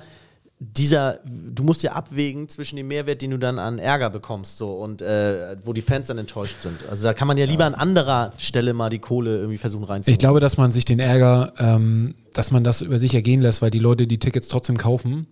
dieser, 0.60 1.20
du 1.26 1.64
musst 1.64 1.84
ja 1.84 1.92
abwägen 1.92 2.48
zwischen 2.48 2.78
dem 2.78 2.88
Mehrwert, 2.88 3.22
den 3.22 3.32
du 3.32 3.38
dann 3.38 3.60
an 3.60 3.78
Ärger 3.78 4.10
bekommst, 4.10 4.58
so 4.58 4.74
und 4.74 5.02
äh, 5.02 5.58
wo 5.64 5.74
die 5.74 5.82
Fans 5.82 6.08
dann 6.08 6.18
enttäuscht 6.18 6.62
sind. 6.62 6.88
Also 6.90 7.04
da 7.04 7.14
kann 7.14 7.28
man 7.28 7.38
ja 7.38 7.46
lieber 7.46 7.66
an 7.66 7.76
anderer 7.76 8.32
Stelle 8.38 8.74
mal 8.74 8.90
die 8.90 9.00
Kohle 9.00 9.38
irgendwie 9.38 9.58
versuchen 9.58 9.84
reinzuholen. 9.84 10.14
Ich 10.14 10.20
glaube, 10.20 10.40
dass 10.40 10.56
man 10.58 10.72
sich 10.72 10.86
den 10.86 11.00
Ärger, 11.00 11.54
ähm, 11.58 12.16
dass 12.34 12.52
man 12.52 12.64
das 12.64 12.82
über 12.82 13.00
sich 13.00 13.14
ergehen 13.16 13.42
lässt, 13.42 13.62
weil 13.62 13.70
die 13.70 13.80
Leute 13.80 14.08
die 14.08 14.18
Tickets 14.18 14.48
trotzdem 14.48 14.78
kaufen 14.78 15.28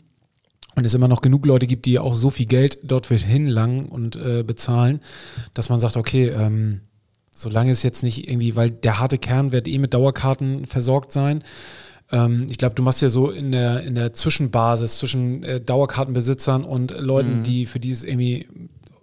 und 0.75 0.85
es 0.85 0.93
immer 0.93 1.07
noch 1.07 1.21
genug 1.21 1.45
Leute 1.45 1.67
gibt, 1.67 1.85
die 1.85 1.99
auch 1.99 2.15
so 2.15 2.29
viel 2.29 2.45
Geld 2.45 2.79
dort 2.83 3.05
für 3.05 3.15
hinlangen 3.15 3.85
und 3.85 4.17
äh, 4.17 4.43
bezahlen, 4.43 4.99
dass 5.53 5.69
man 5.69 5.79
sagt, 5.79 5.95
okay, 5.95 6.29
ähm, 6.29 6.81
solange 7.31 7.71
es 7.71 7.81
jetzt 7.83 8.03
nicht 8.03 8.27
irgendwie, 8.27 8.55
weil 8.57 8.71
der 8.71 8.99
harte 8.99 9.17
Kern 9.17 9.51
wird 9.53 9.67
eh 9.67 9.77
mit 9.77 9.93
Dauerkarten 9.93 10.65
versorgt 10.65 11.11
sein. 11.11 11.43
Ähm, 12.13 12.45
ich 12.49 12.57
glaube, 12.57 12.75
du 12.75 12.83
machst 12.83 13.01
ja 13.01 13.09
so 13.09 13.29
in 13.31 13.51
der, 13.51 13.83
in 13.83 13.95
der 13.95 14.13
Zwischenbasis 14.13 14.99
zwischen 14.99 15.43
äh, 15.43 15.59
Dauerkartenbesitzern 15.59 16.63
und 16.63 16.91
Leuten, 16.97 17.39
Mhm. 17.39 17.43
die 17.43 17.65
für 17.65 17.79
die 17.79 17.91
es 17.91 18.03
irgendwie 18.03 18.47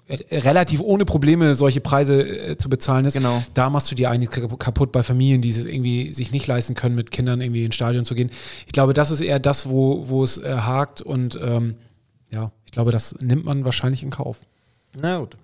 äh, 0.07 0.39
relativ 0.39 0.81
ohne 0.81 1.05
Probleme 1.05 1.55
solche 1.55 1.81
Preise 1.81 2.23
äh, 2.23 2.57
zu 2.57 2.69
bezahlen 2.71 3.05
ist. 3.05 3.15
Genau. 3.15 3.43
Da 3.55 3.69
machst 3.71 3.91
du 3.91 3.95
dir 3.95 4.11
eigentlich 4.11 4.31
kaputt 4.59 4.93
bei 4.93 5.03
Familien, 5.03 5.43
die 5.43 5.51
es 5.51 5.65
irgendwie 5.65 6.13
sich 6.13 6.33
nicht 6.33 6.47
leisten 6.47 6.75
können, 6.75 6.95
mit 6.95 7.11
Kindern 7.11 7.41
irgendwie 7.41 7.65
ins 7.65 7.75
Stadion 7.75 8.05
zu 8.05 8.15
gehen. 8.15 8.31
Ich 8.67 8.73
glaube, 8.73 8.95
das 8.95 9.11
ist 9.11 9.21
eher 9.21 9.39
das, 9.41 9.69
wo, 9.69 10.09
wo 10.09 10.23
es 10.25 10.39
äh, 10.39 10.53
hakt 10.57 11.03
und 11.03 11.39
ähm, 11.43 11.75
ja, 12.31 12.53
ich 12.65 12.73
glaube, 12.73 12.93
das 12.93 13.17
nimmt 13.21 13.45
man 13.45 13.65
wahrscheinlich 13.65 14.03
in 14.05 14.11
Kauf. 14.11 14.41
Na 15.01 15.19
gut. 15.19 15.37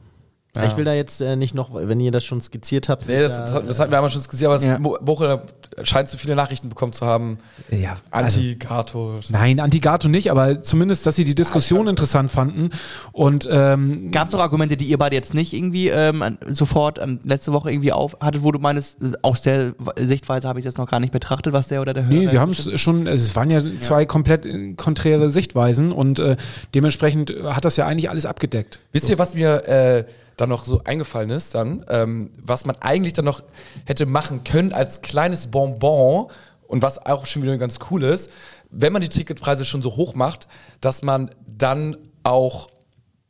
Ich 0.64 0.74
will 0.79 0.87
da 0.87 0.94
jetzt 0.94 1.20
äh, 1.20 1.37
nicht 1.37 1.55
noch, 1.55 1.68
wenn 1.74 2.00
ihr 2.00 2.11
das 2.11 2.24
schon 2.24 2.40
skizziert 2.40 2.88
habt. 2.88 3.07
Nee, 3.07 3.18
das, 3.18 3.37
das, 3.37 3.55
hat- 3.55 3.68
das 3.68 3.79
hatten 3.79 3.90
wir 3.92 3.98
einmal 3.98 4.11
schon 4.11 4.22
skizziert, 4.22 4.50
aber 4.50 4.62
Ja. 4.64 4.72
ja. 4.72 4.79
Bochum 4.79 5.38
scheint 5.82 6.08
zu 6.08 6.16
viele 6.16 6.36
Nachrichten 6.36 6.68
bekommen 6.68 6.92
zu 6.92 7.06
haben. 7.06 7.38
Ja, 7.70 7.94
also 8.10 8.38
Anti-Gato. 8.38 9.20
Nein, 9.28 9.60
Antigato 9.60 10.08
nicht, 10.08 10.30
aber 10.30 10.60
zumindest, 10.60 11.06
dass 11.06 11.16
sie 11.16 11.24
die 11.24 11.34
Diskussion 11.34 11.88
interessant 11.88 12.30
fanden. 12.30 12.70
Und 13.12 13.48
ähm, 13.50 14.10
Gab 14.10 14.28
es 14.28 14.34
auch 14.34 14.40
Argumente, 14.40 14.76
die 14.76 14.86
ihr 14.86 14.98
beide 14.98 15.16
jetzt 15.16 15.34
nicht 15.34 15.52
irgendwie 15.52 15.88
ähm, 15.88 16.38
sofort 16.46 16.98
an, 16.98 17.20
letzte 17.24 17.52
Woche 17.52 17.70
irgendwie 17.70 17.92
auf 17.92 18.16
hattet, 18.20 18.42
wo 18.42 18.52
du 18.52 18.58
meinst, 18.58 18.98
aus 19.22 19.42
der 19.42 19.74
Sichtweise 19.96 20.48
habe 20.48 20.58
ich 20.58 20.64
jetzt 20.64 20.78
noch 20.78 20.88
gar 20.88 21.00
nicht 21.00 21.12
betrachtet, 21.12 21.52
was 21.52 21.68
der 21.68 21.80
oder 21.80 21.92
der 21.92 22.04
Nee, 22.04 22.22
Hörer 22.22 22.32
wir 22.32 22.40
haben 22.40 22.52
es 22.52 22.80
schon, 22.80 23.06
also 23.08 23.24
es 23.24 23.36
waren 23.36 23.50
ja 23.50 23.60
zwei 23.80 24.06
komplett 24.06 24.46
äh, 24.46 24.74
konträre 24.74 25.30
Sichtweisen 25.30 25.92
und 25.92 26.18
äh, 26.18 26.36
dementsprechend 26.74 27.34
hat 27.44 27.64
das 27.64 27.76
ja 27.76 27.86
eigentlich 27.86 28.10
alles 28.10 28.26
abgedeckt. 28.26 28.80
Wisst 28.92 29.08
ihr, 29.08 29.18
was 29.18 29.34
mir 29.34 29.68
äh, 29.68 30.04
dann 30.37 30.49
noch 30.49 30.64
so 30.64 30.83
eingefallen 30.85 31.31
ist, 31.31 31.55
dann, 31.55 31.85
ähm, 31.88 32.31
was 32.42 32.66
man 32.66 32.77
eigentlich 32.81 33.14
dann 33.14 33.25
noch 33.25 33.42
hätte 33.85 34.07
machen 34.07 34.44
können 34.44 34.72
als 34.72 35.01
kleines 35.01 35.49
Bonbon 35.49 36.29
und 36.66 36.83
was 36.83 37.05
auch 37.05 37.27
schon 37.27 37.42
wieder 37.42 37.57
ganz 37.57 37.79
cool 37.90 38.03
ist, 38.03 38.31
wenn 38.70 38.92
man 38.92 39.03
die 39.03 39.09
Ticketpreise 39.09 39.64
schon 39.64 39.83
so 39.83 39.96
hoch 39.96 40.14
macht, 40.14 40.49
dass 40.81 41.03
man 41.03 41.31
dann 41.46 41.96
auch 42.22 42.68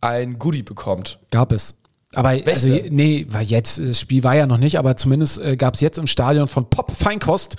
ein 0.01 0.38
Goodie 0.38 0.62
bekommt. 0.62 1.19
Gab 1.31 1.53
es. 1.53 1.75
Aber 2.16 2.31
also, 2.46 2.68
nee, 2.68 3.26
war 3.29 3.42
jetzt, 3.42 3.79
das 3.79 4.00
Spiel 4.00 4.24
war 4.24 4.35
ja 4.35 4.46
noch 4.46 4.59
nicht, 4.59 4.79
aber 4.79 4.96
zumindest 4.96 5.38
äh, 5.38 5.57
gab 5.57 5.74
es 5.74 5.81
jetzt 5.81 5.98
im 5.98 6.07
Stadion 6.07 6.48
von 6.48 6.68
Pop 6.68 6.90
Feinkost, 6.96 7.57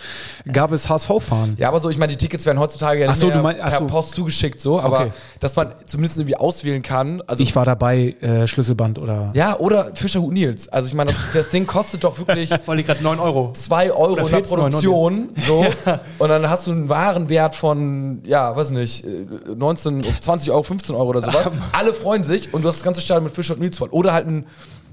gab 0.52 0.72
es 0.72 0.90
HSV-Fahren. 0.90 1.56
Ja, 1.60 1.70
aber 1.70 1.80
so, 1.80 1.90
ich 1.90 1.98
meine, 1.98 2.12
die 2.12 2.18
Tickets 2.18 2.46
werden 2.46 2.60
heutzutage 2.60 3.00
ja 3.02 3.08
nicht 3.08 3.20
so, 3.20 3.28
mehr 3.28 3.38
du 3.38 3.44
mein- 3.44 3.58
per 3.58 3.72
so. 3.72 3.86
Post 3.88 4.14
zugeschickt, 4.16 4.60
so, 4.60 4.80
aber 4.82 4.98
Okay. 5.02 5.12
dass 5.40 5.56
man 5.56 5.70
zumindest 5.86 6.18
irgendwie 6.18 6.36
auswählen 6.36 6.82
kann. 6.82 7.22
Also 7.28 7.44
Ich 7.44 7.56
war 7.56 7.66
dabei, 7.66 8.16
äh, 8.22 8.48
Schlüsselband 8.48 9.00
oder. 9.00 9.32
ja, 9.36 9.58
oder 9.60 9.92
Fischerhut 9.96 10.34
Nils. 10.34 10.68
Also 10.70 10.88
ich 10.88 10.94
meine, 10.94 11.12
das, 11.12 11.20
das 11.34 11.50
Ding 11.50 11.68
kostet 11.68 12.04
doch 12.04 12.18
wirklich 12.18 12.50
Wollte 12.66 12.82
ich 12.82 12.88
gerade 12.88 13.04
9 13.04 13.20
Euro. 13.20 13.54
2 13.54 13.92
Euro 13.92 14.18
in 14.18 14.26
der 14.28 14.44
14,99. 14.44 14.48
Produktion. 14.48 15.30
So. 15.48 15.66
Und 16.18 16.30
dann 16.30 16.50
hast 16.50 16.66
du 16.68 16.72
einen 16.72 16.90
Warenwert 16.90 17.54
von, 17.56 18.22
ja, 18.26 18.56
weiß 18.56 18.72
nicht, 18.72 19.06
äh, 19.06 19.26
19, 19.56 20.02
20 20.20 20.52
Euro, 20.52 20.64
15 20.64 20.96
Euro 20.96 21.10
oder 21.10 21.22
sowas. 21.22 21.52
Alle 21.74 21.94
freuen 21.94 22.24
sich 22.24 22.54
und 22.54 22.64
du 22.64 22.68
hast 22.68 22.78
das 22.78 22.84
ganze 22.84 23.02
Stadion 23.02 23.26
mit 23.26 23.34
Fischer 23.36 23.54
und 23.54 23.60
Nils 23.62 23.78
voll. 23.78 23.90
Oder 23.90 24.14
halt 24.14 24.28
ein, 24.28 24.46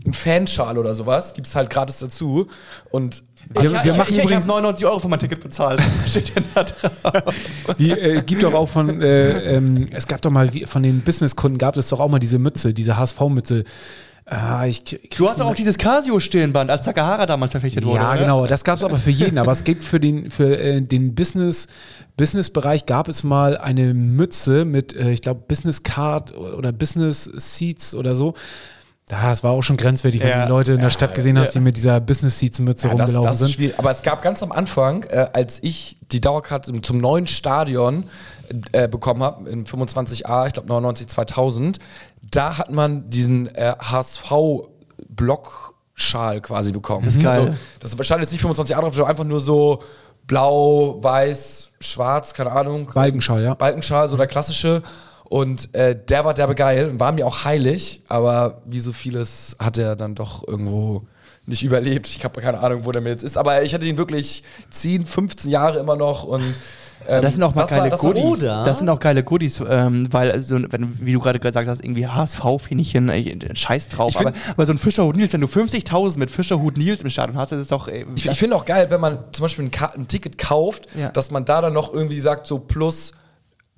ein 0.06 0.12
Fanschal 0.12 0.78
oder 0.78 0.94
sowas. 0.94 1.34
Gibt 1.34 1.46
es 1.46 1.56
halt 1.56 1.70
gratis 1.70 1.98
dazu. 1.98 2.46
Und 2.90 3.22
Wir, 3.54 3.64
ich, 3.64 3.72
wir 3.72 3.92
ich, 3.92 3.96
machen 3.96 4.06
ich, 4.10 4.18
ich 4.18 4.24
übrigens, 4.24 4.44
habe 4.44 4.54
99 4.54 4.86
Euro 4.86 4.98
für 4.98 5.08
mein 5.08 5.18
Ticket 5.18 5.40
bezahlt. 5.40 5.80
Steht 6.06 6.32
ja 6.34 6.42
da 6.54 6.64
drauf. 6.64 7.34
wie, 7.78 7.90
äh, 7.90 8.22
gibt 8.22 8.42
doch 8.42 8.54
auch 8.54 8.68
von, 8.68 9.00
äh, 9.00 9.56
ähm, 9.56 9.86
es 9.92 10.06
gab 10.06 10.20
doch 10.22 10.30
mal, 10.30 10.52
wie, 10.52 10.64
von 10.66 10.82
den 10.82 11.00
Businesskunden 11.00 11.58
gab 11.58 11.76
es 11.76 11.88
doch 11.88 12.00
auch 12.00 12.08
mal 12.08 12.18
diese 12.18 12.38
Mütze, 12.38 12.74
diese 12.74 12.96
HSV-Mütze. 12.96 13.64
Ah, 14.26 14.64
ich, 14.66 14.82
Du 15.14 15.28
hast 15.28 15.38
doch 15.38 15.46
auch 15.46 15.54
dieses 15.54 15.76
Casio-Stirnband, 15.76 16.70
als 16.70 16.86
Takahara 16.86 17.26
damals 17.26 17.50
verpflichtet 17.50 17.84
wurde. 17.84 18.00
Ja, 18.00 18.12
oder? 18.12 18.20
genau. 18.20 18.46
Das 18.46 18.64
gab 18.64 18.78
es 18.78 18.84
aber 18.84 18.96
für 18.96 19.10
jeden. 19.10 19.36
Aber 19.36 19.52
es 19.52 19.64
gibt 19.64 19.84
für 19.84 20.00
den, 20.00 20.30
für, 20.30 20.58
äh, 20.58 20.80
den 20.80 21.14
Business, 21.14 21.66
Business-Bereich 22.16 22.86
gab 22.86 23.08
es 23.08 23.22
mal 23.22 23.58
eine 23.58 23.92
Mütze 23.92 24.64
mit, 24.64 24.96
äh, 24.96 25.10
ich 25.10 25.20
glaube, 25.20 25.42
Business 25.46 25.82
Card 25.82 26.34
oder 26.34 26.72
Business 26.72 27.24
Seats 27.24 27.94
oder 27.94 28.14
so. 28.14 28.32
Das 29.06 29.44
war 29.44 29.50
auch 29.52 29.60
schon 29.62 29.76
grenzwertig, 29.76 30.22
wenn 30.22 30.28
Ja. 30.30 30.40
du 30.40 30.46
die 30.46 30.52
Leute 30.52 30.72
in 30.72 30.80
der 30.80 30.88
Stadt 30.90 31.12
gesehen 31.12 31.38
hast, 31.38 31.52
die 31.54 31.60
mit 31.60 31.76
dieser 31.76 32.00
Business 32.00 32.38
Seats 32.38 32.58
Mütze 32.60 32.88
Ja, 32.88 32.94
das, 32.94 33.08
rumgelaufen 33.10 33.26
das 33.26 33.36
ist 33.36 33.42
sind. 33.46 33.50
schwierig. 33.54 33.78
Aber 33.78 33.90
es 33.90 34.00
gab 34.02 34.22
ganz 34.22 34.42
am 34.42 34.50
Anfang, 34.50 35.02
äh, 35.04 35.26
als 35.34 35.62
ich 35.62 35.98
die 36.10 36.22
Dauerkarte 36.22 36.72
zum 36.80 36.98
neuen 36.98 37.26
Stadion 37.26 38.04
äh, 38.72 38.88
bekommen 38.88 39.22
habe, 39.22 39.48
in 39.50 39.66
25a, 39.66 40.46
ich 40.46 40.54
glaube 40.54 40.68
99 40.68 41.06
2000, 41.08 41.78
da 42.22 42.56
hat 42.56 42.72
man 42.72 43.10
diesen 43.10 43.54
äh, 43.54 43.74
HSV-Blockschal 43.78 46.40
quasi 46.40 46.72
bekommen. 46.72 47.04
Das 47.04 47.16
ist 47.16 47.22
geil. 47.22 47.56
Also, 47.82 47.96
das 47.96 48.06
stand 48.06 48.20
jetzt 48.22 48.32
nicht 48.32 48.44
25a 48.44 48.80
drauf, 48.80 48.94
sondern 48.94 49.10
einfach 49.10 49.24
nur 49.24 49.40
so 49.40 49.82
blau, 50.26 50.98
weiß, 51.02 51.72
schwarz, 51.80 52.34
keine 52.34 52.52
Ahnung. 52.52 52.88
Balkenschal, 52.92 53.42
ja. 53.42 53.54
Balkenschal, 53.54 54.08
so 54.08 54.16
der 54.16 54.26
klassische. 54.26 54.82
Und 55.34 55.74
äh, 55.74 55.96
der 56.08 56.24
war 56.24 56.32
derbe 56.32 56.54
geil 56.54 56.88
und 56.90 57.00
war 57.00 57.10
mir 57.10 57.26
auch 57.26 57.44
heilig, 57.44 58.02
aber 58.06 58.62
wie 58.66 58.78
so 58.78 58.92
vieles 58.92 59.56
hat 59.58 59.78
er 59.78 59.96
dann 59.96 60.14
doch 60.14 60.46
irgendwo 60.46 61.02
nicht 61.46 61.64
überlebt. 61.64 62.06
Ich 62.06 62.22
habe 62.22 62.40
keine 62.40 62.60
Ahnung, 62.60 62.82
wo 62.84 62.92
der 62.92 63.02
mir 63.02 63.08
jetzt 63.08 63.24
ist. 63.24 63.36
Aber 63.36 63.64
ich 63.64 63.74
hatte 63.74 63.84
ihn 63.84 63.96
wirklich 63.96 64.44
10, 64.70 65.04
15 65.04 65.50
Jahre 65.50 65.80
immer 65.80 65.96
noch 65.96 66.22
und 66.22 66.44
ähm, 67.08 67.20
Das 67.20 67.34
sind 67.34 67.42
auch 67.42 67.52
mal 67.52 67.62
das 67.62 67.70
war- 67.72 67.78
geile 67.78 67.90
das 67.90 68.04
war- 68.04 68.12
Goodies. 68.14 68.24
Oder? 68.44 68.64
Das 68.64 68.78
sind 68.78 68.88
auch 68.88 69.00
geile 69.00 69.24
Goodies, 69.24 69.60
ähm, 69.68 70.06
weil, 70.12 70.30
also, 70.30 70.56
wenn, 70.70 70.96
wie 71.04 71.12
du 71.12 71.18
gerade 71.18 71.40
gesagt 71.40 71.66
hast, 71.68 71.82
irgendwie 71.82 72.06
HSV-Fähnchen, 72.06 73.08
äh, 73.08 73.56
Scheiß 73.56 73.88
drauf. 73.88 74.12
Find- 74.12 74.28
aber, 74.28 74.36
aber 74.52 74.66
so 74.66 74.72
ein 74.72 74.78
Fischerhut 74.78 75.16
Nils, 75.16 75.32
wenn 75.32 75.40
du 75.40 75.48
50.000 75.48 76.16
mit 76.20 76.30
Fischerhut 76.30 76.76
Nils 76.78 77.02
im 77.02 77.10
Stadion 77.10 77.36
hast, 77.36 77.50
das 77.50 77.60
ist 77.60 77.72
doch. 77.72 77.88
Äh, 77.88 78.06
Ich, 78.14 78.26
ich 78.28 78.38
finde 78.38 78.54
auch 78.54 78.64
geil, 78.64 78.86
wenn 78.88 79.00
man 79.00 79.18
zum 79.32 79.42
Beispiel 79.42 79.64
ein, 79.64 79.70
ein 80.00 80.06
Ticket 80.06 80.38
kauft, 80.38 80.86
Ja. 80.96 81.08
dass 81.08 81.32
man 81.32 81.44
da 81.44 81.60
dann 81.60 81.72
noch 81.72 81.92
irgendwie 81.92 82.20
sagt, 82.20 82.46
so 82.46 82.60
plus 82.60 83.12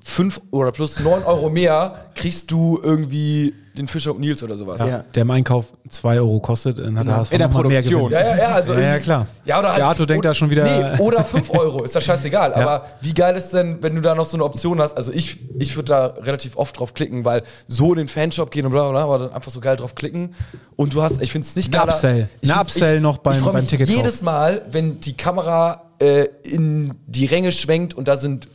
5 0.08 0.40
oder 0.52 0.70
plus 0.70 1.00
9 1.00 1.24
Euro 1.24 1.50
mehr 1.50 2.06
kriegst 2.14 2.52
du 2.52 2.78
irgendwie 2.80 3.52
den 3.76 3.88
Fischer 3.88 4.12
und 4.12 4.20
Nils 4.20 4.40
oder 4.42 4.56
sowas. 4.56 4.80
Ja. 4.80 5.04
Der 5.14 5.22
im 5.22 5.30
Einkauf 5.32 5.66
2 5.88 6.18
Euro 6.18 6.38
kostet, 6.38 6.78
dann 6.78 6.96
hat 6.96 7.06
der 7.08 7.16
HSV 7.16 7.32
in 7.32 7.38
der 7.40 7.48
mehr 7.48 7.54
Produktion. 7.60 8.10
Gewinn. 8.10 8.12
Ja, 8.12 8.20
ja, 8.36 8.36
ja, 8.38 8.48
also 8.54 8.72
Ja, 8.74 8.80
ja, 8.80 8.98
klar. 9.00 9.26
Ja, 9.44 9.58
oder 9.58 9.68
halt, 9.70 9.78
Der 9.78 9.86
Arthur 9.88 10.06
denkt 10.06 10.24
da 10.24 10.32
schon 10.32 10.48
wieder- 10.48 10.62
Nee, 10.94 11.00
oder 11.02 11.24
5 11.24 11.50
Euro, 11.50 11.82
ist 11.82 11.94
das 11.96 12.04
scheißegal. 12.04 12.54
Aber 12.54 12.86
wie 13.00 13.12
geil 13.12 13.36
ist 13.36 13.50
denn, 13.50 13.78
wenn 13.82 13.96
du 13.96 14.00
da 14.00 14.14
noch 14.14 14.24
so 14.26 14.36
eine 14.36 14.44
Option 14.44 14.80
hast? 14.80 14.96
Also 14.96 15.10
ich, 15.12 15.38
ich 15.58 15.74
würde 15.76 15.88
da 15.88 16.06
relativ 16.22 16.56
oft 16.56 16.78
drauf 16.78 16.94
klicken, 16.94 17.24
weil 17.24 17.42
so 17.66 17.90
in 17.92 17.98
den 17.98 18.08
Fanshop 18.08 18.52
gehen 18.52 18.64
und 18.64 18.70
bla 18.72 18.82
bla, 18.82 18.92
bla 18.92 19.02
aber 19.02 19.18
dann 19.26 19.32
einfach 19.34 19.50
so 19.50 19.58
geil 19.60 19.76
drauf 19.76 19.96
klicken. 19.96 20.34
Und 20.76 20.94
du 20.94 21.02
hast, 21.02 21.20
ich 21.20 21.32
finde 21.32 21.46
es 21.48 21.56
nicht 21.56 21.72
geiler- 21.72 21.92
Upsell. 21.92 22.28
Ich 22.40 22.48
Ein 22.50 22.56
find's- 22.58 22.76
Upsell 22.76 22.96
ich, 22.96 23.02
noch 23.02 23.18
beim- 23.18 23.38
ich 23.40 23.44
beim 23.44 23.66
Ticketkauf. 23.66 23.96
Jedes 23.96 24.22
Mal, 24.22 24.62
wenn 24.70 25.00
die 25.00 25.16
Kamera 25.16 25.82
äh, 25.98 26.28
in 26.44 26.94
die 27.06 27.26
Ränge 27.26 27.52
schwenkt 27.52 27.92
und 27.94 28.06
da 28.08 28.16
sind 28.16 28.48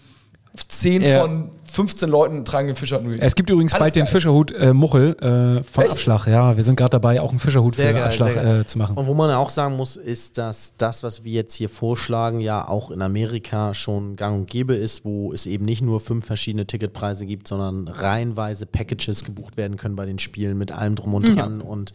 10 0.67 1.01
Ja. 1.01 1.21
von 1.21 1.49
15 1.71 2.09
Leuten 2.09 2.45
tragen 2.45 2.67
den 2.67 2.75
Fischer 2.75 2.99
und 2.99 3.07
Nils. 3.07 3.21
Es 3.21 3.35
gibt 3.35 3.49
übrigens 3.49 3.73
Alles 3.73 3.79
bald 3.79 3.95
den 3.95 4.03
geil. 4.03 4.11
Fischerhut 4.11 4.51
äh, 4.51 4.73
Muchel 4.73 5.15
äh, 5.19 5.63
von 5.63 5.83
Echt? 5.83 5.93
Abschlag. 5.93 6.27
Ja, 6.27 6.57
wir 6.57 6.63
sind 6.63 6.75
gerade 6.75 6.89
dabei, 6.89 7.21
auch 7.21 7.29
einen 7.29 7.39
Fischerhut 7.39 7.75
Sehr 7.75 7.87
für 7.87 7.93
geil, 7.93 8.03
Abschlag 8.03 8.35
äh, 8.35 8.65
zu 8.65 8.77
machen. 8.77 8.97
Und 8.97 9.07
wo 9.07 9.13
man 9.13 9.31
auch 9.31 9.49
sagen 9.49 9.77
muss, 9.77 9.95
ist, 9.95 10.37
dass 10.37 10.73
das, 10.77 11.03
was 11.03 11.23
wir 11.23 11.31
jetzt 11.31 11.55
hier 11.55 11.69
vorschlagen, 11.69 12.41
ja 12.41 12.67
auch 12.67 12.91
in 12.91 13.01
Amerika 13.01 13.73
schon 13.73 14.17
gang 14.17 14.39
und 14.39 14.47
gäbe 14.49 14.75
ist, 14.75 15.05
wo 15.05 15.31
es 15.31 15.45
eben 15.45 15.63
nicht 15.65 15.81
nur 15.81 16.01
fünf 16.01 16.25
verschiedene 16.25 16.67
Ticketpreise 16.67 17.25
gibt, 17.25 17.47
sondern 17.47 17.87
reihenweise 17.87 18.65
Packages 18.65 19.23
gebucht 19.23 19.55
werden 19.55 19.77
können 19.77 19.95
bei 19.95 20.05
den 20.05 20.19
Spielen 20.19 20.57
mit 20.57 20.71
allem 20.71 20.95
drum 20.95 21.13
und 21.13 21.35
dran. 21.35 21.61
Und 21.61 21.93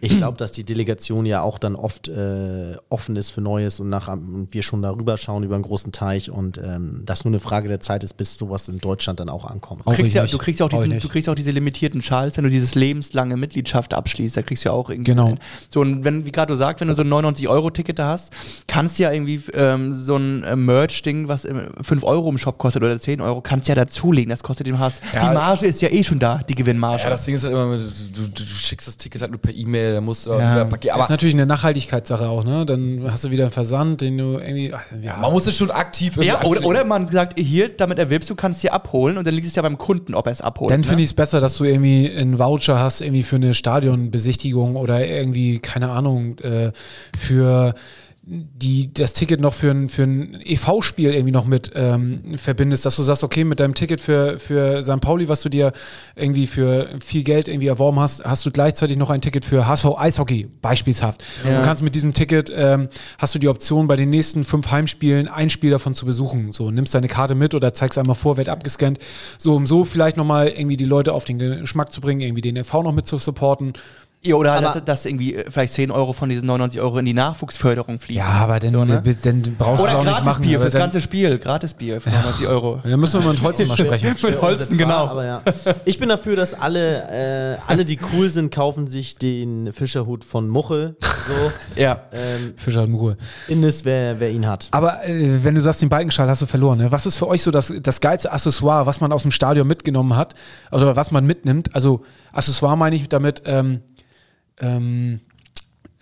ich 0.00 0.16
glaube, 0.16 0.38
dass 0.38 0.52
die 0.52 0.64
Delegation 0.64 1.26
ja 1.26 1.42
auch 1.42 1.58
dann 1.58 1.76
oft 1.76 2.08
äh, 2.08 2.76
offen 2.88 3.16
ist 3.16 3.30
für 3.30 3.42
Neues 3.42 3.80
und, 3.80 3.90
nach, 3.90 4.08
und 4.08 4.48
wir 4.52 4.62
schon 4.62 4.80
darüber 4.80 5.18
schauen 5.18 5.42
über 5.42 5.56
einen 5.56 5.64
großen 5.64 5.92
Teich 5.92 6.30
und 6.30 6.58
ähm, 6.58 7.02
das 7.04 7.24
nur 7.24 7.32
eine 7.32 7.40
Frage 7.40 7.68
der 7.68 7.80
Zeit 7.80 8.02
ist, 8.04 8.14
bis 8.14 8.38
sowas 8.38 8.68
in 8.68 8.78
Deutschland 8.78 9.09
dann 9.16 9.28
auch 9.28 9.44
ankommt. 9.44 9.82
Du 9.86 9.92
kriegst, 9.92 10.14
ja, 10.14 10.24
du, 10.26 10.38
kriegst 10.38 10.60
ja 10.60 10.66
auch 10.66 10.70
diesen, 10.70 10.98
du 11.00 11.08
kriegst 11.08 11.26
ja 11.26 11.32
auch 11.32 11.36
diese 11.36 11.50
limitierten 11.50 12.02
Schals, 12.02 12.36
wenn 12.36 12.44
du 12.44 12.50
dieses 12.50 12.74
lebenslange 12.74 13.36
Mitgliedschaft 13.36 13.94
abschließt, 13.94 14.36
da 14.36 14.42
kriegst 14.42 14.64
du 14.64 14.68
ja 14.68 14.72
auch 14.74 14.90
irgendwie. 14.90 15.10
Genau. 15.10 15.26
einen. 15.26 15.38
So, 15.70 15.80
und 15.80 16.04
wenn, 16.04 16.24
wie 16.26 16.32
gerade 16.32 16.52
du 16.52 16.56
sagst, 16.56 16.80
wenn 16.80 16.88
du 16.88 16.94
so 16.94 17.02
ein 17.02 17.08
99-Euro-Ticket 17.08 17.98
da 17.98 18.08
hast, 18.08 18.32
kannst 18.66 18.98
du 18.98 19.02
ja 19.04 19.12
irgendwie 19.12 19.40
ähm, 19.54 19.92
so 19.92 20.16
ein 20.16 20.44
äh, 20.44 20.56
Merch-Ding, 20.56 21.28
was 21.28 21.44
äh, 21.44 21.54
5 21.82 22.04
Euro 22.04 22.28
im 22.30 22.38
Shop 22.38 22.58
kostet 22.58 22.82
oder 22.82 22.98
10 22.98 23.20
Euro, 23.20 23.40
kannst 23.40 23.68
du 23.68 23.72
ja 23.72 23.76
dazulegen. 23.76 24.30
Das 24.30 24.42
kostet 24.42 24.66
dem 24.66 24.78
Hast. 24.78 25.02
Ja. 25.12 25.28
die 25.28 25.34
Marge 25.34 25.66
ist 25.66 25.80
ja 25.80 25.88
eh 25.90 26.02
schon 26.04 26.18
da, 26.18 26.38
die 26.48 26.54
Gewinnmarge. 26.54 27.02
ja, 27.02 27.10
das 27.10 27.24
Ding 27.24 27.34
ist 27.34 27.44
halt 27.44 27.52
immer, 27.54 27.76
du, 27.76 27.82
du, 28.22 28.28
du 28.28 28.42
schickst 28.44 28.86
das 28.88 28.96
Ticket 28.96 29.20
halt 29.22 29.30
nur 29.30 29.40
per 29.40 29.54
E-Mail, 29.54 29.94
dann 29.94 30.04
musst 30.04 30.26
du 30.26 30.30
Ja. 30.30 30.38
wieder 30.54 30.64
Paket. 30.66 30.90
Das 30.90 30.94
Aber 30.94 31.04
ist 31.04 31.10
natürlich 31.10 31.34
eine 31.34 31.46
Nachhaltigkeitssache 31.46 32.28
auch, 32.28 32.44
ne? 32.44 32.64
Dann 32.66 33.02
hast 33.10 33.24
du 33.24 33.30
wieder 33.30 33.44
einen 33.44 33.52
Versand, 33.52 34.00
den 34.00 34.18
du 34.18 34.38
irgendwie. 34.38 34.72
ach, 34.74 34.82
Ja, 35.02 35.16
man 35.16 35.32
muss 35.32 35.46
es 35.46 35.56
schon 35.56 35.70
aktiv 35.70 36.16
irgendwie 36.16 36.28
ja, 36.28 36.42
oder, 36.44 36.64
oder 36.64 36.84
man 36.84 37.08
sagt, 37.08 37.38
hier, 37.38 37.68
damit 37.68 37.98
erwirbst 37.98 38.28
du, 38.30 38.34
kannst 38.34 38.60
hier 38.60 38.72
abholen 38.72 38.99
und 39.08 39.26
dann 39.26 39.34
liegt 39.34 39.46
es 39.46 39.54
ja 39.54 39.62
beim 39.62 39.78
Kunden, 39.78 40.14
ob 40.14 40.26
er 40.26 40.32
es 40.32 40.40
abholt. 40.40 40.70
Dann 40.70 40.80
ne? 40.80 40.86
finde 40.86 41.02
ich 41.02 41.10
es 41.10 41.14
besser, 41.14 41.40
dass 41.40 41.56
du 41.56 41.64
irgendwie 41.64 42.10
einen 42.10 42.38
Voucher 42.38 42.78
hast, 42.78 43.00
irgendwie 43.00 43.22
für 43.22 43.36
eine 43.36 43.54
Stadionbesichtigung 43.54 44.76
oder 44.76 45.06
irgendwie, 45.06 45.58
keine 45.58 45.90
Ahnung, 45.90 46.38
äh, 46.38 46.72
für 47.18 47.74
die 48.32 48.94
das 48.94 49.12
Ticket 49.12 49.40
noch 49.40 49.54
für 49.54 49.72
ein, 49.72 49.88
für 49.88 50.04
ein 50.04 50.40
EV-Spiel 50.44 51.12
irgendwie 51.12 51.32
noch 51.32 51.46
mit 51.46 51.72
ähm, 51.74 52.36
verbindest, 52.36 52.86
dass 52.86 52.94
du 52.94 53.02
sagst, 53.02 53.24
okay, 53.24 53.42
mit 53.42 53.58
deinem 53.58 53.74
Ticket 53.74 54.00
für, 54.00 54.38
für 54.38 54.84
St. 54.84 55.00
Pauli, 55.00 55.28
was 55.28 55.42
du 55.42 55.48
dir 55.48 55.72
irgendwie 56.14 56.46
für 56.46 56.88
viel 57.04 57.24
Geld 57.24 57.48
irgendwie 57.48 57.66
erworben 57.66 57.98
hast, 57.98 58.24
hast 58.24 58.46
du 58.46 58.52
gleichzeitig 58.52 58.96
noch 58.96 59.10
ein 59.10 59.20
Ticket 59.20 59.44
für 59.44 59.66
HSV 59.66 59.96
Eishockey, 59.96 60.48
beispielshaft. 60.62 61.24
Du 61.42 61.64
kannst 61.64 61.82
mit 61.82 61.96
diesem 61.96 62.12
Ticket, 62.12 62.52
ähm, 62.54 62.88
hast 63.18 63.34
du 63.34 63.40
die 63.40 63.48
Option, 63.48 63.88
bei 63.88 63.96
den 63.96 64.10
nächsten 64.10 64.44
fünf 64.44 64.70
Heimspielen 64.70 65.26
ein 65.26 65.50
Spiel 65.50 65.72
davon 65.72 65.94
zu 65.94 66.06
besuchen. 66.06 66.52
So, 66.52 66.70
nimmst 66.70 66.94
deine 66.94 67.08
Karte 67.08 67.34
mit 67.34 67.56
oder 67.56 67.74
zeigst 67.74 67.98
einmal 67.98 68.14
vor, 68.14 68.36
wird 68.36 68.48
abgescannt. 68.48 69.00
So, 69.38 69.56
um 69.56 69.66
so 69.66 69.84
vielleicht 69.84 70.16
nochmal 70.16 70.48
irgendwie 70.48 70.76
die 70.76 70.84
Leute 70.84 71.14
auf 71.14 71.24
den 71.24 71.40
Geschmack 71.40 71.92
zu 71.92 72.00
bringen, 72.00 72.20
irgendwie 72.20 72.42
den 72.42 72.54
EV 72.54 72.84
noch 72.84 72.92
mit 72.92 73.08
zu 73.08 73.16
supporten. 73.16 73.72
Ja, 74.22 74.34
oder 74.34 74.52
Aber- 74.52 74.60
dass, 74.74 74.84
dass 74.84 75.06
irgendwie 75.06 75.34
äh, 75.34 75.50
vielleicht 75.50 75.72
10 75.72 75.90
Euro 75.90 76.12
von 76.12 76.28
diesen 76.28 76.44
99 76.46 76.80
Euro 76.80 76.98
in 76.98 77.06
die 77.06 77.14
Nachwuchsförderung 77.14 77.98
fließen. 78.00 78.20
Ja, 78.28 78.34
aber 78.40 78.60
dann, 78.60 78.70
So, 78.70 78.84
ne? 78.84 79.02
dann 79.22 79.42
brauchst 79.56 79.82
du 79.82 79.86
es 79.86 79.92
Oder 79.94 79.98
auch 79.98 80.04
nicht 80.04 80.10
machen. 80.10 80.24
Gratisbier 80.24 80.56
aber 80.56 80.62
fürs 80.64 80.74
ganze 80.74 81.00
Spiel. 81.00 81.38
Gratisbier 81.38 82.00
für 82.02 82.10
99 82.10 82.46
Euro. 82.46 82.80
dann 82.82 83.00
müssen 83.00 83.22
wir 83.22 83.30
mit 83.30 83.40
Holzen 83.42 83.66
mal 83.68 83.78
sprechen. 83.78 84.14
Mit 84.22 84.42
Holsten, 84.42 84.76
genau. 84.76 85.06
Aber 85.08 85.24
ja. 85.24 85.42
Ich 85.86 85.98
bin 85.98 86.10
dafür, 86.10 86.36
dass 86.36 86.52
alle, 86.52 87.56
äh, 87.56 87.58
alle, 87.66 87.86
die 87.86 87.98
cool 88.12 88.28
sind, 88.28 88.54
kaufen 88.54 88.88
sich 88.88 89.16
den 89.16 89.72
Fischerhut 89.72 90.22
von 90.24 90.48
Muchel. 90.48 90.96
So. 91.00 91.80
Ja. 91.80 92.00
ähm, 92.12 92.52
Fischer 92.56 92.84
in 92.84 92.92
Ruhe. 92.94 93.16
Innes, 93.48 93.84
wer, 93.86 94.20
wer 94.20 94.30
ihn 94.30 94.46
hat. 94.46 94.68
Aber 94.72 95.02
äh, 95.08 95.42
wenn 95.42 95.54
du 95.54 95.62
sagst, 95.62 95.80
den 95.80 95.88
Balkenschal 95.88 96.28
hast 96.28 96.42
du 96.42 96.46
verloren, 96.46 96.78
ne? 96.78 96.92
was 96.92 97.06
ist 97.06 97.16
für 97.16 97.26
euch 97.26 97.42
so 97.42 97.50
das, 97.50 97.72
das 97.82 98.00
geilste 98.00 98.30
Accessoire, 98.32 98.84
was 98.84 99.00
man 99.00 99.12
aus 99.12 99.22
dem 99.22 99.30
Stadion 99.30 99.66
mitgenommen 99.66 100.14
hat? 100.16 100.34
Also 100.70 100.94
was 100.94 101.10
man 101.10 101.24
mitnimmt? 101.24 101.74
Also 101.74 102.02
Accessoire 102.32 102.76
meine 102.76 102.96
ich 102.96 103.08
damit, 103.08 103.42
ähm, 103.46 103.80
ähm, 104.60 105.20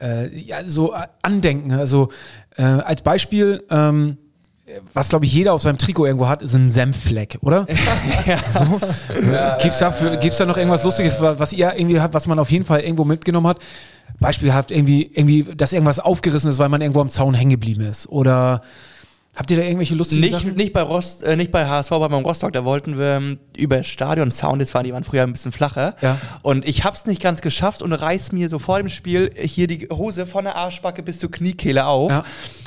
äh, 0.00 0.28
ja, 0.38 0.58
so 0.66 0.92
äh, 0.94 1.06
Andenken. 1.22 1.72
Also 1.72 2.10
äh, 2.56 2.62
als 2.62 3.02
Beispiel, 3.02 3.64
ähm, 3.70 4.16
was 4.92 5.08
glaube 5.08 5.24
ich 5.24 5.32
jeder 5.32 5.54
auf 5.54 5.62
seinem 5.62 5.78
Trikot 5.78 6.06
irgendwo 6.06 6.28
hat, 6.28 6.42
ist 6.42 6.54
ein 6.54 6.70
Senffleck, 6.70 7.38
oder? 7.40 7.66
so? 8.52 8.80
gibt's, 9.62 9.78
da 9.78 9.90
für, 9.92 10.18
gibt's 10.18 10.36
da 10.38 10.44
noch 10.44 10.56
irgendwas 10.58 10.84
Lustiges, 10.84 11.20
wa- 11.20 11.38
was 11.38 11.52
ihr 11.52 11.72
irgendwie 11.74 12.00
habt, 12.00 12.12
was 12.14 12.26
man 12.26 12.38
auf 12.38 12.50
jeden 12.50 12.64
Fall 12.64 12.80
irgendwo 12.80 13.04
mitgenommen 13.04 13.46
hat? 13.46 13.58
Beispielhaft 14.20 14.70
irgendwie, 14.70 15.10
irgendwie, 15.14 15.44
dass 15.44 15.72
irgendwas 15.72 16.00
aufgerissen 16.00 16.50
ist, 16.50 16.58
weil 16.58 16.68
man 16.68 16.80
irgendwo 16.80 17.00
am 17.00 17.08
Zaun 17.08 17.34
hängen 17.34 17.50
geblieben 17.50 17.82
ist. 17.82 18.08
Oder 18.08 18.62
Habt 19.38 19.52
ihr 19.52 19.56
da 19.56 19.62
irgendwelche 19.62 19.94
lustigen 19.94 20.22
Nicht, 20.22 20.32
Sachen? 20.32 20.54
nicht 20.56 20.72
bei 20.72 20.82
Rost, 20.82 21.22
äh, 21.22 21.36
nicht 21.36 21.52
bei 21.52 21.64
HSV, 21.68 21.92
aber 21.92 22.08
beim 22.08 22.24
Rostock, 22.24 22.52
da 22.52 22.64
wollten 22.64 22.98
wir 22.98 23.18
ähm, 23.18 23.38
über 23.56 23.84
Stadion 23.84 24.32
Sound, 24.32 24.60
jetzt 24.60 24.74
waren 24.74 24.82
die 24.82 24.92
waren 24.92 25.04
früher 25.04 25.22
ein 25.22 25.30
bisschen 25.32 25.52
flacher. 25.52 25.94
Ja. 26.00 26.18
Und 26.42 26.66
ich 26.66 26.82
hab's 26.82 27.06
nicht 27.06 27.22
ganz 27.22 27.40
geschafft 27.40 27.80
und 27.80 27.92
reiß 27.92 28.32
mir 28.32 28.48
so 28.48 28.58
vor 28.58 28.78
dem 28.78 28.88
Spiel 28.88 29.30
hier 29.36 29.68
die 29.68 29.86
Hose 29.92 30.26
von 30.26 30.42
der 30.44 30.56
Arschbacke 30.56 31.04
bis 31.04 31.20
zur 31.20 31.30
Kniekehle 31.30 31.86
auf 31.86 32.10
Ja. 32.10 32.24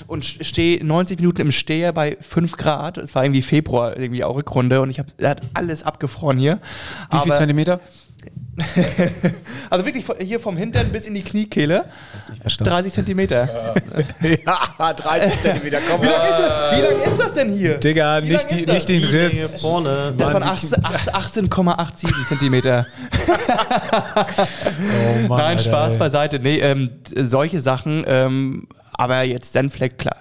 und 0.08 0.24
stehe 0.24 0.82
90 0.82 1.20
Minuten 1.20 1.42
im 1.42 1.52
Steher 1.52 1.92
bei 1.92 2.16
5 2.22 2.56
Grad. 2.56 2.98
Es 2.98 3.14
war 3.16 3.26
irgendwie 3.26 3.42
Februar, 3.42 3.98
irgendwie 3.98 4.24
auch 4.24 4.38
Rückrunde 4.38 4.80
und 4.80 4.90
ich 4.90 5.00
habe 5.00 5.10
hat 5.22 5.42
alles 5.54 5.84
abgefroren 5.84 6.38
hier. 6.38 6.60
Wie 7.12 7.18
viel 7.20 7.32
Aber- 7.32 7.38
Zentimeter? 7.40 7.82
Also 9.70 9.86
wirklich 9.86 10.04
von, 10.04 10.18
hier 10.18 10.40
vom 10.40 10.58
Hintern 10.58 10.90
bis 10.92 11.08
in 11.08 11.14
die 11.14 11.24
Kniekehle. 11.24 11.86
Verstanden. 12.42 12.72
30 12.72 12.94
Zentimeter. 12.94 13.48
ja, 14.46 14.94
30 14.94 15.40
Zentimeter, 15.42 15.78
komm 15.90 16.02
Wie 16.02 16.08
lang, 16.08 16.22
ist 16.22 16.40
das, 16.40 16.78
wie 16.78 16.82
lang 16.82 17.00
ist 17.08 17.20
das 17.20 17.32
denn 17.32 17.50
hier? 17.54 17.78
Digga, 17.78 18.20
nicht, 18.20 18.52
die, 18.52 18.66
nicht 18.66 18.90
den 18.90 19.00
Die 19.00 19.06
Riss. 19.06 19.62
vorne. 19.62 20.14
Das 20.18 20.34
waren 20.34 20.44
18 20.44 20.84
8 20.86 21.16
18,87 21.16 22.28
Zentimeter. 22.28 22.86
Oh 25.24 25.28
Mann, 25.28 25.38
Nein, 25.38 25.58
Alter, 25.58 25.64
Spaß 25.64 25.94
ey. 25.94 25.98
beiseite. 26.00 26.40
Nee, 26.40 26.58
ähm, 26.60 26.90
solche 27.16 27.60
Sachen, 27.60 28.04
ähm, 28.08 28.68
aber 28.94 29.24
jetzt 29.24 29.54
Senfleck, 29.54 29.98
klar. 29.98 30.18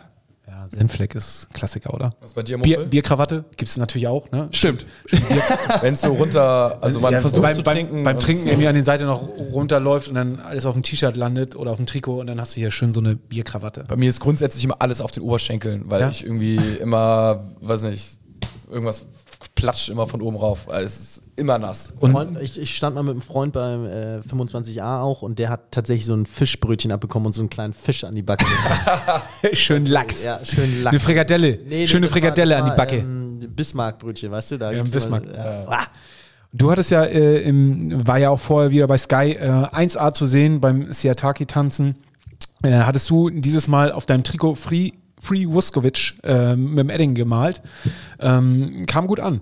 Senfleck 0.71 1.15
ist 1.15 1.49
Klassiker, 1.53 1.93
oder? 1.95 2.15
Was 2.21 2.33
bei 2.35 2.43
dir, 2.43 2.59
Bier? 2.59 2.85
Bierkrawatte 2.85 3.45
gibt 3.57 3.71
es 3.71 3.77
natürlich 3.77 4.07
auch, 4.07 4.31
ne? 4.31 4.49
Stimmt. 4.53 4.87
Wenn 5.81 5.95
es 5.95 6.01
so 6.03 6.13
runter, 6.13 6.79
also 6.81 7.01
man 7.01 7.13
Ja, 7.13 7.21
versucht 7.21 7.43
beim, 7.43 7.57
zu 7.57 7.63
beim, 7.63 7.75
trinken. 7.75 8.05
Beim 8.05 8.21
Trinken 8.21 8.47
irgendwie 8.47 8.69
an 8.69 8.75
den 8.75 8.85
Seite 8.85 9.05
noch 9.05 9.23
runterläuft 9.39 10.09
und 10.09 10.15
dann 10.15 10.41
alles 10.41 10.67
auf 10.67 10.75
dem 10.75 10.83
T-Shirt 10.83 11.17
landet 11.17 11.57
oder 11.57 11.71
auf 11.73 11.77
dem 11.79 11.87
Trikot 11.87 12.21
und 12.21 12.27
dann 12.29 12.41
hast 12.41 12.57
du 12.57 12.61
hier 12.61 12.71
schön 12.71 12.95
so 12.95 13.01
eine 13.01 13.17
Bierkrawatte. 13.17 13.85
Bei 13.89 13.97
mir 13.97 14.09
ist 14.09 14.21
grundsätzlich 14.21 14.63
immer 14.65 14.77
alles 14.81 15.01
auf 15.01 15.11
den 15.11 15.23
Oberschenkeln, 15.23 15.85
weil 15.91 16.01
Ja? 16.03 16.09
ich 16.11 16.25
irgendwie 16.25 16.57
immer, 16.57 17.45
weiß 17.61 17.83
nicht, 17.83 18.19
irgendwas 18.71 19.07
platscht 19.55 19.89
immer 19.89 20.07
von 20.07 20.21
oben 20.23 20.37
rauf. 20.37 20.69
Also 20.69 20.85
es 20.87 21.01
ist 21.19 21.23
immer 21.37 21.59
nass. 21.59 21.93
Und 21.99 22.13
Freund, 22.13 22.39
ich, 22.41 22.59
ich 22.61 22.77
stand 22.77 22.95
mal 22.95 23.03
mit 23.03 23.13
einem 23.13 23.21
Freund 23.21 23.53
beim 23.53 23.87
äh, 23.87 24.19
25a 24.21 25.01
auch 25.01 25.23
und 25.23 25.39
der 25.39 25.49
hat 25.49 25.71
tatsächlich 25.71 26.07
so 26.07 26.15
ein 26.15 26.27
Fischbrötchen 26.27 26.93
abbekommen 26.93 27.27
und 27.27 27.33
so 27.33 27.41
einen 27.41 27.51
kleinen 27.51 27.73
Fisch 27.73 28.05
an 28.05 28.15
die 28.15 28.23
Backe. 28.23 28.45
schön 29.53 29.87
Lachs. 29.87 30.25
ja, 30.25 30.41
schön 30.45 30.83
Lachs. 30.83 30.93
Eine 30.93 31.01
Frikadelle. 31.01 31.51
Nee, 31.53 31.59
nee, 31.69 31.87
Schöne 31.89 32.07
war- 32.07 32.13
Frikadelle 32.13 32.51
das 32.55 32.59
an 32.61 32.65
die 32.67 32.71
war, 32.71 32.77
Backe. 32.77 32.97
Ähm, 32.99 33.41
Bismarck-Brötchen, 33.55 34.31
weißt 34.31 34.51
du? 34.53 34.59
Da 34.59 34.73
Ja, 34.73 34.83
Bismarck. 34.83 35.25
Immer, 35.25 35.37
ja. 35.37 35.65
Ah, 35.67 35.87
Du 36.53 36.69
hattest 36.71 36.91
ja 36.91 37.05
äh, 37.05 37.43
im, 37.43 38.07
war 38.07 38.19
ja 38.19 38.31
auch 38.31 38.41
vorher 38.41 38.71
wieder 38.73 38.89
bei 38.89 38.99
Sky 38.99 39.37
äh, 39.39 39.49
1A 39.49 40.13
zu 40.13 40.27
sehen 40.27 40.61
beim 40.61 40.93
Siataki-Tanzen. 40.93 41.95
Äh, 42.65 42.73
hattest 42.81 43.09
du 43.09 43.31
dieses 43.31 43.69
Mal 43.69 43.93
auf 43.93 44.05
deinem 44.05 44.25
Trikot 44.25 44.57
Free, 44.57 44.91
Free 45.21 45.47
Vuskovic 45.47 46.15
äh, 46.25 46.57
mit 46.57 46.79
dem 46.79 46.91
Edding 46.91 47.15
gemalt. 47.15 47.61
Ähm, 48.19 48.85
kam 48.87 49.07
gut 49.07 49.21
an. 49.21 49.41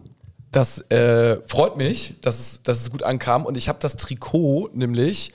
Das 0.51 0.81
äh, 0.91 1.41
freut 1.47 1.77
mich, 1.77 2.15
dass 2.23 2.39
es, 2.39 2.63
dass 2.63 2.81
es 2.81 2.91
gut 2.91 3.03
ankam. 3.03 3.45
Und 3.45 3.57
ich 3.57 3.69
habe 3.69 3.79
das 3.81 3.97
Trikot 3.97 4.71
nämlich 4.73 5.33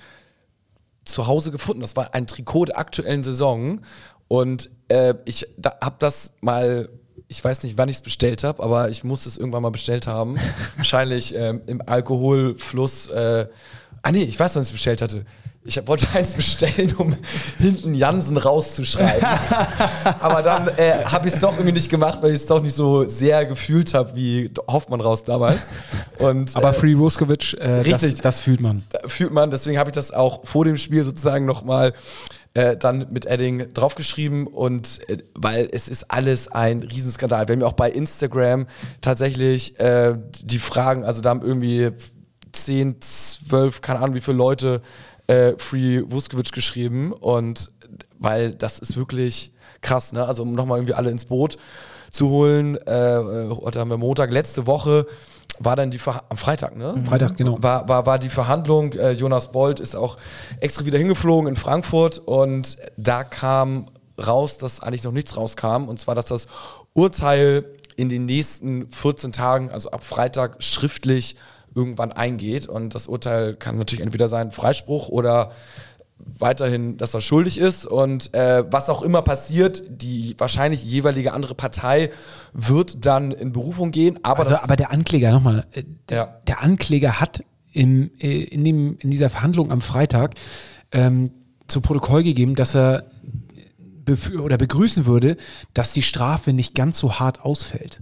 zu 1.06 1.28
Hause 1.28 1.52
gefunden. 1.52 1.82
Das 1.82 1.96
war 1.96 2.14
ein 2.14 2.28
Trikot 2.28 2.66
der 2.66 2.78
aktuellen 2.78 3.24
Saison. 3.24 3.82
Und 4.28 4.70
äh, 4.88 5.14
ich 5.26 5.48
da, 5.58 5.76
habe 5.82 5.96
das 6.00 6.34
mal, 6.42 6.90
ich 7.28 7.44
weiß 7.44 7.64
nicht, 7.64 7.78
wann 7.78 7.90
ich 7.90 7.98
es 7.98 8.02
bestellt 8.02 8.44
habe, 8.44 8.64
aber 8.64 8.90
ich 8.90 9.04
muss 9.04 9.26
es 9.26 9.38
irgendwann 9.38 9.64
mal 9.64 9.70
bestellt 9.70 10.08
haben. 10.08 10.38
Wahrscheinlich 10.78 11.36
ähm, 11.36 11.62
im 11.68 11.82
Alkoholfluss. 11.86 13.08
Äh, 13.10 13.48
ah 14.02 14.12
nee, 14.12 14.24
ich 14.24 14.40
weiß, 14.40 14.56
wann 14.56 14.64
ich 14.64 14.70
es 14.70 14.74
bestellt 14.74 15.02
hatte. 15.02 15.26
Ich 15.66 15.88
wollte 15.88 16.08
eins 16.14 16.34
bestellen, 16.34 16.94
um 16.98 17.16
hinten 17.58 17.96
Jansen 17.96 18.38
rauszuschreiben. 18.38 19.28
Aber 20.20 20.42
dann 20.42 20.68
äh, 20.78 21.06
habe 21.06 21.28
ich 21.28 21.34
es 21.34 21.40
doch 21.40 21.54
irgendwie 21.54 21.72
nicht 21.72 21.90
gemacht, 21.90 22.22
weil 22.22 22.32
ich 22.32 22.42
es 22.42 22.46
doch 22.46 22.62
nicht 22.62 22.76
so 22.76 23.08
sehr 23.08 23.46
gefühlt 23.46 23.94
habe 23.94 24.16
wie 24.16 24.52
Hoffmann 24.68 25.02
raus 25.02 25.24
damals. 25.24 25.70
Und, 26.20 26.56
Aber 26.56 26.72
äh, 26.72 26.74
Free 26.74 26.98
Vuskovic, 26.98 27.54
äh, 27.54 27.80
richtig. 27.82 28.16
Das, 28.16 28.22
das 28.22 28.42
fühlt 28.42 28.62
man. 28.62 28.84
fühlt 29.08 29.32
man, 29.32 29.52
deswegen 29.52 29.78
habe 29.78 29.90
ich 29.90 29.96
das 29.96 30.12
auch 30.12 30.46
vor 30.46 30.66
dem 30.66 30.78
Spiel 30.78 31.04
sozusagen 31.04 31.46
nochmal 31.46 31.94
äh, 32.54 32.78
dann 32.78 33.08
mit 33.12 33.26
Edding 33.26 33.74
draufgeschrieben 33.74 34.48
und 34.48 35.00
äh, 35.10 35.18
weil 35.34 35.70
es 35.72 35.88
ist 35.88 36.12
alles 36.12 36.52
ein 36.52 36.84
Riesenskandal. 36.84 37.48
Wir 37.48 37.54
haben 37.54 37.62
ja 37.62 37.68
auch 37.68 37.74
bei 37.74 37.90
Instagram 37.90 38.68
tatsächlich 39.02 39.80
äh, 39.80 40.16
die 40.44 40.60
Fragen, 40.60 41.04
also 41.04 41.22
da 41.22 41.30
haben 41.30 41.42
irgendwie 41.42 41.92
10, 42.52 43.02
12, 43.02 43.82
keine 43.82 44.00
Ahnung 44.00 44.16
wie 44.16 44.22
viele 44.22 44.38
Leute 44.38 44.82
äh, 45.28 45.54
Free 45.58 46.02
Vuskovic 46.06 46.52
geschrieben 46.52 47.14
und 47.14 47.70
weil 48.20 48.52
das 48.56 48.80
ist 48.80 48.98
wirklich 48.98 49.52
krass, 49.82 50.14
ne? 50.14 50.26
Also 50.26 50.44
um 50.44 50.54
nochmal 50.54 50.80
irgendwie 50.80 50.94
alle 50.94 51.12
ins 51.12 51.26
Boot 51.26 51.58
zu 52.10 52.30
holen. 52.30 52.78
Äh, 52.88 53.50
heute 53.50 53.80
haben 53.80 53.90
wir 53.90 53.98
Montag, 53.98 54.32
letzte 54.32 54.66
Woche 54.68 55.06
war 55.60 55.76
dann 55.76 55.92
die 55.92 56.00
Ver 56.00 56.24
am 56.30 56.38
Freitag, 56.38 56.76
ne? 56.76 57.04
Freitag, 57.08 57.38
genau. 57.38 57.62
War, 57.62 57.88
war, 57.88 58.06
war 58.06 58.20
die 58.20 58.30
Verhandlung. 58.30 58.94
Äh, 58.94 59.12
Jonas 59.12 59.52
Bold 59.52 59.80
ist 59.80 59.96
auch 59.96 60.18
extra 60.60 60.86
wieder 60.86 60.98
hingeflogen 60.98 61.48
in 61.48 61.56
Frankfurt 61.56 62.20
und 62.20 62.78
da 62.98 63.24
kam 63.24 63.86
raus, 64.18 64.58
dass 64.58 64.80
eigentlich 64.80 65.04
noch 65.04 65.12
nichts 65.12 65.38
rauskam. 65.38 65.88
Und 65.88 66.00
zwar, 66.00 66.16
dass 66.16 66.26
das 66.26 66.48
Urteil 66.94 67.66
in 67.96 68.10
den 68.10 68.26
nächsten 68.26 68.90
14 68.90 69.32
Tagen, 69.32 69.70
also 69.70 69.92
ab 69.92 70.04
Freitag, 70.04 70.64
schriftlich 70.64 71.36
irgendwann 71.76 72.12
eingeht. 72.12 72.68
Und 72.68 72.96
das 72.96 73.08
Urteil 73.08 73.56
kann 73.56 73.78
natürlich 73.78 74.04
entweder 74.04 74.28
sein 74.28 74.52
Freispruch 74.52 75.10
oder 75.10 75.52
weiterhin, 76.18 76.98
dass 76.98 77.14
er 77.14 77.22
schuldig 77.22 77.58
ist 77.58 77.86
und 77.86 78.34
äh, 78.34 78.64
was 78.72 78.90
auch 78.90 79.02
immer 79.02 79.22
passiert, 79.22 79.84
die 79.90 80.36
wahrscheinlich 80.38 80.84
jeweilige 80.84 81.34
andere 81.34 81.56
Partei 81.56 82.12
wird 82.54 83.06
dann 83.06 83.32
in 83.32 83.52
Berufung 83.52 83.92
gehen, 83.92 84.20
aber, 84.24 84.44
Also, 84.44 84.56
aber 84.56 84.76
der 84.76 84.92
Ankläger, 84.92 85.32
nochmal, 85.32 85.66
äh, 85.72 85.84
Ja. 86.10 86.40
der 86.48 86.62
Ankläger 86.62 87.20
hat 87.20 87.44
im, 87.74 88.12
äh, 88.20 88.44
in, 88.44 88.64
dem, 88.64 88.98
in 89.00 89.12
dieser 89.12 89.30
Verhandlung 89.30 89.72
am 89.72 89.82
Freitag 89.82 90.36
ähm, 90.92 91.32
zu 91.68 91.82
Protokoll 91.82 92.24
gegeben, 92.24 92.56
dass 92.56 92.76
er 92.76 93.06
oder 94.42 94.58
begrüßen 94.58 95.06
würde, 95.06 95.38
dass 95.74 95.94
die 95.94 96.02
Strafe 96.04 96.52
nicht 96.52 96.76
ganz 96.76 97.00
so 97.00 97.20
hart 97.20 97.42
ausfällt. 97.42 98.02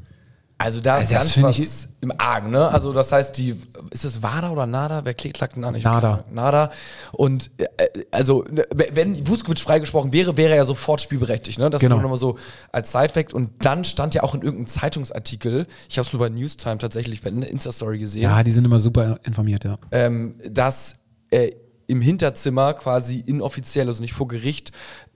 Also 0.64 0.80
da 0.82 0.98
ist 0.98 1.14
Also 1.14 1.16
das 1.16 1.34
ganz 1.36 1.44
was 1.44 1.60
ich- 1.60 1.88
im 2.02 2.12
Argen, 2.18 2.52
ne? 2.52 2.68
Also 2.70 2.94
das 2.94 3.12
heißt, 3.12 3.38
die 3.38 3.56
ist 3.92 4.06
es 4.06 4.22
WADA 4.24 4.50
oder 4.52 4.66
NADA? 4.66 5.02
Wer 5.06 5.14
klagt 5.14 5.56
denn 5.56 5.64
an? 5.64 5.74
NADA. 5.80 6.24
NADA. 6.32 6.72
Und 7.12 7.52
äh, 7.58 7.66
also 8.12 8.44
ne, 8.50 8.66
wenn 8.74 9.28
Vuskovic 9.28 9.60
freigesprochen 9.60 10.12
wäre, 10.14 10.38
wäre 10.38 10.52
er 10.52 10.58
ja 10.58 10.66
sofort 10.66 11.02
spielberechtigt, 11.02 11.60
ne? 11.60 11.70
Das 11.70 11.82
Genau. 11.82 11.96
nur 11.96 12.04
nochmal 12.04 12.18
so 12.20 12.38
als 12.72 12.92
Sidefact. 12.92 13.34
Und 13.34 13.52
dann 13.66 13.86
stand 13.86 14.14
ja 14.16 14.24
auch 14.24 14.34
in 14.36 14.42
irgendeinem 14.42 14.68
Zeitungsartikel, 14.68 15.68
ich 15.90 15.98
habe 15.98 16.06
es 16.08 16.14
nur 16.14 16.20
bei 16.20 16.30
Newstime 16.30 16.78
tatsächlich 16.78 17.22
bei 17.22 17.30
einer 17.30 17.48
Insta-Story 17.48 18.00
gesehen, 18.00 18.24
Ja, 18.24 18.44
die 18.44 18.52
sind 18.52 18.66
immer 18.66 18.80
super 18.80 19.20
informiert, 19.24 19.64
ja. 19.64 19.78
ähm, 19.92 20.36
dass 20.50 20.96
äh, 21.32 21.52
im 21.88 22.02
Hinterzimmer 22.02 22.74
quasi 22.74 23.20
inoffiziell, 23.26 23.88
also 23.88 24.02
nicht 24.02 24.14
vor 24.14 24.28
Gericht, 24.28 24.72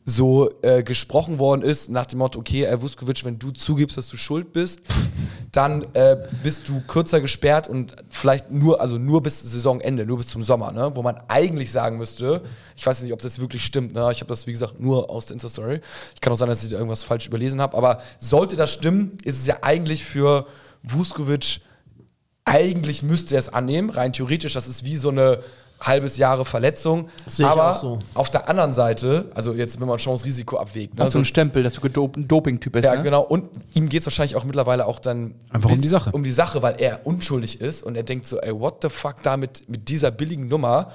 so 0.08 0.51
äh, 0.62 0.84
gesprochen 0.84 1.39
worden 1.39 1.64
ist 1.64 1.89
nach 1.89 2.06
dem 2.06 2.20
Motto, 2.20 2.39
okay, 2.39 2.68
Herr 2.68 2.80
Vuskovic, 2.80 3.26
wenn 3.26 3.39
du 3.39 3.49
zugibst, 3.49 3.97
dass 3.97 4.08
du 4.08 4.18
schuld 4.18 4.53
bist, 4.53 4.82
dann 5.51 5.84
äh, 5.93 6.16
bist 6.43 6.70
du 6.70 6.80
kürzer 6.82 7.22
gesperrt 7.22 7.68
und 7.68 7.95
vielleicht 8.10 8.51
nur, 8.51 8.80
also 8.82 8.99
nur 8.99 9.24
bis 9.24 9.41
Saisonende, 9.41 10.06
nur 10.06 10.18
bis 10.18 10.28
zum 10.28 10.43
Sommer, 10.43 10.72
ne? 10.72 10.91
wo 10.93 11.01
man 11.01 11.20
eigentlich 11.28 11.72
sagen 11.72 11.97
müsste, 11.97 12.43
ich 12.76 12.86
weiß 12.86 13.01
nicht, 13.01 13.14
ob 13.14 13.22
das 13.22 13.39
wirklich 13.39 13.66
stimmt, 13.66 13.95
ne? 13.95 14.08
ich 14.12 14.20
habe 14.20 14.30
das, 14.30 14.45
wie 14.45 14.51
gesagt, 14.51 14.80
nur 14.80 15.10
aus 15.10 15.26
der 15.26 15.36
Insta-Story, 15.36 15.82
ich 16.14 16.22
kann 16.22 16.32
auch 16.32 16.38
sein, 16.38 16.49
dass 16.49 16.64
ich 16.64 16.70
da 16.70 16.78
irgendwas 16.78 17.03
falsch 17.03 17.26
überlesen 17.26 17.60
habe, 17.60 17.76
aber 17.76 17.99
sollte 18.20 18.56
das 18.56 18.72
stimmen, 18.72 19.18
ist 19.24 19.39
es 19.39 19.47
ja 19.47 19.58
eigentlich 19.64 20.06
für 20.06 20.45
Vuskovic 20.84 21.62
eigentlich 22.47 23.01
müsste 23.01 23.34
er 23.34 23.39
es 23.39 23.49
annehmen, 23.49 23.89
rein 23.89 24.14
theoretisch, 24.14 24.53
das 24.53 24.68
ist 24.68 24.84
wie 24.86 24.97
so 24.97 25.10
eine 25.10 25.39
halbes 25.86 26.18
Jahre 26.18 26.46
Verletzung. 26.46 27.10
sehe 27.28 27.46
ich 27.46 27.52
Aber 27.52 27.72
auch 27.72 27.76
so. 27.76 28.00
auf 28.14 28.30
der 28.30 28.50
anderen 28.50 28.74
Seite, 28.74 29.32
also 29.36 29.54
jetzt, 29.54 29.80
wenn 29.80 29.88
man 29.88 29.98
Chance-Risiko 29.98 30.58
abwägt, 30.58 30.96
ne, 30.96 31.04
Hast 31.04 31.14
du 31.14 31.20
einen 31.20 31.26
Stempel, 31.26 31.64
dass 31.64 31.74
du 31.74 32.12
ein 32.16 32.28
Doping-Typ 32.28 32.74
bist, 32.74 32.86
ja, 32.86 32.96
ne? 32.96 33.04
genau. 33.04 33.22
Und 33.22 33.50
ihm 33.74 33.90
geht 33.90 34.02
es 34.02 34.06
wahrscheinlich 34.06 34.36
auch 34.36 34.44
mittlerweile 34.44 34.86
auch 34.86 35.00
dann 35.00 35.36
Einfach 35.50 35.70
um 35.70 35.82
die 35.82 35.88
Sache. 35.88 36.12
Um 36.12 36.24
die 36.24 36.32
Sache, 36.32 36.62
weil 36.62 36.76
er 36.80 37.06
unschuldig 37.06 37.62
ist 37.62 37.84
und 37.84 37.96
er 37.96 38.04
denkt 38.04 38.26
so, 38.26 38.40
ey, 38.40 38.58
what 38.60 38.78
the 38.82 38.90
fuck 38.90 39.22
da 39.24 39.38
mit, 39.38 39.68
mit 39.70 39.88
dieser 39.90 40.12
billigen 40.12 40.48
Nummer, 40.48 40.90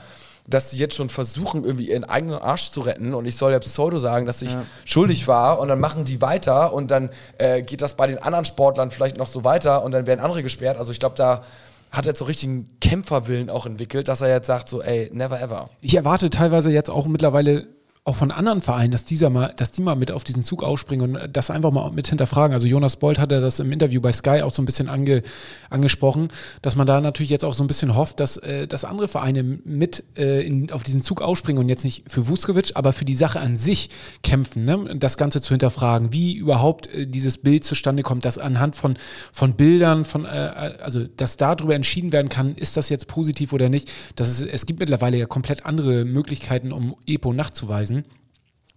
dass 0.48 0.70
sie 0.70 0.78
jetzt 0.78 0.96
schon 0.96 1.08
versuchen, 1.08 1.64
irgendwie 1.64 1.90
ihren 1.90 2.04
eigenen 2.04 2.38
Arsch 2.38 2.70
zu 2.70 2.80
retten 2.80 3.14
und 3.14 3.24
ich 3.26 3.36
soll 3.36 3.52
ja 3.52 3.58
Pseudo 3.60 3.98
sagen, 3.98 4.26
dass 4.26 4.42
ich 4.42 4.56
schuldig 4.84 5.28
war 5.28 5.60
und 5.60 5.68
dann 5.68 5.78
machen 5.78 6.04
die 6.04 6.20
weiter 6.20 6.72
und 6.72 6.90
dann 6.90 7.10
äh, 7.38 7.62
geht 7.62 7.82
das 7.82 7.94
bei 7.94 8.08
den 8.08 8.18
anderen 8.18 8.44
Sportlern 8.44 8.90
vielleicht 8.90 9.16
noch 9.16 9.28
so 9.28 9.44
weiter 9.44 9.84
und 9.84 9.92
dann 9.92 10.06
werden 10.06 10.20
andere 10.20 10.42
gesperrt. 10.42 10.76
Also 10.76 10.90
ich 10.90 10.98
glaube, 10.98 11.14
da 11.14 11.42
hat 11.90 12.06
er 12.06 12.10
jetzt 12.10 12.18
so 12.20 12.24
richtigen 12.24 12.68
Kämpferwillen 12.80 13.50
auch 13.50 13.66
entwickelt, 13.66 14.08
dass 14.08 14.20
er 14.20 14.28
jetzt 14.28 14.46
sagt 14.46 14.68
so, 14.68 14.82
ey, 14.82 15.10
never 15.12 15.40
ever. 15.40 15.70
Ich 15.80 15.94
erwarte 15.96 16.30
teilweise 16.30 16.70
jetzt 16.70 16.90
auch 16.90 17.06
mittlerweile 17.06 17.66
auch 18.04 18.16
von 18.16 18.30
anderen 18.30 18.62
Vereinen, 18.62 18.92
dass 18.92 19.04
dieser 19.04 19.28
mal, 19.28 19.52
dass 19.56 19.72
die 19.72 19.82
mal 19.82 19.94
mit 19.94 20.10
auf 20.10 20.24
diesen 20.24 20.42
Zug 20.42 20.62
aufspringen 20.62 21.16
und 21.16 21.36
das 21.36 21.50
einfach 21.50 21.70
mal 21.70 21.90
mit 21.90 22.08
hinterfragen. 22.08 22.54
Also 22.54 22.66
Jonas 22.66 22.96
Bolt 22.96 23.18
hatte 23.18 23.42
das 23.42 23.60
im 23.60 23.70
Interview 23.72 24.00
bei 24.00 24.10
Sky 24.10 24.40
auch 24.40 24.50
so 24.50 24.62
ein 24.62 24.64
bisschen 24.64 24.88
ange, 24.88 25.22
angesprochen, 25.68 26.28
dass 26.62 26.76
man 26.76 26.86
da 26.86 27.00
natürlich 27.02 27.28
jetzt 27.28 27.44
auch 27.44 27.52
so 27.52 27.62
ein 27.62 27.66
bisschen 27.66 27.94
hofft, 27.94 28.18
dass, 28.18 28.38
äh, 28.38 28.66
dass 28.66 28.86
andere 28.86 29.06
Vereine 29.06 29.42
mit 29.42 30.02
äh, 30.16 30.46
in, 30.46 30.72
auf 30.72 30.82
diesen 30.82 31.02
Zug 31.02 31.20
aufspringen 31.20 31.62
und 31.62 31.68
jetzt 31.68 31.84
nicht 31.84 32.04
für 32.10 32.26
Vuskovic, 32.26 32.72
aber 32.74 32.94
für 32.94 33.04
die 33.04 33.14
Sache 33.14 33.38
an 33.38 33.58
sich 33.58 33.90
kämpfen, 34.22 34.64
ne? 34.64 34.96
das 34.96 35.18
Ganze 35.18 35.42
zu 35.42 35.50
hinterfragen, 35.50 36.10
wie 36.10 36.34
überhaupt 36.34 36.86
äh, 36.94 37.06
dieses 37.06 37.36
Bild 37.36 37.64
zustande 37.64 38.02
kommt, 38.02 38.24
dass 38.24 38.38
anhand 38.38 38.76
von, 38.76 38.96
von 39.30 39.54
Bildern, 39.54 40.06
von, 40.06 40.24
äh, 40.24 40.28
also 40.28 41.04
dass 41.04 41.36
darüber 41.36 41.74
entschieden 41.74 42.12
werden 42.12 42.30
kann, 42.30 42.54
ist 42.54 42.78
das 42.78 42.88
jetzt 42.88 43.08
positiv 43.08 43.52
oder 43.52 43.68
nicht. 43.68 43.92
Das 44.16 44.30
ist, 44.30 44.42
es 44.42 44.64
gibt 44.64 44.80
mittlerweile 44.80 45.18
ja 45.18 45.26
komplett 45.26 45.66
andere 45.66 46.06
Möglichkeiten, 46.06 46.72
um 46.72 46.96
EPO 47.06 47.34
nachzuweisen 47.34 47.89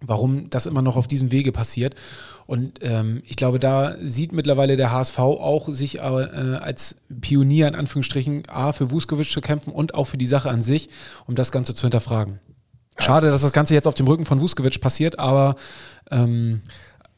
warum 0.00 0.50
das 0.50 0.66
immer 0.66 0.82
noch 0.82 0.96
auf 0.96 1.08
diesem 1.08 1.30
Wege 1.30 1.52
passiert. 1.52 1.94
Und 2.46 2.80
ähm, 2.82 3.22
ich 3.26 3.36
glaube, 3.36 3.58
da 3.58 3.96
sieht 4.02 4.32
mittlerweile 4.32 4.76
der 4.76 4.92
HSV 4.92 5.18
auch 5.18 5.68
sich 5.70 5.96
äh, 5.96 6.00
als 6.00 6.96
Pionier 7.20 7.68
in 7.68 7.74
Anführungsstrichen 7.74 8.44
A 8.48 8.72
für 8.72 8.90
Vuskovic 8.90 9.30
zu 9.30 9.40
kämpfen 9.40 9.72
und 9.72 9.94
auch 9.94 10.04
für 10.04 10.18
die 10.18 10.26
Sache 10.26 10.50
an 10.50 10.62
sich, 10.62 10.88
um 11.26 11.34
das 11.34 11.52
Ganze 11.52 11.74
zu 11.74 11.82
hinterfragen. 11.82 12.40
Schade, 12.98 13.28
dass 13.28 13.42
das 13.42 13.52
Ganze 13.52 13.74
jetzt 13.74 13.88
auf 13.88 13.94
dem 13.94 14.06
Rücken 14.06 14.26
von 14.26 14.40
Vuskovic 14.40 14.80
passiert, 14.80 15.18
aber 15.18 15.56
ähm, 16.10 16.62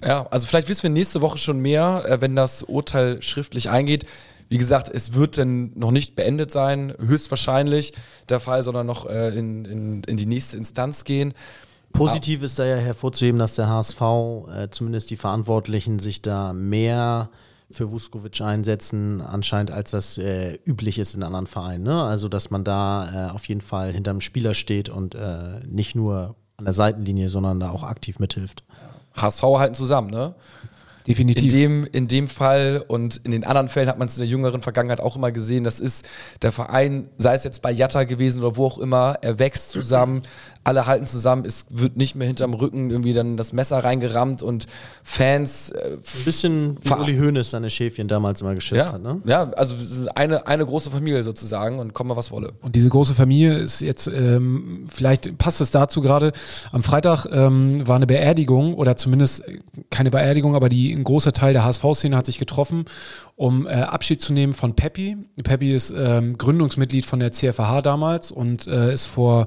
ja, 0.03 0.26
also 0.28 0.47
vielleicht 0.47 0.68
wissen 0.68 0.84
wir 0.84 0.90
nächste 0.90 1.22
Woche 1.22 1.38
schon 1.38 1.59
mehr, 1.61 2.05
äh, 2.07 2.20
wenn 2.20 2.36
das 2.36 2.62
Urteil 2.62 3.20
schriftlich 3.22 3.68
eingeht. 3.68 4.07
Wie 4.49 4.59
gesagt, 4.59 4.88
es 4.88 5.14
wird 5.14 5.38
denn 5.38 5.72
noch 5.74 5.90
nicht 5.90 6.14
beendet 6.14 6.53
sein, 6.53 6.94
höchstwahrscheinlich 7.05 7.94
der 8.28 8.38
Fall, 8.38 8.62
sondern 8.62 8.86
noch 8.86 9.07
äh, 9.07 9.36
in, 9.36 9.64
in, 9.64 10.03
in 10.05 10.16
die 10.16 10.26
nächste 10.26 10.57
Instanz 10.57 11.05
gehen. 11.05 11.34
Positiv 11.97 12.42
ist 12.42 12.59
da 12.59 12.66
ja 12.66 12.76
hervorzuheben, 12.76 13.38
dass 13.38 13.55
der 13.55 13.68
HSV, 13.68 14.01
äh, 14.01 14.68
zumindest 14.70 15.11
die 15.11 15.16
Verantwortlichen, 15.16 15.99
sich 15.99 16.20
da 16.20 16.53
mehr 16.53 17.30
für 17.70 17.90
Vuskovic 17.90 18.40
einsetzen, 18.42 19.20
anscheinend 19.20 19.70
als 19.70 19.90
das 19.90 20.18
äh, 20.18 20.59
üblich 20.64 20.99
ist 20.99 21.14
in 21.14 21.22
anderen 21.22 21.47
Vereinen. 21.47 21.84
Ne? 21.84 22.03
Also, 22.03 22.28
dass 22.28 22.51
man 22.51 22.64
da 22.64 23.28
äh, 23.28 23.30
auf 23.32 23.49
jeden 23.49 23.61
Fall 23.62 23.92
hinterm 23.92 24.20
Spieler 24.20 24.55
steht 24.55 24.88
und 24.88 25.14
äh, 25.14 25.61
nicht 25.66 25.94
nur 25.94 26.36
an 26.59 26.64
der 26.66 26.74
Seitenlinie, 26.74 27.28
sondern 27.28 27.61
da 27.61 27.70
auch 27.70 27.82
aktiv 27.82 28.18
mithilft. 28.18 28.62
HSV 29.14 29.42
halten 29.42 29.74
zusammen, 29.74 30.11
ne? 30.11 30.34
definitiv. 31.07 31.44
In 31.44 31.59
dem, 31.59 31.86
in 31.86 32.09
dem 32.09 32.28
Fall 32.28 32.84
und 32.86 33.18
in 33.24 33.30
den 33.30 33.44
anderen 33.44 33.68
Fällen 33.68 33.88
hat 33.88 33.99
man 33.99 34.09
es 34.09 34.16
in 34.16 34.22
der 34.22 34.28
jüngeren 34.28 34.62
Vergangenheit 34.62 35.01
auch 35.01 35.16
immer 35.16 35.32
gesehen, 35.32 35.64
das 35.64 35.80
ist 35.80 36.07
der 36.42 36.53
Verein, 36.53 37.09
sei 37.16 37.34
es 37.34 37.44
jetzt 37.44 37.62
bei 37.62 37.70
Jatta 37.70 38.05
gewesen 38.05 38.42
oder 38.42 38.57
wo 38.57 38.66
auch 38.66 38.78
immer, 38.78 39.16
er 39.22 39.38
wächst 39.38 39.70
zusammen, 39.70 40.22
alle 40.66 40.86
halten 40.86 41.06
zusammen, 41.06 41.44
es 41.44 41.66
wird 41.70 41.96
nicht 41.96 42.16
mehr 42.16 42.26
hinterm 42.26 42.52
Rücken 42.52 42.90
irgendwie 42.90 43.12
dann 43.12 43.36
das 43.36 43.52
Messer 43.52 43.78
reingerammt 43.78 44.42
und 44.42 44.66
Fans. 45.04 45.70
Äh, 45.70 45.94
Ein 45.94 46.24
bisschen 46.24 46.78
wie 46.82 46.92
Uli 46.92 47.16
Hoeneß 47.16 47.50
seine 47.50 47.70
Schäfchen 47.70 48.08
damals 48.08 48.40
immer 48.40 48.54
geschützt 48.54 48.78
ja, 48.78 48.92
hat. 48.92 49.02
Ne? 49.02 49.20
ja, 49.26 49.50
also 49.50 49.76
eine, 50.14 50.46
eine 50.48 50.66
große 50.66 50.90
Familie 50.90 51.22
sozusagen 51.22 51.78
und 51.78 51.94
komme 51.94 52.16
was 52.16 52.32
wolle. 52.32 52.52
Und 52.62 52.74
diese 52.74 52.88
große 52.88 53.14
Familie 53.14 53.58
ist 53.58 53.80
jetzt, 53.80 54.08
ähm, 54.08 54.86
vielleicht 54.88 55.38
passt 55.38 55.60
es 55.60 55.70
dazu 55.70 56.00
gerade, 56.00 56.32
am 56.72 56.82
Freitag 56.82 57.26
ähm, 57.26 57.86
war 57.86 57.96
eine 57.96 58.08
Beerdigung 58.08 58.74
oder 58.74 58.96
zumindest 58.96 59.46
äh, 59.46 59.60
keine 59.90 60.10
Beerdigung, 60.10 60.56
aber 60.56 60.68
die, 60.68 60.92
ein 60.92 61.04
großer 61.04 61.32
Teil 61.32 61.52
der 61.52 61.64
HSV-Szene 61.64 62.16
hat 62.16 62.26
sich 62.26 62.38
getroffen, 62.38 62.86
um 63.36 63.68
äh, 63.68 63.70
Abschied 63.70 64.20
zu 64.20 64.32
nehmen 64.32 64.52
von 64.52 64.74
Peppi. 64.74 65.16
Peppi 65.44 65.72
ist 65.72 65.94
ähm, 65.96 66.36
Gründungsmitglied 66.38 67.06
von 67.06 67.20
der 67.20 67.30
CFH 67.30 67.82
damals 67.82 68.32
und 68.32 68.66
äh, 68.66 68.92
ist 68.92 69.06
vor, 69.06 69.46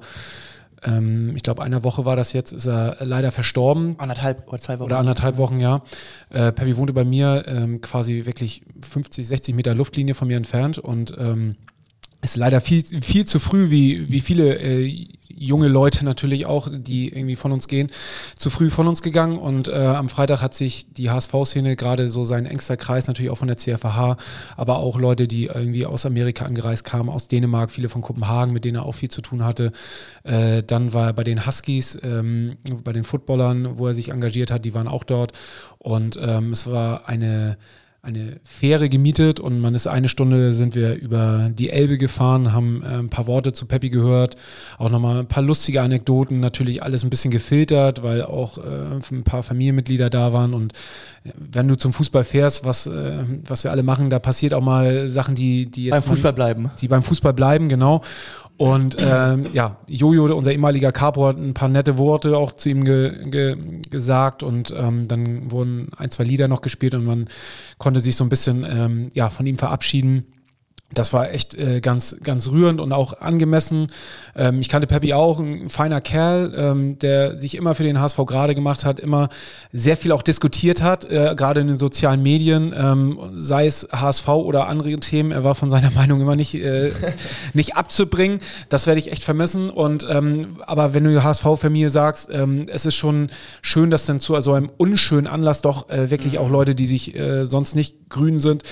ähm, 0.83 1.35
ich 1.35 1.43
glaube, 1.43 1.61
einer 1.61 1.83
Woche 1.83 2.05
war 2.05 2.15
das 2.15 2.33
jetzt, 2.33 2.51
ist 2.51 2.67
er 2.67 2.97
leider 3.01 3.31
verstorben. 3.31 3.95
Anderthalb 3.97 4.47
oder 4.47 4.59
zwei 4.59 4.79
Wochen. 4.79 4.85
Oder 4.85 4.99
anderthalb 4.99 5.37
Wochen, 5.37 5.59
ja. 5.59 5.81
Äh, 6.29 6.51
Peppi 6.51 6.77
wohnte 6.77 6.93
bei 6.93 7.05
mir 7.05 7.45
ähm, 7.47 7.81
quasi 7.81 8.25
wirklich 8.25 8.63
50, 8.87 9.27
60 9.27 9.55
Meter 9.55 9.75
Luftlinie 9.75 10.15
von 10.15 10.27
mir 10.27 10.37
entfernt 10.37 10.77
und 10.77 11.15
ähm, 11.17 11.55
ist 12.21 12.35
leider 12.35 12.61
viel, 12.61 12.83
viel 12.83 13.25
zu 13.25 13.39
früh, 13.39 13.69
wie, 13.69 14.11
wie 14.11 14.19
viele 14.19 14.55
äh, 14.57 15.07
junge 15.39 15.69
Leute 15.69 16.03
natürlich 16.03 16.45
auch, 16.45 16.67
die 16.69 17.07
irgendwie 17.09 17.37
von 17.37 17.53
uns 17.53 17.67
gehen, 17.67 17.89
zu 18.35 18.49
früh 18.49 18.69
von 18.69 18.87
uns 18.87 19.01
gegangen. 19.01 19.37
Und 19.37 19.69
äh, 19.69 19.73
am 19.73 20.09
Freitag 20.09 20.41
hat 20.41 20.53
sich 20.53 20.91
die 20.91 21.09
HSV-Szene, 21.09 21.77
gerade 21.77 22.09
so 22.09 22.25
sein 22.25 22.45
engster 22.45 22.75
Kreis, 22.75 23.07
natürlich 23.07 23.31
auch 23.31 23.37
von 23.37 23.47
der 23.47 23.57
CFH, 23.57 24.17
aber 24.57 24.79
auch 24.79 24.99
Leute, 24.99 25.27
die 25.27 25.45
irgendwie 25.45 25.85
aus 25.85 26.05
Amerika 26.05 26.45
angereist 26.45 26.83
kamen, 26.83 27.09
aus 27.09 27.29
Dänemark, 27.29 27.71
viele 27.71 27.87
von 27.87 28.01
Kopenhagen, 28.01 28.53
mit 28.53 28.65
denen 28.65 28.75
er 28.75 28.85
auch 28.85 28.95
viel 28.95 29.09
zu 29.09 29.21
tun 29.21 29.45
hatte. 29.45 29.71
Äh, 30.23 30.61
dann 30.63 30.93
war 30.93 31.07
er 31.07 31.13
bei 31.13 31.23
den 31.23 31.45
Huskies, 31.45 31.97
ähm, 32.03 32.57
bei 32.83 32.91
den 32.91 33.05
Footballern, 33.05 33.77
wo 33.77 33.87
er 33.87 33.93
sich 33.93 34.09
engagiert 34.09 34.51
hat, 34.51 34.65
die 34.65 34.73
waren 34.73 34.89
auch 34.89 35.05
dort. 35.05 35.31
Und 35.77 36.19
ähm, 36.21 36.51
es 36.51 36.69
war 36.69 37.07
eine 37.07 37.57
eine 38.01 38.39
Fähre 38.43 38.87
gemietet 38.87 39.39
und 39.39 39.59
man 39.59 39.75
ist 39.75 39.87
eine 39.87 40.07
Stunde 40.07 40.53
sind 40.53 40.73
wir 40.73 40.95
über 40.95 41.49
die 41.51 41.69
Elbe 41.69 41.97
gefahren, 41.97 42.53
haben 42.53 42.81
äh, 42.81 42.99
ein 42.99 43.09
paar 43.09 43.27
Worte 43.27 43.51
zu 43.51 43.65
Peppi 43.65 43.89
gehört, 43.89 44.37
auch 44.77 44.89
nochmal 44.89 45.19
ein 45.19 45.27
paar 45.27 45.43
lustige 45.43 45.81
Anekdoten, 45.81 46.39
natürlich 46.39 46.81
alles 46.81 47.03
ein 47.03 47.09
bisschen 47.09 47.31
gefiltert, 47.31 48.01
weil 48.01 48.23
auch 48.23 48.57
äh, 48.57 48.61
ein 49.11 49.23
paar 49.23 49.43
Familienmitglieder 49.43 50.09
da 50.09 50.31
waren 50.31 50.53
und 50.53 50.73
wenn 51.35 51.67
du 51.67 51.75
zum 51.75 51.93
Fußball 51.93 52.23
fährst, 52.23 52.65
was, 52.65 52.87
äh, 52.87 53.23
was 53.47 53.63
wir 53.63 53.71
alle 53.71 53.83
machen, 53.83 54.09
da 54.09 54.19
passiert 54.19 54.53
auch 54.53 54.63
mal 54.63 55.09
Sachen, 55.09 55.35
die, 55.35 55.65
die 55.65 55.85
jetzt 55.85 56.05
Beim 56.05 56.15
Fußball 56.15 56.33
bleiben. 56.33 56.71
die 56.79 56.87
beim 56.87 57.03
Fußball 57.03 57.33
bleiben, 57.33 57.69
genau. 57.69 58.01
Und 58.57 58.97
ähm, 58.99 59.45
ja, 59.53 59.77
Jojo, 59.87 60.25
unser 60.35 60.51
ehemaliger 60.51 60.91
Capo, 60.91 61.27
hat 61.27 61.37
ein 61.37 61.53
paar 61.53 61.69
nette 61.69 61.97
Worte 61.97 62.35
auch 62.35 62.51
zu 62.51 62.69
ihm 62.69 62.83
ge 62.83 63.29
ge 63.29 63.55
gesagt 63.89 64.43
und 64.43 64.73
ähm, 64.77 65.07
dann 65.07 65.49
wurden 65.49 65.91
ein, 65.95 66.09
zwei 66.09 66.25
Lieder 66.25 66.49
noch 66.49 66.59
gespielt 66.59 66.93
und 66.93 67.05
man 67.05 67.29
konnte 67.77 68.01
sich 68.01 68.17
so 68.17 68.25
ein 68.25 68.29
bisschen 68.29 68.65
ähm, 68.69 69.11
ja, 69.13 69.29
von 69.29 69.45
ihm 69.45 69.57
verabschieden. 69.57 70.25
Das 70.91 71.13
war 71.13 71.31
echt 71.31 71.53
äh, 71.53 71.81
ganz, 71.81 72.15
ganz 72.23 72.49
rührend 72.49 72.81
und 72.81 72.93
auch 72.93 73.21
angemessen. 73.21 73.87
Ähm, 74.35 74.59
ich 74.59 74.69
kannte 74.69 74.87
Peppi 74.87 75.13
auch, 75.13 75.39
ein 75.39 75.69
feiner 75.69 76.01
Kerl, 76.01 76.51
ähm, 76.57 76.97
der 76.97 77.39
sich 77.39 77.55
immer 77.55 77.75
für 77.75 77.83
den 77.83 77.99
HSV 77.99 78.17
gerade 78.25 78.55
gemacht 78.55 78.85
hat, 78.85 78.99
immer 78.99 79.29
sehr 79.71 79.97
viel 79.97 80.11
auch 80.11 80.23
diskutiert 80.23 80.81
hat, 80.81 81.05
äh, 81.05 81.35
gerade 81.37 81.61
in 81.61 81.67
den 81.67 81.77
sozialen 81.77 82.23
Medien, 82.23 82.73
ähm, 82.75 83.19
sei 83.35 83.67
es 83.67 83.87
HSV 83.91 84.27
oder 84.29 84.67
andere 84.67 84.99
Themen. 84.99 85.31
Er 85.31 85.43
war 85.43 85.53
von 85.53 85.69
seiner 85.69 85.91
Meinung 85.95 86.21
immer 86.21 86.35
nicht, 86.35 86.55
äh, 86.55 86.91
nicht 87.53 87.75
abzubringen. 87.75 88.39
Das 88.69 88.87
werde 88.87 88.99
ich 88.99 89.11
echt 89.11 89.23
vermissen. 89.23 89.69
Und 89.69 90.07
ähm, 90.09 90.57
aber 90.65 90.95
wenn 90.95 91.03
du 91.03 91.23
HSV-Familie 91.23 91.91
sagst, 91.91 92.29
ähm, 92.31 92.65
es 92.67 92.87
ist 92.87 92.95
schon 92.95 93.29
schön, 93.61 93.91
dass 93.91 94.07
dann 94.07 94.19
zu 94.19 94.39
so 94.41 94.53
einem 94.53 94.71
unschönen 94.77 95.27
Anlass 95.27 95.61
doch 95.61 95.89
äh, 95.89 96.09
wirklich 96.09 96.39
auch 96.39 96.49
Leute, 96.49 96.73
die 96.73 96.87
sich 96.87 97.15
äh, 97.15 97.45
sonst 97.45 97.75
nicht 97.75 98.09
grün 98.09 98.39
sind, 98.39 98.63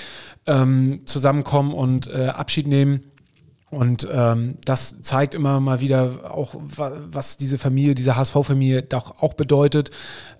ähm, 0.48 1.00
zusammenkommen 1.04 1.72
und 1.72 2.08
äh, 2.08 2.26
Abschied 2.26 2.66
nehmen. 2.66 3.04
Und 3.70 4.08
ähm, 4.10 4.56
das 4.64 5.02
zeigt 5.02 5.34
immer 5.34 5.60
mal 5.60 5.80
wieder 5.80 6.34
auch, 6.34 6.54
wa- 6.58 7.02
was 7.10 7.36
diese 7.36 7.58
Familie, 7.58 7.94
diese 7.94 8.16
HSV-Familie 8.16 8.80
doch 8.82 9.20
auch 9.20 9.34
bedeutet. 9.34 9.90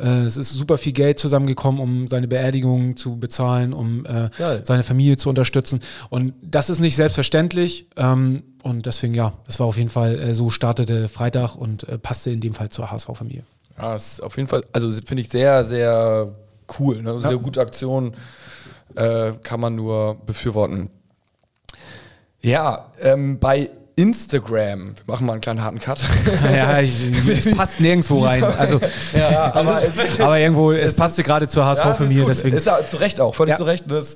Äh, 0.00 0.22
es 0.22 0.38
ist 0.38 0.48
super 0.52 0.78
viel 0.78 0.92
Geld 0.92 1.18
zusammengekommen, 1.18 1.78
um 1.78 2.08
seine 2.08 2.26
Beerdigung 2.26 2.96
zu 2.96 3.18
bezahlen, 3.18 3.74
um 3.74 4.06
äh, 4.06 4.30
Geil. 4.38 4.62
seine 4.64 4.82
Familie 4.82 5.18
zu 5.18 5.28
unterstützen. 5.28 5.80
Und 6.08 6.32
das 6.40 6.70
ist 6.70 6.80
nicht 6.80 6.96
selbstverständlich. 6.96 7.88
Ähm, 7.98 8.44
und 8.62 8.86
deswegen, 8.86 9.12
ja, 9.12 9.34
das 9.44 9.60
war 9.60 9.66
auf 9.66 9.76
jeden 9.76 9.90
Fall, 9.90 10.18
äh, 10.18 10.32
so 10.32 10.48
startete 10.48 11.08
Freitag 11.08 11.54
und 11.54 11.86
äh, 11.86 11.98
passte 11.98 12.30
in 12.30 12.40
dem 12.40 12.54
Fall 12.54 12.70
zur 12.70 12.90
HSV-Familie. 12.90 13.42
Ja, 13.76 13.92
das 13.92 14.12
ist 14.14 14.22
auf 14.22 14.38
jeden 14.38 14.48
Fall, 14.48 14.62
also 14.72 14.90
finde 14.90 15.20
ich 15.20 15.28
sehr, 15.28 15.64
sehr 15.64 16.32
cool. 16.78 17.02
Ne? 17.02 17.20
Sehr 17.20 17.36
gute 17.36 17.60
Aktion. 17.60 18.14
Äh, 18.94 19.32
kann 19.42 19.60
man 19.60 19.74
nur 19.76 20.16
befürworten. 20.26 20.90
Ja, 22.40 22.92
ähm, 23.00 23.38
bei 23.38 23.70
Instagram, 23.96 24.94
wir 24.94 25.04
machen 25.06 25.26
mal 25.26 25.32
einen 25.32 25.40
kleinen 25.40 25.62
harten 25.62 25.80
Cut. 25.80 25.98
ja, 26.52 26.78
ich, 26.80 26.92
es 27.28 27.50
passt 27.56 27.80
nirgendwo 27.80 28.18
rein. 28.24 28.44
Also, 28.44 28.80
ja, 29.12 29.52
aber 29.54 29.82
es, 29.84 30.20
aber 30.20 30.38
irgendwo, 30.38 30.70
es 30.72 30.94
passte 30.94 31.22
gerade 31.24 31.48
zur 31.48 31.64
Ja, 31.64 31.74
das 31.74 31.84
HSV-Familie, 31.84 32.20
ist 32.22 32.26
gut. 32.26 32.28
deswegen. 32.30 32.56
Ist 32.56 32.66
ja 32.66 32.84
zu 32.86 32.96
Recht 32.96 33.20
auch, 33.20 33.34
völlig 33.34 33.52
Ja. 33.52 33.56
zu 33.56 33.64
Recht. 33.64 33.84
Das, 33.88 34.14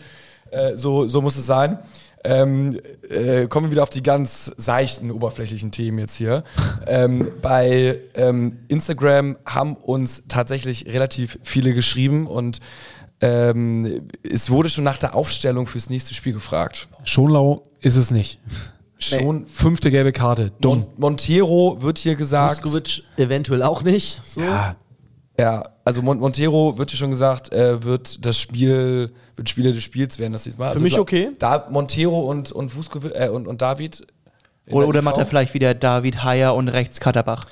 äh, 0.52 0.76
so, 0.76 1.08
so 1.08 1.20
muss 1.20 1.36
es 1.36 1.46
sein. 1.46 1.78
Ähm, 2.24 2.78
äh, 3.10 3.48
kommen 3.48 3.66
wir 3.66 3.70
wieder 3.72 3.82
auf 3.82 3.90
die 3.90 4.04
ganz 4.04 4.52
seichten, 4.56 5.10
oberflächlichen 5.10 5.72
Themen 5.72 5.98
jetzt 5.98 6.14
hier. 6.14 6.44
ähm, 6.86 7.32
bei 7.42 7.98
ähm, 8.14 8.58
Instagram 8.68 9.36
haben 9.44 9.74
uns 9.74 10.22
tatsächlich 10.28 10.86
relativ 10.86 11.40
viele 11.42 11.74
geschrieben 11.74 12.28
und 12.28 12.60
ähm, 13.22 14.08
es 14.22 14.50
wurde 14.50 14.68
schon 14.68 14.84
nach 14.84 14.98
der 14.98 15.14
Aufstellung 15.14 15.66
fürs 15.66 15.88
nächste 15.88 16.12
Spiel 16.12 16.32
gefragt. 16.32 16.88
Schonlau 17.04 17.62
ist 17.80 17.96
es 17.96 18.10
nicht. 18.10 18.40
Schon 18.98 19.46
Fünfte 19.46 19.90
gelbe 19.90 20.12
Karte. 20.12 20.52
Dumm. 20.60 20.80
Mon 20.80 20.86
Montero 20.96 21.78
wird 21.80 21.98
hier 21.98 22.14
gesagt. 22.16 22.64
Vuskovic 22.64 23.02
eventuell 23.16 23.62
auch 23.62 23.82
nicht. 23.82 24.20
So. 24.26 24.42
Ja, 24.42 24.76
Ja, 25.38 25.64
also 25.84 26.02
Mon 26.02 26.18
Montero 26.18 26.78
wird 26.78 26.90
hier 26.90 26.98
schon 26.98 27.10
gesagt, 27.10 27.52
äh, 27.52 27.82
wird 27.82 28.24
das 28.26 28.38
Spiel, 28.38 29.12
wird 29.34 29.48
Spieler 29.48 29.72
des 29.72 29.82
Spiels 29.82 30.18
werden 30.18 30.32
das 30.32 30.44
diesmal. 30.44 30.68
Für 30.68 30.72
also 30.74 30.84
mich 30.84 30.98
okay. 30.98 31.30
Da 31.38 31.66
Montero 31.70 32.20
und 32.30 32.52
und, 32.52 32.76
Vuskovic, 32.76 33.12
äh, 33.14 33.28
und, 33.28 33.46
und 33.46 33.62
David. 33.62 34.06
Oder, 34.66 34.80
der 34.80 34.88
oder 34.88 35.02
macht 35.02 35.18
er 35.18 35.26
vielleicht 35.26 35.54
wieder 35.54 35.74
David 35.74 36.22
Heyer 36.22 36.54
und 36.54 36.68
rechts 36.68 37.00
Katterbach? 37.00 37.46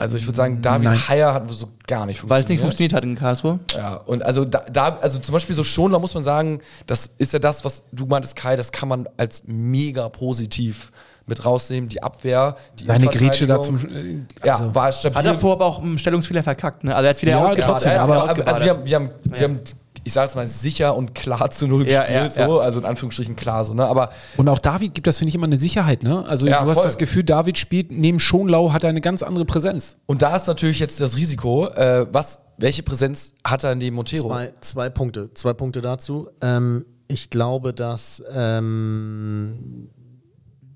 Also 0.00 0.16
ich 0.16 0.26
würde 0.26 0.36
sagen, 0.38 0.62
David 0.62 0.84
Nein. 0.88 1.08
Heyer 1.08 1.34
hat 1.34 1.50
so 1.50 1.68
gar 1.86 2.06
nicht 2.06 2.26
Weil 2.26 2.42
es 2.42 2.48
nicht 2.48 2.60
funktioniert. 2.60 2.92
funktioniert 2.92 2.92
hat 2.94 3.04
in 3.04 3.14
Karlsruhe. 3.16 3.58
Ja, 3.76 3.96
und 3.96 4.22
also 4.22 4.46
da, 4.46 4.60
da, 4.72 4.98
also 5.02 5.18
zum 5.18 5.34
Beispiel 5.34 5.54
so 5.54 5.62
schon, 5.62 5.92
da 5.92 5.98
muss 5.98 6.14
man 6.14 6.24
sagen, 6.24 6.60
das 6.86 7.10
ist 7.18 7.34
ja 7.34 7.38
das, 7.38 7.64
was 7.66 7.82
du 7.92 8.06
meintest, 8.06 8.34
Kai, 8.34 8.56
das 8.56 8.72
kann 8.72 8.88
man 8.88 9.06
als 9.18 9.42
mega 9.46 10.08
positiv 10.08 10.90
mit 11.26 11.44
rausnehmen. 11.44 11.90
Die 11.90 12.02
Abwehr, 12.02 12.56
die 12.78 12.86
Seine 12.86 13.08
Grätsche 13.08 13.46
da 13.46 13.60
zum. 13.60 13.76
äh, 13.78 14.20
Ja, 14.46 14.54
also- 14.54 14.74
war 14.74 14.90
stabil. 14.90 15.18
Hat 15.18 15.26
davor 15.26 15.52
aber 15.52 15.66
auch 15.66 15.80
einen 15.82 15.98
Stellungsfehler 15.98 16.42
verkackt, 16.42 16.82
ne? 16.82 16.96
Also 16.96 17.04
er 17.06 17.10
hat 17.10 17.20
wieder 17.22 17.30
Ja, 17.32 17.38
ausgebadet. 17.44 17.64
trotzdem, 17.70 17.92
Er 17.92 18.00
aber- 18.00 18.34
wieder 18.36 18.48
also 18.48 18.64
wir 18.64 18.70
haben, 18.70 18.84
wir 18.86 18.96
haben, 18.96 19.10
wir 19.24 19.40
haben 19.42 19.60
ich 20.04 20.12
sage 20.12 20.28
es 20.28 20.34
mal, 20.34 20.46
sicher 20.46 20.96
und 20.96 21.14
klar 21.14 21.50
zu 21.50 21.66
null 21.66 21.86
Ja, 21.88 22.00
gespielt, 22.00 22.36
ja, 22.36 22.46
so, 22.46 22.58
ja. 22.58 22.64
also 22.64 22.80
in 22.80 22.86
Anführungsstrichen 22.86 23.36
klar 23.36 23.64
so, 23.64 23.74
ne? 23.74 23.84
Aber 23.86 24.10
Und 24.36 24.48
auch 24.48 24.58
David 24.58 24.94
gibt 24.94 25.06
das, 25.06 25.18
finde 25.18 25.28
ich, 25.30 25.34
immer 25.34 25.46
eine 25.46 25.58
Sicherheit, 25.58 26.02
ne? 26.02 26.24
Also 26.26 26.46
Ja, 26.46 26.62
du 26.62 26.70
hast 26.70 26.78
voll. 26.78 26.84
das 26.84 26.98
Gefühl, 26.98 27.24
David 27.24 27.58
spielt 27.58 27.90
neben 27.90 28.18
Schonlau, 28.18 28.72
hat 28.72 28.82
er 28.84 28.90
eine 28.90 29.00
ganz 29.00 29.22
andere 29.22 29.44
Präsenz. 29.44 29.98
und 30.06 30.22
da 30.22 30.34
ist 30.36 30.46
natürlich 30.46 30.78
jetzt 30.80 31.00
das 31.00 31.16
Risiko, 31.16 31.68
äh, 31.68 32.06
was, 32.12 32.38
welche 32.56 32.82
Präsenz 32.82 33.34
hat 33.44 33.64
er 33.64 33.74
neben 33.74 33.96
Montero? 33.96 34.28
Zwei, 34.28 34.52
zwei 34.60 34.88
Punkte. 34.90 35.30
Zwei 35.34 35.52
Punkte 35.52 35.80
dazu. 35.80 36.28
Ähm, 36.40 36.84
ich 37.08 37.30
glaube, 37.30 37.72
dass 37.74 38.22
ähm, 38.34 39.88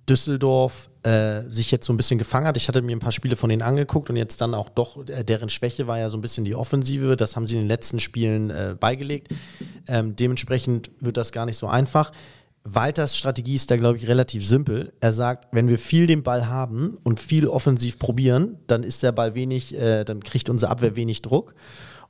Düsseldorf 0.08 0.90
äh, 1.02 1.42
sich 1.48 1.70
jetzt 1.70 1.86
so 1.86 1.92
ein 1.92 1.96
bisschen 1.96 2.18
gefangen 2.18 2.46
hat. 2.46 2.56
Ich 2.56 2.68
hatte 2.68 2.82
mir 2.82 2.94
ein 2.94 3.00
paar 3.00 3.12
Spiele 3.12 3.36
von 3.36 3.48
denen 3.48 3.62
angeguckt 3.62 4.10
und 4.10 4.16
jetzt 4.16 4.40
dann 4.40 4.54
auch 4.54 4.68
doch, 4.68 5.06
äh, 5.08 5.24
deren 5.24 5.48
Schwäche 5.48 5.86
war 5.86 5.98
ja 5.98 6.08
so 6.08 6.18
ein 6.18 6.20
bisschen 6.20 6.44
die 6.44 6.54
Offensive. 6.54 7.16
Das 7.16 7.36
haben 7.36 7.46
sie 7.46 7.54
in 7.54 7.60
den 7.60 7.68
letzten 7.68 8.00
Spielen 8.00 8.50
äh, 8.50 8.76
beigelegt. 8.78 9.28
Ähm, 9.88 10.16
dementsprechend 10.16 10.90
wird 11.00 11.16
das 11.16 11.32
gar 11.32 11.46
nicht 11.46 11.56
so 11.56 11.66
einfach. 11.66 12.10
Walters 12.64 13.16
Strategie 13.16 13.54
ist 13.54 13.70
da, 13.70 13.76
glaube 13.76 13.98
ich, 13.98 14.08
relativ 14.08 14.46
simpel. 14.46 14.94
Er 15.00 15.12
sagt, 15.12 15.48
wenn 15.52 15.68
wir 15.68 15.76
viel 15.76 16.06
den 16.06 16.22
Ball 16.22 16.48
haben 16.48 16.96
und 17.04 17.20
viel 17.20 17.46
offensiv 17.46 17.98
probieren, 17.98 18.58
dann 18.66 18.82
ist 18.82 19.02
der 19.02 19.12
Ball 19.12 19.34
wenig, 19.34 19.74
äh, 19.74 20.04
dann 20.04 20.22
kriegt 20.22 20.48
unsere 20.48 20.70
Abwehr 20.70 20.96
wenig 20.96 21.20
Druck. 21.20 21.54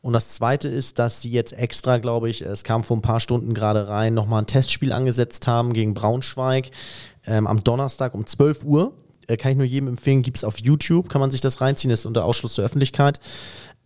Und 0.00 0.12
das 0.12 0.28
Zweite 0.28 0.68
ist, 0.68 0.98
dass 0.98 1.22
sie 1.22 1.30
jetzt 1.30 1.52
extra, 1.54 1.96
glaube 1.96 2.28
ich, 2.28 2.42
es 2.42 2.62
kam 2.62 2.84
vor 2.84 2.96
ein 2.96 3.02
paar 3.02 3.20
Stunden 3.20 3.54
gerade 3.54 3.88
rein, 3.88 4.14
nochmal 4.14 4.42
ein 4.42 4.46
Testspiel 4.46 4.92
angesetzt 4.92 5.46
haben 5.46 5.72
gegen 5.72 5.94
Braunschweig 5.94 6.70
ähm, 7.26 7.46
am 7.46 7.62
Donnerstag 7.62 8.14
um 8.14 8.26
12 8.26 8.64
Uhr. 8.64 8.92
Äh, 9.26 9.36
kann 9.36 9.52
ich 9.52 9.56
nur 9.56 9.66
jedem 9.66 9.88
empfehlen, 9.88 10.22
gibt 10.22 10.36
es 10.36 10.44
auf 10.44 10.58
YouTube, 10.58 11.08
kann 11.08 11.20
man 11.20 11.30
sich 11.30 11.40
das 11.40 11.60
reinziehen, 11.60 11.90
ist 11.90 12.06
unter 12.06 12.24
Ausschluss 12.24 12.54
der 12.54 12.64
Öffentlichkeit. 12.64 13.20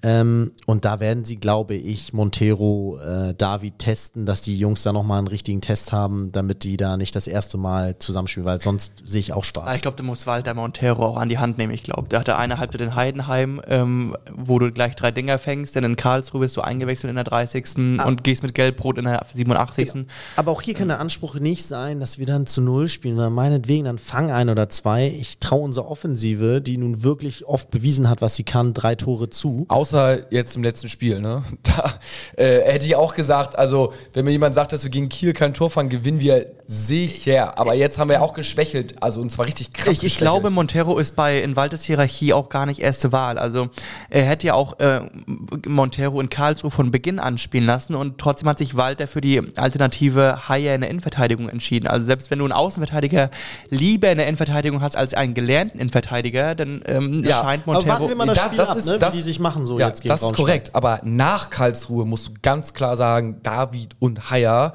Ähm, 0.01 0.53
und 0.67 0.85
da 0.85 1.01
werden 1.01 1.25
sie, 1.25 1.37
glaube 1.37 1.75
ich, 1.75 2.13
Montero, 2.13 2.99
äh, 3.05 3.35
David 3.35 3.81
testen, 3.81 4.27
dass 4.27 4.43
die 4.43 4.57
Jungs 4.57 4.85
da 4.85 4.93
nochmal 4.93 5.19
einen 5.19 5.27
richtigen 5.27 5.61
Test 5.61 5.91
haben, 5.91 6.31
damit 6.31 6.63
die 6.63 6.77
da 6.77 6.97
nicht 6.97 7.17
das 7.17 7.27
erste 7.27 7.59
Mal 7.59 7.99
zusammenspielen, 7.99 8.47
weil 8.47 8.61
sonst 8.61 9.03
sehe 9.05 9.21
ich 9.21 9.33
auch 9.33 9.39
Ah, 9.41 9.45
schwarz. 9.45 9.77
Ich 9.77 9.83
glaube, 9.83 9.97
der 9.97 10.07
muss 10.07 10.27
Walter 10.29 10.55
Montero 10.55 11.05
auch 11.05 11.17
an 11.17 11.29
die 11.29 11.39
Hand 11.39 11.59
nehmen. 11.59 11.73
Ich 11.73 11.83
glaube, 11.83 12.09
der 12.09 12.21
hatte 12.21 12.37
eine 12.37 12.59
Halbzeit 12.59 12.81
in 12.81 12.95
Heidenheim, 12.95 13.61
ähm, 13.67 14.17
wo 14.37 14.61
du 14.61 14.71
gleich 14.71 14.95
drei 14.95 15.11
Dinger 15.11 15.37
fängst, 15.39 15.75
dann 15.75 15.83
in 15.83 15.97
Karlsruhe 15.97 16.41
bist 16.43 16.57
du 16.57 16.61
eingewechselt 16.61 17.11
in 17.11 17.17
der 17.17 17.25
30. 17.25 17.99
und 18.07 18.23
gehst 18.23 18.45
mit 18.45 18.55
Gelbrot 18.55 18.99
in 18.99 19.05
der 19.05 19.27
87. 19.35 20.07
Aber 20.37 20.53
auch 20.53 20.63
hier 20.63 20.75
kann 20.75 20.87
der 20.89 21.01
Anspruch 21.01 21.35
nicht 21.41 21.65
sein, 21.67 21.99
dass 21.99 22.19
wir 22.19 22.27
dann 22.27 22.47
zu 22.47 22.61
Null 22.61 22.87
spielen, 22.89 23.17
sondern 23.17 23.33
meinetwegen 23.33 23.85
dann 23.85 23.99
fang 23.99 24.31
ein 24.31 24.49
oder 24.49 24.69
zwei. 24.69 25.09
Ich 25.09 25.39
traue 25.41 25.63
unserer 25.65 25.89
Offensive, 25.91 26.61
die 26.61 26.77
nun 26.79 27.03
wirklich 27.03 27.47
oft 27.47 27.71
bewiesen 27.71 28.09
hat, 28.09 28.21
was 28.23 28.37
sie 28.37 28.45
kann, 28.45 28.75
drei 28.75 28.95
Tore 28.95 29.29
zu. 29.31 29.67
Außer 29.89 30.31
jetzt 30.31 30.55
im 30.55 30.63
letzten 30.63 30.91
Spiel, 30.91 31.19
ne? 31.19 31.43
Da 31.63 31.95
äh, 32.37 32.61
hätte 32.73 32.85
ich 32.85 32.95
auch 32.95 33.15
gesagt, 33.15 33.59
also 33.59 33.95
wenn 34.13 34.27
mir 34.27 34.33
jemand 34.33 34.55
sagt, 34.55 34.73
dass 34.73 34.85
wir 34.85 34.91
gegen 34.91 35.09
Kiel 35.09 35.33
kein 35.33 35.55
Tor 35.55 35.71
fangen, 35.71 35.89
gewinnen 35.89 36.21
wir 36.21 36.58
sicher. 36.71 37.59
Aber 37.59 37.73
jetzt 37.73 37.99
haben 37.99 38.09
wir 38.09 38.17
ja 38.17 38.21
auch 38.21 38.35
geschwächelt, 38.35 39.03
also 39.03 39.23
und 39.23 39.33
zwar 39.33 39.47
richtig 39.47 39.73
krass. 39.73 39.89
Ich, 39.95 40.05
ich 40.05 40.17
glaube, 40.19 40.51
Montero 40.51 40.99
ist 40.99 41.17
bei 41.17 41.41
in 41.41 41.57
Walters 41.57 41.83
Hierarchie 41.85 42.35
auch 42.35 42.51
gar 42.51 42.67
nicht 42.67 42.81
erste 42.81 43.11
Wahl. 43.11 43.39
Also 43.39 43.71
er 44.11 44.25
hätte 44.25 44.49
ja 44.49 44.55
auch 44.55 44.79
äh, 44.79 45.01
Montero 45.67 46.21
in 46.21 46.29
Karlsruhe 46.29 46.71
von 46.71 46.91
Beginn 46.91 47.19
an 47.21 47.39
spielen 47.39 47.65
lassen 47.65 47.95
und 47.95 48.19
trotzdem 48.19 48.51
hat 48.51 48.59
sich 48.59 48.77
Walter 48.77 49.07
für 49.07 49.23
die 49.23 49.41
Alternative 49.57 50.47
Haier 50.49 50.75
in 50.75 50.83
der 50.83 50.91
Innenverteidigung 50.91 51.49
entschieden. 51.49 51.87
Also 51.87 52.05
selbst 52.05 52.31
wenn 52.31 52.39
du 52.39 52.45
einen 52.45 52.53
Außenverteidiger 52.53 53.31
lieber 53.71 54.11
in 54.11 54.19
der 54.19 54.27
Innenverteidigung 54.27 54.83
hast 54.83 54.95
als 54.95 55.15
einen 55.15 55.33
gelernten 55.33 55.79
Innenverteidiger, 55.79 56.55
dann 56.55 56.83
ähm, 56.85 57.25
Ja, 57.25 57.41
scheint 57.45 57.63
Aber 57.63 57.73
Montero. 57.73 57.93
warten 57.95 58.09
wir 58.09 58.15
mal 58.15 58.27
das 58.27 58.37
Da- 58.37 58.45
Spiel 58.45 58.59
das 58.59 58.69
ab, 58.69 58.77
ist- 58.77 58.87
ne, 58.87 58.99
das- 58.99 59.15
wie 59.15 59.19
die 59.19 59.25
sich 59.25 59.41
machen 59.41 59.65
so 59.65 59.79
ja, 59.79 59.89
jetzt 59.89 60.03
gegen 60.03 60.11
das 60.11 60.21
ist 60.21 60.35
korrekt. 60.35 60.75
Aber 60.75 61.01
nach 61.03 61.49
Karlsruhe 61.49 62.05
musst 62.05 62.27
du 62.29 62.33
ganz 62.43 62.75
klar 62.75 62.95
sagen, 62.95 63.41
David 63.43 63.95
und 64.01 64.31
Haier, 64.31 64.75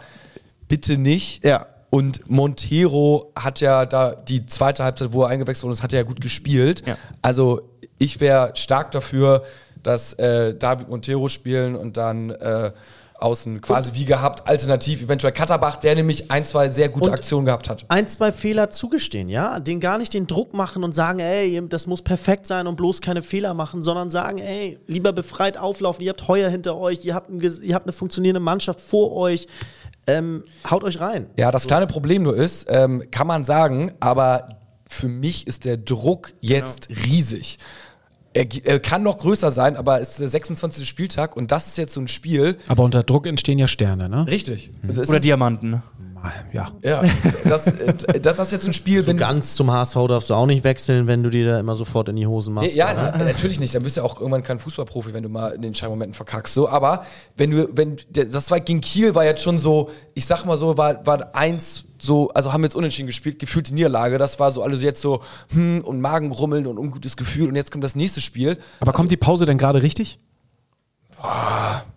bitte 0.67 0.97
nicht. 0.97 1.43
Ja. 1.45 1.67
Und 1.93 2.27
Montero 2.27 3.31
hat 3.35 3.59
ja 3.59 3.85
da 3.85 4.15
die 4.15 4.47
zweite 4.47 4.83
Halbzeit, 4.83 5.13
wo 5.13 5.21
er 5.21 5.27
eingewechselt 5.29 5.65
wurde, 5.65 5.75
das 5.75 5.83
hat 5.83 5.93
er 5.93 5.99
ja 5.99 6.03
gut 6.03 6.21
gespielt. 6.21 6.81
Ja. 6.87 6.97
Also 7.21 7.69
ich 7.99 8.19
wäre 8.19 8.53
stark 8.55 8.89
dafür, 8.89 9.43
dass 9.83 10.13
äh, 10.13 10.55
David 10.55 10.89
Montero 10.89 11.29
spielen 11.29 11.75
und 11.75 11.97
dann 11.97 12.31
äh, 12.31 12.71
außen 13.19 13.61
quasi 13.61 13.91
wie 13.93 14.05
gehabt, 14.05 14.47
alternativ 14.47 15.03
eventuell 15.03 15.33
Katterbach, 15.33 15.75
der 15.75 15.93
nämlich 15.93 16.31
ein, 16.31 16.43
zwei 16.45 16.67
sehr 16.67 16.89
gute 16.89 17.09
Und- 17.09 17.13
Aktionen 17.13 17.45
gehabt 17.45 17.69
hat. 17.69 17.85
ein, 17.89 18.07
zwei 18.07 18.31
Fehler 18.31 18.71
zugestehen, 18.71 19.29
ja, 19.29 19.59
den 19.59 19.79
gar 19.79 19.99
nicht 19.99 20.15
den 20.15 20.25
Druck 20.25 20.55
machen 20.55 20.83
und 20.83 20.93
sagen, 20.93 21.19
ey, 21.19 21.61
das 21.69 21.85
muss 21.85 22.01
perfekt 22.01 22.47
sein 22.47 22.65
und 22.65 22.75
bloß 22.75 23.01
keine 23.01 23.21
Fehler 23.21 23.53
machen, 23.53 23.83
sondern 23.83 24.09
sagen, 24.09 24.39
ey, 24.39 24.79
lieber 24.87 25.13
befreit 25.13 25.57
auflaufen, 25.59 26.03
ihr 26.03 26.09
habt 26.09 26.27
Heuer 26.27 26.49
hinter 26.49 26.75
euch, 26.75 27.05
ihr 27.05 27.13
habt, 27.13 27.29
ein, 27.29 27.39
ihr 27.39 27.75
habt 27.75 27.85
eine 27.85 27.93
funktionierende 27.93 28.39
Mannschaft 28.41 28.81
vor 28.81 29.15
euch, 29.15 29.47
ähm, 30.07 30.43
haut 30.69 30.83
euch 30.83 30.99
rein. 30.99 31.27
Ja, 31.37 31.51
das 31.51 31.67
kleine 31.67 31.87
Problem 31.87 32.23
nur 32.23 32.35
ist, 32.35 32.65
ähm, 32.69 33.03
kann 33.11 33.27
man 33.27 33.45
sagen, 33.45 33.93
aber 33.99 34.49
für 34.89 35.07
mich 35.07 35.47
ist 35.47 35.65
der 35.65 35.77
Druck 35.77 36.33
jetzt 36.41 36.89
riesig. 36.89 37.57
Er, 38.35 38.47
er 38.63 38.79
kann 38.79 39.03
noch 39.03 39.19
größer 39.19 39.51
sein, 39.51 39.75
aber 39.77 40.01
es 40.01 40.11
ist 40.11 40.19
der 40.19 40.27
26. 40.27 40.87
Spieltag 40.87 41.37
und 41.37 41.51
das 41.51 41.67
ist 41.67 41.77
jetzt 41.77 41.93
so 41.93 42.01
ein 42.01 42.07
Spiel. 42.07 42.57
Aber 42.67 42.83
unter 42.83 43.03
Druck 43.03 43.27
entstehen 43.27 43.59
ja 43.59 43.67
Sterne, 43.67 44.09
ne? 44.09 44.25
Richtig. 44.27 44.71
Also 44.87 45.03
es 45.03 45.09
oder 45.09 45.19
Diamanten. 45.19 45.83
Ja. 46.51 46.71
ja, 46.82 47.03
das, 47.45 47.67
äh, 47.67 48.19
das 48.19 48.39
ist 48.39 48.51
jetzt 48.51 48.63
so 48.63 48.69
ein 48.69 48.74
Spiel, 48.74 49.05
wenn 49.07 49.17
du. 49.17 49.24
Ganz 49.24 49.55
zum 49.55 49.71
HSV 49.71 49.95
darfst 50.07 50.30
du 50.30 50.36
auch 50.36 50.45
nicht 50.45 50.63
wechseln, 50.63 51.07
wenn 51.07 51.24
du 51.24 51.30
dir 51.30 51.45
da 51.45 51.59
immer 51.59 51.76
sofort 51.76 52.09
in 52.09 52.15
die 52.15 52.28
Hosen 52.28 52.53
machst. 52.53 52.76
Ja, 52.76 52.93
na, 52.93 53.24
natürlich 53.24 53.59
nicht. 53.59 53.76
Dann 53.76 53.84
bist 53.84 53.97
du 53.97 54.01
ja 54.01 54.05
auch 54.05 54.19
irgendwann 54.19 54.43
kein 54.43 54.59
Fußballprofi, 54.59 55.13
wenn 55.13 55.24
du 55.24 55.30
mal 55.30 55.49
in 55.49 55.61
den 55.61 55.76
Scheinmomenten 55.76 56.13
verkackst. 56.13 56.53
So, 56.53 56.69
aber 56.69 57.05
wenn 57.36 57.51
du, 57.51 57.67
wenn 57.76 57.97
der, 58.09 58.26
das 58.26 58.51
war 58.51 58.59
gegen 58.59 58.82
Kiel 58.82 59.15
war 59.15 59.26
jetzt 59.26 59.41
schon 59.41 59.59
so, 59.59 59.89
ich 60.13 60.26
sag 60.26 60.45
mal 60.45 60.57
so, 60.57 60.78
war, 60.78 61.05
war 61.05 61.36
eins 61.36 61.86
so, 61.97 62.30
also 62.30 62.51
haben 62.51 62.61
wir 62.61 62.67
jetzt 62.67 62.76
unentschieden 62.76 63.07
gespielt, 63.07 63.39
gefühlt 63.39 63.69
die 63.69 63.74
Niederlage. 63.74 64.17
Das 64.17 64.39
war 64.39 64.51
so 64.51 64.61
alles 64.61 64.82
jetzt 64.82 65.01
so, 65.01 65.21
hm, 65.53 65.82
und 65.84 66.01
Magenrummeln 66.01 66.67
und 66.67 66.78
ungutes 66.78 67.17
Gefühl. 67.17 67.49
Und 67.49 67.55
jetzt 67.55 67.71
kommt 67.71 67.84
das 67.84 67.95
nächste 67.95 68.21
Spiel. 68.21 68.57
Aber 68.80 68.91
kommt 68.93 69.11
die 69.11 69.17
Pause 69.17 69.45
denn 69.45 69.57
gerade 69.57 69.82
richtig? 69.82 70.19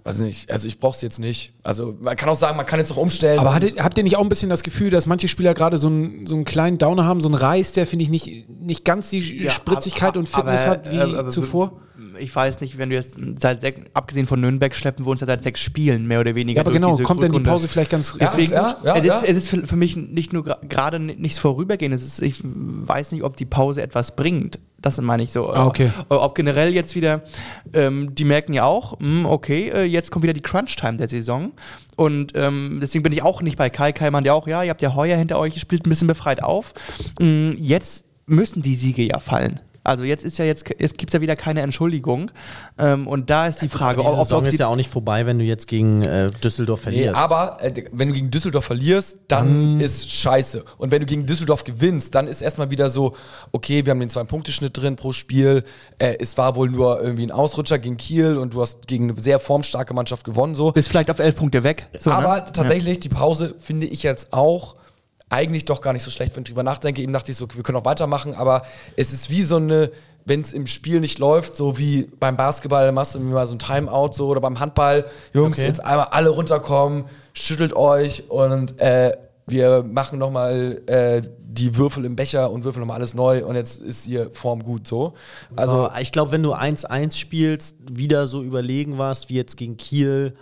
Weiß 0.06 0.18
nicht, 0.20 0.52
also 0.52 0.68
ich 0.68 0.78
brauch's 0.78 1.02
jetzt 1.02 1.18
nicht. 1.18 1.52
Also 1.64 1.96
man 2.00 2.14
kann 2.14 2.28
auch 2.28 2.36
sagen, 2.36 2.56
man 2.56 2.64
kann 2.64 2.78
jetzt 2.78 2.90
noch 2.90 2.96
umstellen. 2.96 3.40
Aber 3.40 3.52
hattet, 3.52 3.82
habt 3.82 3.98
ihr 3.98 4.04
nicht 4.04 4.16
auch 4.16 4.22
ein 4.22 4.28
bisschen 4.28 4.48
das 4.48 4.62
Gefühl, 4.62 4.88
dass 4.88 5.06
manche 5.06 5.26
Spieler 5.26 5.52
gerade 5.52 5.78
so 5.78 5.88
einen, 5.88 6.28
so 6.28 6.36
einen 6.36 6.44
kleinen 6.44 6.78
Downer 6.78 7.04
haben, 7.04 7.20
so 7.20 7.26
einen 7.26 7.34
Reis, 7.34 7.72
der, 7.72 7.88
finde 7.88 8.04
ich, 8.04 8.08
nicht, 8.08 8.48
nicht 8.48 8.84
ganz 8.84 9.10
die 9.10 9.20
Spritzigkeit 9.50 10.10
aber- 10.10 10.20
und 10.20 10.28
Fitness 10.28 10.62
aber, 10.62 10.70
hat 10.70 10.92
wie 10.92 10.96
äh, 10.96 11.00
aber- 11.00 11.28
zuvor? 11.28 11.72
Ich 12.18 12.34
weiß 12.34 12.60
nicht, 12.60 12.78
wenn 12.78 12.90
du 12.90 12.96
jetzt 12.96 13.18
seit 13.38 13.60
sechs, 13.60 13.80
abgesehen 13.94 14.26
von 14.26 14.40
Nürnberg 14.40 14.74
schleppen 14.74 15.04
wir 15.04 15.10
uns 15.10 15.20
ja 15.20 15.26
seit 15.26 15.42
sechs 15.42 15.60
Spielen 15.60 16.06
mehr 16.06 16.20
oder 16.20 16.34
weniger. 16.34 16.58
Ja, 16.58 16.62
aber 16.62 16.72
genau, 16.72 16.96
kommt 16.98 17.22
denn 17.22 17.32
die. 17.32 17.40
Pause 17.40 17.68
vielleicht 17.68 17.90
ganz 17.90 18.16
Deswegen, 18.18 18.52
ja, 18.52 18.76
ja, 18.84 18.96
es. 18.96 19.04
Ist, 19.04 19.24
es 19.24 19.36
ist 19.36 19.48
für, 19.48 19.66
für 19.66 19.76
mich 19.76 19.96
nicht 19.96 20.32
nur 20.32 20.44
gerade 20.44 20.98
nichts 20.98 21.38
vorübergehendes. 21.38 22.20
Ich 22.20 22.42
weiß 22.42 23.12
nicht, 23.12 23.22
ob 23.22 23.36
die 23.36 23.44
Pause 23.44 23.82
etwas 23.82 24.16
bringt. 24.16 24.58
Das 24.78 25.00
meine 25.00 25.22
ich 25.22 25.32
so. 25.32 25.50
Ah, 25.52 25.66
okay. 25.66 25.90
Äh, 26.10 26.14
Ob 26.14 26.34
generell 26.34 26.72
jetzt 26.72 26.94
wieder, 26.94 27.22
ähm, 27.72 28.14
die 28.14 28.24
merken 28.24 28.52
ja 28.52 28.64
auch, 28.64 29.00
hm, 29.00 29.26
okay, 29.26 29.70
äh, 29.70 29.82
jetzt 29.84 30.10
kommt 30.10 30.22
wieder 30.22 30.34
die 30.34 30.42
Crunch-Time 30.42 30.96
der 30.96 31.08
Saison. 31.08 31.52
Und 31.96 32.32
ähm, 32.36 32.78
deswegen 32.80 33.02
bin 33.02 33.12
ich 33.12 33.22
auch 33.22 33.42
nicht 33.42 33.56
bei 33.56 33.70
Kai. 33.70 33.92
Kai 33.92 34.10
meint 34.10 34.26
ja 34.26 34.34
auch, 34.34 34.46
ja, 34.46 34.62
ihr 34.62 34.70
habt 34.70 34.82
ja 34.82 34.94
Heuer 34.94 35.16
hinter 35.16 35.38
euch, 35.38 35.58
spielt 35.58 35.86
ein 35.86 35.88
bisschen 35.88 36.08
befreit 36.08 36.42
auf. 36.42 36.74
Mm, 37.18 37.50
Jetzt 37.56 38.04
müssen 38.26 38.60
die 38.62 38.74
Siege 38.74 39.02
ja 39.02 39.18
fallen. 39.18 39.60
Also 39.86 40.04
jetzt 40.04 40.24
ist 40.24 40.38
ja 40.38 40.44
jetzt, 40.44 40.64
jetzt 40.78 40.98
gibt 40.98 41.10
es 41.10 41.14
ja 41.14 41.20
wieder 41.20 41.36
keine 41.36 41.62
Entschuldigung. 41.62 42.30
Ähm, 42.78 43.06
und 43.06 43.30
da 43.30 43.46
ist 43.46 43.62
die 43.62 43.68
Frage, 43.68 44.00
Die 44.00 44.06
ob, 44.06 44.30
ob, 44.30 44.46
ist 44.46 44.58
ja 44.58 44.66
auch 44.66 44.76
nicht 44.76 44.90
vorbei, 44.90 45.26
wenn 45.26 45.38
du 45.38 45.44
jetzt 45.44 45.68
gegen 45.68 46.02
äh, 46.02 46.28
Düsseldorf 46.42 46.80
Nee, 46.80 46.92
verlierst. 46.92 47.16
aber 47.16 47.58
äh, 47.60 47.84
wenn 47.92 48.08
du 48.08 48.14
gegen 48.14 48.30
Düsseldorf 48.30 48.64
verlierst, 48.64 49.18
dann 49.28 49.80
ist 49.80 50.10
scheiße. 50.10 50.64
Und 50.78 50.90
wenn 50.90 51.00
du 51.00 51.06
gegen 51.06 51.26
Düsseldorf 51.26 51.64
gewinnst, 51.64 52.14
dann 52.14 52.26
ist 52.26 52.42
erstmal 52.42 52.70
wieder 52.70 52.90
so, 52.90 53.14
okay, 53.52 53.84
wir 53.84 53.92
haben 53.92 54.00
den 54.00 54.10
Zwei-Punkte-Schnitt 54.10 54.76
drin 54.76 54.96
pro 54.96 55.12
Spiel. 55.12 55.62
Äh, 55.98 56.16
es 56.18 56.36
war 56.36 56.56
wohl 56.56 56.68
nur 56.68 57.00
irgendwie 57.00 57.24
ein 57.24 57.30
Ausrutscher 57.30 57.78
gegen 57.78 57.96
Kiel 57.96 58.38
und 58.38 58.54
du 58.54 58.62
hast 58.62 58.86
gegen 58.88 59.10
eine 59.10 59.20
sehr 59.20 59.38
formstarke 59.38 59.94
Mannschaft 59.94 60.24
gewonnen. 60.24 60.54
So. 60.54 60.72
bist 60.72 60.88
vielleicht 60.88 61.10
auf 61.10 61.18
elf 61.18 61.36
Punkte 61.36 61.62
weg. 61.62 61.88
So, 61.98 62.10
aber 62.10 62.36
ne? 62.36 62.44
tatsächlich, 62.52 63.00
die 63.00 63.08
Pause 63.08 63.54
finde 63.58 63.86
ich 63.86 64.02
jetzt 64.02 64.32
auch 64.32 64.76
eigentlich 65.28 65.64
doch 65.64 65.80
gar 65.80 65.92
nicht 65.92 66.02
so 66.02 66.10
schlecht, 66.10 66.36
wenn 66.36 66.42
ich 66.42 66.48
drüber 66.48 66.62
nachdenke. 66.62 67.02
Eben 67.02 67.12
dachte 67.12 67.30
ich 67.32 67.36
so, 67.36 67.48
wir 67.52 67.62
können 67.62 67.78
auch 67.78 67.84
weitermachen, 67.84 68.34
aber 68.34 68.62
es 68.96 69.12
ist 69.12 69.28
wie 69.28 69.42
so 69.42 69.56
eine, 69.56 69.90
wenn 70.24 70.40
es 70.40 70.52
im 70.52 70.66
Spiel 70.66 71.00
nicht 71.00 71.18
läuft, 71.18 71.56
so 71.56 71.78
wie 71.78 72.08
beim 72.20 72.36
Basketball, 72.36 72.86
dann 72.86 72.94
machst 72.94 73.14
du 73.14 73.20
mal 73.20 73.46
so 73.46 73.54
ein 73.54 73.58
Timeout 73.58 74.12
so 74.12 74.28
oder 74.28 74.40
beim 74.40 74.60
Handball, 74.60 75.04
Jungs, 75.32 75.58
Okay. 75.58 75.66
jetzt 75.66 75.84
einmal 75.84 76.08
alle 76.12 76.30
runterkommen, 76.30 77.04
schüttelt 77.32 77.74
euch 77.74 78.30
und 78.30 78.80
äh, 78.80 79.16
wir 79.48 79.82
machen 79.84 80.18
nochmal 80.18 80.82
äh, 80.86 81.22
die 81.38 81.76
Würfel 81.76 82.04
im 82.04 82.16
Becher 82.16 82.50
und 82.50 82.64
würfeln 82.64 82.80
nochmal 82.80 82.96
alles 82.98 83.14
neu 83.14 83.44
und 83.44 83.54
jetzt 83.56 83.80
ist 83.80 84.06
ihr 84.06 84.30
Form 84.32 84.62
gut 84.62 84.86
so. 84.86 85.14
Also 85.56 85.86
Also 85.86 86.00
ich 86.00 86.12
glaube, 86.12 86.32
wenn 86.32 86.42
du 86.42 86.54
1-1 86.54 87.16
spielst, 87.16 87.76
wieder 87.90 88.26
so 88.26 88.42
überlegen 88.42 88.98
warst, 88.98 89.28
wie 89.28 89.34
jetzt 89.34 89.56
gegen 89.56 89.76
Kiel, 89.76 90.34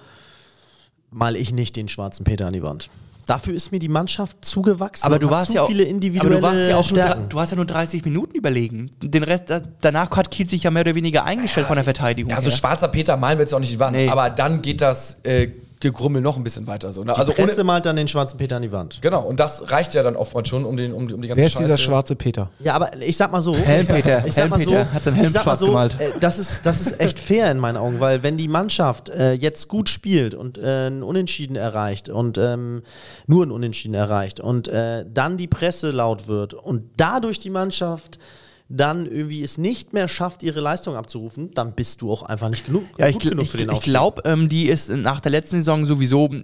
mal 1.11 1.37
ich 1.37 1.53
nicht 1.53 1.77
den 1.77 1.89
schwarzen 1.89 2.25
Peter 2.25 2.47
an 2.47 2.53
die 2.53 2.63
Wand. 2.63 2.89
Dafür 3.27 3.55
ist 3.55 3.73
mir 3.73 3.79
die 3.79 3.89
Mannschaft 3.89 4.45
zugewachsen. 4.45 5.05
Aber 5.07 5.19
du 5.19 5.31
warst 5.31 5.49
zu 5.49 5.55
ja 5.55 5.63
auch, 5.63 5.67
viele 5.67 5.85
aber 5.85 5.91
individuelle 5.91 6.37
du 6.37 6.43
warst 6.43 6.69
ja 6.69 6.77
auch 6.77 6.91
nur, 6.91 7.27
du 7.29 7.41
hast 7.41 7.51
ja 7.51 7.57
nur 7.57 7.65
30 7.67 8.05
Minuten 8.05 8.37
überlegen. 8.37 8.91
Den 9.03 9.23
Rest, 9.23 9.45
da, 9.49 9.61
danach 9.81 10.11
hat 10.17 10.31
Kiel 10.31 10.49
sich 10.49 10.63
ja 10.65 10.71
mehr 10.71 10.83
oder 10.83 10.95
weniger 10.95 11.25
eingestellt 11.25 11.67
von 11.67 11.77
der 11.77 11.85
Verteidigung. 11.85 12.31
Ja, 12.31 12.41
so 12.41 12.51
her. 12.51 12.57
schwarzer 12.57 12.89
Peter 12.89 13.17
malen 13.17 13.39
wir 13.39 13.45
jetzt 13.45 13.55
auch 13.55 13.61
nicht 13.61 13.73
die 13.73 13.81
Wand, 13.81 13.97
Nee. 13.97 14.09
aber 14.09 14.31
dann 14.31 14.61
geht 14.61 14.81
das 14.81 15.21
äh, 15.25 15.49
Gegrummel 15.85 16.23
noch 16.23 16.37
ein 16.37 16.43
bisschen 16.45 16.67
weiter. 16.67 16.91
So, 16.93 17.05
ne? 17.05 17.13
Die 17.13 17.19
Also 17.19 17.33
Presse 17.33 17.55
ohne, 17.57 17.65
malt 17.65 17.85
dann 17.87 17.97
den 17.97 18.09
schwarzen 18.09 18.39
Peter 18.39 18.57
an 18.57 18.63
die 18.63 18.73
Wand. 18.73 19.01
genau, 19.03 19.23
und 19.23 19.39
das 19.39 19.71
reicht 19.71 19.93
ja 19.95 20.03
dann 20.03 20.17
oftmals 20.17 20.49
schon, 20.49 20.65
um, 20.65 20.77
den, 20.77 20.93
um, 20.93 21.03
um 21.03 21.21
die 21.23 21.29
ganze 21.29 21.37
Wer 21.37 21.47
ist 21.47 21.59
dieser 21.59 21.77
schwarze 21.79 22.17
Peter? 22.17 22.51
Ja, 22.61 22.75
aber 22.75 22.91
ich 23.01 23.17
sag 23.17 23.31
mal 23.31 23.41
so. 23.41 23.55
Helmpeter, 23.55 24.27
Ich 24.27 24.35
sag 24.35 24.49
mal 24.51 24.59
so, 24.61 24.75
hat 24.77 25.03
seinen 25.05 25.15
Helm 25.15 25.31
schwarz 25.31 25.61
so 25.61 25.67
gemalt. 25.67 26.01
äh, 26.01 26.13
das, 26.19 26.39
ist, 26.39 26.65
das 26.67 26.81
ist 26.81 26.99
echt 27.01 27.19
fair 27.19 27.51
in 27.51 27.59
meinen 27.59 27.77
Augen, 27.77 28.01
weil 28.01 28.23
wenn 28.23 28.37
die 28.37 28.49
Mannschaft 28.49 29.11
äh, 29.11 29.33
jetzt 29.35 29.69
gut 29.69 29.89
spielt 29.89 30.35
und 30.35 30.57
äh, 30.59 30.89
ein 30.89 31.03
Unentschieden 31.03 31.57
erreicht 31.57 32.09
und 32.09 32.39
ähm, 32.39 32.83
nur 33.27 33.45
ein 33.45 33.51
Unentschieden 33.51 33.95
erreicht 33.95 34.41
und 34.41 34.69
äh, 34.69 35.05
dann 35.13 35.37
die 35.37 35.47
Presse 35.49 35.91
laut 35.91 36.27
wird 36.29 36.55
und 36.55 36.85
dadurch 36.97 37.39
die 37.39 37.51
Mannschaft 37.51 38.19
dann 38.77 39.07
irgendwie 39.07 39.43
es 39.43 39.59
nicht 39.59 39.93
mehr 39.93 40.09
schafft, 40.09 40.43
ihre 40.43 40.61
Leistung 40.61 40.97
abzurufen, 40.97 41.51
dann 41.55 41.73
bist 41.73 42.01
du 42.03 42.13
auch 42.13 42.23
einfach 42.25 42.49
nicht 42.49 42.67
genug, 42.67 42.85
Ja, 42.99 43.07
ich, 43.09 43.15
gut 43.15 43.23
genug 43.31 43.45
ich, 43.45 43.51
für 43.51 43.57
den 43.59 43.69
ich 43.69 43.75
Aufstieg. 43.77 43.93
glaube, 43.93 44.23
ähm, 44.25 44.49
die 44.49 44.67
ist 44.67 44.89
nach 44.95 45.21
der 45.21 45.31
letzten 45.33 45.57
Saison 45.57 45.87
sowieso 45.87 46.29
p- 46.29 46.41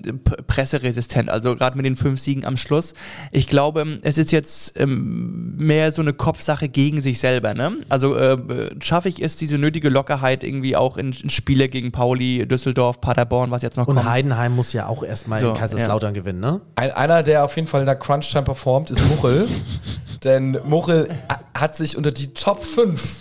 presseresistent, 0.47 1.28
also 1.28 1.57
gerade 1.57 1.76
mit 1.76 1.87
den 1.87 1.97
fünf 1.97 2.20
Siegen 2.20 2.45
am 2.45 2.57
Schluss. 2.57 2.95
Ich 3.33 3.49
glaube, 3.49 3.81
ähm, 3.83 3.99
es 4.03 4.18
ist 4.18 4.33
jetzt 4.33 4.78
ähm, 4.78 5.57
mehr 5.57 5.93
so 5.93 6.03
eine 6.03 6.12
Kopfsache 6.12 6.68
gegen 6.68 7.03
sich 7.03 7.18
selber. 7.18 7.55
Ne? 7.55 7.72
Also 7.89 8.14
äh, 8.16 8.39
schaffe 8.83 9.09
ich 9.09 9.22
es, 9.22 9.37
diese 9.37 9.59
nötige 9.59 9.89
Lockerheit 9.89 10.45
irgendwie 10.45 10.76
auch 10.76 10.97
in, 10.97 11.12
in 11.12 11.31
Spiele 11.31 11.68
gegen 11.68 11.91
Pauli, 11.93 12.47
Düsseldorf, 12.47 13.01
Paderborn, 13.01 13.51
was 13.51 13.62
jetzt 13.62 13.76
noch 13.76 13.89
und 13.89 13.97
kommt. 13.97 14.09
Heidenheim 14.09 14.55
muss 14.55 14.72
ja 14.72 14.87
auch 14.87 15.03
erstmal 15.03 15.41
So, 15.41 15.51
in 15.51 15.55
Kaiserslautern 15.57 16.14
gewinnen, 16.14 16.41
ne? 16.41 16.61
Ein, 16.76 16.93
einer, 16.93 17.22
der 17.22 17.45
auf 17.45 17.57
jeden 17.57 17.66
Fall 17.68 17.81
in 17.81 17.87
der 17.87 17.97
Crunch-Time 17.97 18.45
performt, 18.45 18.91
ist 18.91 19.03
Muchel. 19.09 19.49
Denn 20.24 20.59
Muchel 20.66 21.09
ha- 21.31 21.41
hat 21.59 21.74
sich 21.76 21.97
unter 21.97 22.11
die 22.12 22.19
Top 22.28 22.64
5 22.64 23.16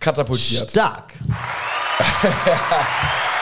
katapultiert. 0.00 0.70
Stark. 0.70 1.14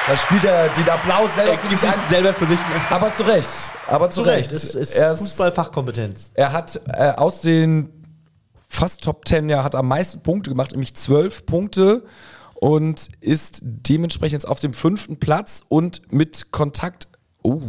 Da 0.06 0.16
spielt 0.16 0.44
er 0.44 0.70
den 0.70 0.88
Applaus 0.88 1.30
selber 1.34 1.58
für 1.58 1.76
sich 1.76 1.90
selber 2.08 2.34
für 2.34 2.46
sich. 2.46 2.58
Aber 2.88 3.12
zu 3.12 3.22
Recht. 3.22 3.48
Aber 3.86 4.10
zu, 4.10 4.22
Zu 4.22 4.28
Recht. 4.28 4.50
Recht, 4.50 4.52
es 4.52 4.74
ist 4.74 4.96
ist 4.96 5.18
Fußballfachkompetenz. 5.18 6.32
er 6.34 6.52
hat 6.52 6.80
äh, 6.88 7.10
aus 7.12 7.42
den 7.42 7.90
fast 8.68 9.04
Top 9.04 9.28
10 9.28 9.48
ja 9.50 9.62
hat 9.62 9.74
am 9.74 9.88
meisten 9.88 10.22
Punkte 10.22 10.50
gemacht, 10.50 10.72
nämlich 10.72 10.94
12 10.94 11.44
Punkte 11.46 12.02
und 12.54 13.08
ist 13.20 13.60
dementsprechend 13.62 14.42
jetzt 14.42 14.48
auf 14.48 14.58
dem 14.60 14.72
fünften 14.72 15.18
Platz 15.20 15.62
und 15.68 16.10
mit 16.12 16.50
Kontakt. 16.50 17.06
Oh, 17.42 17.60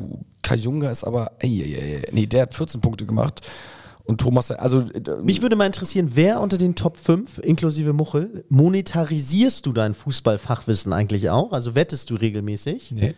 Kajunga 0.41 0.89
ist 0.89 1.03
aber. 1.03 1.34
Ey, 1.39 1.61
ey, 1.61 1.76
ey, 1.76 2.09
nee, 2.11 2.26
der 2.26 2.43
hat 2.43 2.53
14 2.53 2.82
Punkte 2.82 3.05
gemacht. 3.05 3.41
Und 4.12 4.20
Thomas, 4.20 4.51
also. 4.51 4.82
äh, 4.82 5.01
Mich 5.24 5.41
würde 5.41 5.55
mal 5.55 5.66
interessieren, 5.66 6.09
wer 6.16 6.41
unter 6.41 6.57
den 6.57 6.76
Top 6.76 6.97
5, 6.97 7.38
inklusive 7.38 7.93
Muchel, 7.93 8.43
monetarisierst 8.49 9.66
du 9.66 9.72
dein 9.72 9.93
Fußballfachwissen 9.93 10.91
eigentlich 10.91 11.30
auch? 11.30 11.53
Also 11.53 11.76
wettest 11.76 12.09
du 12.09 12.16
regelmäßig? 12.16 12.91
Nee, 12.91 13.16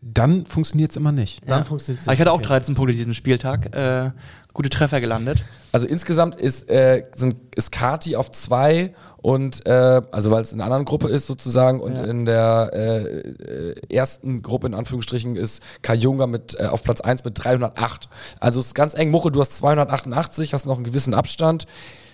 dann 0.00 0.46
funktioniert 0.46 0.90
es 0.92 0.96
immer 0.96 1.12
nicht. 1.12 1.42
Dann 1.46 1.64
funktioniert 1.64 2.00
es 2.00 2.08
Aber 2.08 2.14
ich 2.14 2.20
hatte 2.20 2.32
auch 2.32 2.38
okay. 2.38 2.48
13 2.48 2.74
Punkte 2.74 2.94
diesen 2.94 3.12
Spieltag. 3.12 3.76
Äh, 3.76 4.12
gute 4.56 4.70
Treffer 4.70 5.02
gelandet. 5.02 5.44
Also 5.70 5.86
insgesamt 5.86 6.36
ist, 6.36 6.70
äh, 6.70 7.04
sind, 7.14 7.36
ist 7.54 7.70
Kati 7.70 8.16
auf 8.16 8.30
zwei 8.30 8.94
und 9.18 9.66
äh, 9.66 10.00
also 10.10 10.30
weil 10.30 10.40
es 10.40 10.50
in 10.52 10.62
einer 10.62 10.64
anderen 10.64 10.86
Gruppe 10.86 11.08
ist 11.08 11.26
sozusagen 11.26 11.78
und 11.78 11.98
in 11.98 12.24
der 12.24 12.70
äh, 12.72 13.02
äh, 13.02 13.74
ersten 13.94 14.40
Gruppe 14.40 14.68
in 14.68 14.72
Anführungsstrichen 14.72 15.36
ist 15.36 15.62
Kajunga 15.82 16.26
mit 16.26 16.58
äh, 16.58 16.68
auf 16.68 16.82
Platz 16.82 17.02
1 17.02 17.24
mit 17.24 17.44
308. 17.44 18.08
Also 18.40 18.60
es 18.60 18.68
ist 18.68 18.74
ganz 18.74 18.94
eng. 18.94 19.10
Muche, 19.10 19.30
du 19.30 19.40
hast 19.40 19.58
288, 19.58 20.54
hast 20.54 20.64
noch 20.64 20.76
einen 20.76 20.84
gewissen 20.84 21.12
Abstand. 21.12 21.66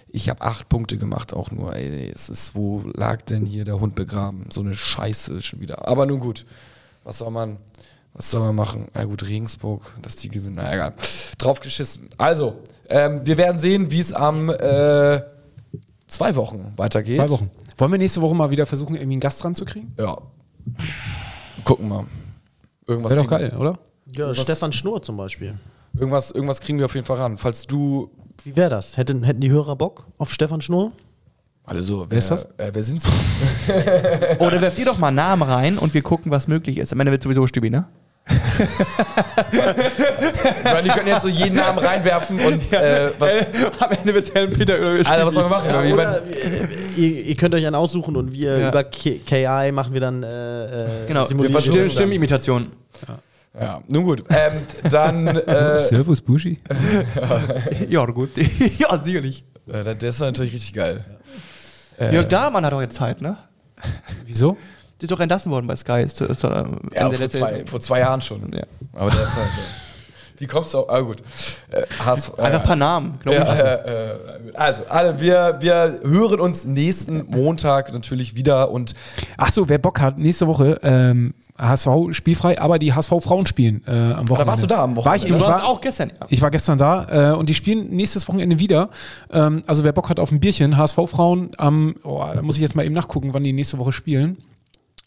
Ich 0.09 0.29
habe 0.29 0.41
acht 0.41 0.69
Punkte 0.69 0.99
gemacht, 0.99 1.33
auch 1.33 1.53
nur. 1.53 1.77
Ey, 1.77 2.11
es 2.13 2.29
ist, 2.29 2.57
wo 2.57 2.83
lag 2.93 3.23
denn 3.23 3.47
hier 3.47 3.65
der 3.65 3.79
Hund 3.79 3.95
begraben? 3.95 4.47
So 4.51 4.63
eine 4.63 4.75
Scheiße 4.75 5.41
schon 5.43 5.61
wieder. 5.61 5.87
Aber 5.87 6.07
nun 6.07 6.19
gut. 6.19 6.45
Was 7.05 7.19
soll 7.19 7.31
man, 7.31 7.59
was 8.15 8.31
soll 8.31 8.41
man 8.41 8.55
machen? 8.55 8.89
Na 8.95 9.05
gut, 9.05 9.27
Regensburg, 9.27 9.93
dass 10.03 10.17
die 10.17 10.29
gewinnen. 10.29 10.57
Na 10.57 10.73
egal. 10.73 10.95
Drauf 11.39 11.61
geschissen. 11.61 12.09
Also, 12.19 12.59
ähm, 12.89 13.23
wir 13.25 13.39
werden 13.39 13.59
sehen, 13.59 13.91
wie 13.91 14.01
es 14.01 14.13
am 14.13 14.51
äh, 14.51 15.23
zwei 16.09 16.37
Wochen 16.37 16.73
weitergeht. 16.77 17.17
Zwei 17.17 17.31
Wochen. 17.31 17.51
Wollen 17.79 17.93
wir 17.93 17.99
nächste 17.99 18.21
Woche 18.21 18.35
mal 18.35 18.51
wieder 18.51 18.67
versuchen, 18.67 18.95
irgendwie 18.95 19.15
einen 19.15 19.21
Gast 19.21 19.45
ranzukriegen? 19.45 19.95
Ja. 19.99 20.19
Gucken 21.65 21.89
wir. 21.89 22.07
Irgendwas, 22.87 23.13
Wäre 23.13 23.23
doch 23.23 23.31
geil, 23.31 23.57
oder? 23.57 23.79
Ja, 24.15 24.35
Stefan 24.35 24.73
Schnurr 24.73 25.03
zum 25.03 25.17
Beispiel. 25.17 25.55
Irgendwas, 25.95 26.31
irgendwas 26.31 26.61
kriegen 26.61 26.79
wir 26.79 26.87
auf 26.87 26.95
jeden 26.95 27.07
Fall 27.07 27.17
ran. 27.17 27.39
Falls 27.39 27.67
du. 27.67 28.11
Wie 28.45 28.57
wäre 28.57 28.71
das? 28.71 28.97
Hätten, 28.97 29.23
hätten 29.23 29.41
die 29.41 29.51
Hörer 29.51 29.77
Bock 29.77 30.07
auf 30.19 30.31
Stefan 30.33 30.61
Schnurr? 30.61 30.93
Also, 31.65 32.07
Wer 32.09 32.19
ist 32.19 32.31
das? 32.31 32.45
Äh, 32.57 32.71
wer 32.73 32.83
sind 32.83 33.01
sie? 33.01 33.09
Oder 34.41 34.61
werft 34.61 34.79
ihr 34.79 34.85
doch 34.85 34.99
mal 34.99 35.13
Namen 35.13 35.43
rein 35.43 35.79
und 35.79 35.95
wir 35.95 36.03
gucken, 36.03 36.33
was 36.33 36.49
möglich 36.49 36.79
ist. 36.79 36.93
Am 36.93 36.99
Ende 37.01 37.13
wird 37.13 37.23
sowieso 37.23 37.47
Stübi, 37.47 37.71
ne? 37.71 37.87
Ich 38.29 38.39
meine, 40.65 40.83
die 40.85 40.89
können 40.91 41.09
jetzt 41.09 41.23
so 41.23 41.29
jeden 41.29 41.57
Namen 41.57 41.79
reinwerfen 41.79 42.39
und. 42.41 42.73
Äh, 42.73 43.11
was, 43.19 43.31
Am 43.81 43.91
Ende 43.93 44.15
wird 44.15 44.35
Helm 44.35 44.53
Peter 44.53 44.79
oder 44.79 45.11
Alter, 45.11 45.27
was 45.27 45.35
sollen 45.35 45.47
wir 45.47 45.57
machen? 45.57 45.71
Ja, 45.71 45.81
oder 45.95 46.23
ihr, 46.97 47.25
ihr 47.25 47.35
könnt 47.37 47.55
euch 47.55 47.67
einen 47.67 47.75
aussuchen 47.75 48.17
und 48.17 48.33
wir 48.33 48.59
Ja. 48.59 48.69
über 48.69 48.85
K 48.85 49.19
KI 49.27 49.73
machen 49.73 49.93
wir 49.93 50.01
dann 50.01 50.23
äh, 50.23 50.65
äh, 50.67 51.07
Genau, 51.07 51.27
simulieren. 51.27 51.53
verstehen- 51.53 51.73
Stimm, 51.73 51.91
Stimmimitation. 51.91 52.73
ja, 53.59 53.81
nun 53.89 54.05
gut. 54.05 54.25
Ähm, 54.31 54.53
dann. 54.91 55.27
Äh, 55.53 55.79
Servus, 55.81 56.21
Buschi. 56.21 56.61
Ja, 57.89 58.05
gut. 58.07 58.31
ja, 58.79 59.03
sicherlich. 59.03 59.45
äh, 59.69 59.95
das 59.97 60.21
war 60.21 60.29
natürlich 60.29 60.53
richtig 60.55 60.73
geil. 60.75 61.05
Jörg 62.11 62.27
Dahlmann 62.27 62.65
hat 62.65 62.73
doch 62.73 62.81
jetzt 62.81 62.97
Zeit, 62.97 63.21
ne? 63.21 63.37
Wieso? 64.27 64.57
Der 65.03 65.07
ist 65.07 65.11
doch 65.11 65.21
entlassen 65.21 65.51
worden 65.51 65.67
bei 65.67 65.75
Sky. 65.75 66.03
Ist, 66.03 66.21
ist, 66.21 66.45
äh, 66.45 66.49
Ja, 66.49 66.65
Ende 66.93 67.17
vor 67.17 67.29
zwei, 67.29 67.67
vor 67.67 67.81
zwei 67.81 67.99
Jahren 67.99 68.23
schon. 68.23 68.53
Ja. 68.53 68.63
Aber 68.93 69.11
derzeit. 69.11 69.37
ja. 69.37 69.63
Wie 70.39 70.47
kommst 70.47 70.73
du 70.75 70.79
auf. 70.79 70.91
Ah, 70.91 71.01
gut. 71.01 71.19
Äh, 71.73 71.83
HSV, 72.05 72.39
Einfach 72.39 72.61
ein 72.61 72.67
paar 72.67 72.77
Namen. 72.77 73.19
Ja, 73.25 73.33
äh, 73.33 74.11
äh, 74.11 74.17
also, 74.55 74.83
alle, 74.89 75.21
wir, 75.21 75.57
wir 75.61 76.01
hören 76.05 76.39
uns 76.39 76.65
nächsten 76.65 77.27
Montag 77.29 77.93
natürlich 77.93 78.37
wieder 78.37 78.71
und 78.71 78.95
Ach 79.37 79.51
so, 79.51 79.69
wer 79.69 79.79
Bock 79.79 80.01
hat, 80.01 80.19
nächste 80.19 80.47
Woche 80.47 80.79
ähm, 80.85 81.35
HSV 81.59 81.89
spielfrei, 82.13 82.61
aber 82.61 82.79
die 82.79 82.93
HSV 82.93 83.11
Frauen 83.21 83.47
spielen 83.47 83.83
äh, 83.87 83.91
am 83.91 84.29
Wochenende. 84.29 84.47
warst 84.47 84.63
du 84.63 84.67
da 84.69 84.83
am 84.83 84.97
War 84.97 85.17
ich, 85.17 85.23
Wochenende? 85.23 85.27
ich, 85.27 85.43
warst 85.43 85.63
war, 85.63 85.69
auch 85.69 85.81
gestern. 85.81 86.13
Ja. 86.21 86.27
ich 86.29 86.43
war 86.43 86.51
gestern 86.51 86.79
da 86.79 87.33
äh, 87.33 87.37
und 87.37 87.49
die 87.49 87.55
spielen 87.55 87.91
nächstes 87.91 88.29
Wochenende 88.29 88.61
wieder. 88.61 88.89
Ähm, 89.33 89.63
also 89.67 89.83
wer 89.85 89.93
Bock 89.93 90.11
hat 90.11 90.21
auf 90.21 90.31
ein 90.31 90.39
Bierchen, 90.41 90.77
HSV 90.77 90.99
Frauen, 91.07 91.51
am, 91.57 91.97
oh, 92.05 92.25
da 92.33 92.41
muss 92.43 92.57
ich 92.57 92.63
jetzt 92.63 92.77
mal 92.77 92.85
eben 92.85 92.95
nachgucken, 92.95 93.33
wann 93.33 93.45
die 93.45 93.53
nächste 93.53 93.79
Woche 93.79 93.93
spielen. 93.93 94.39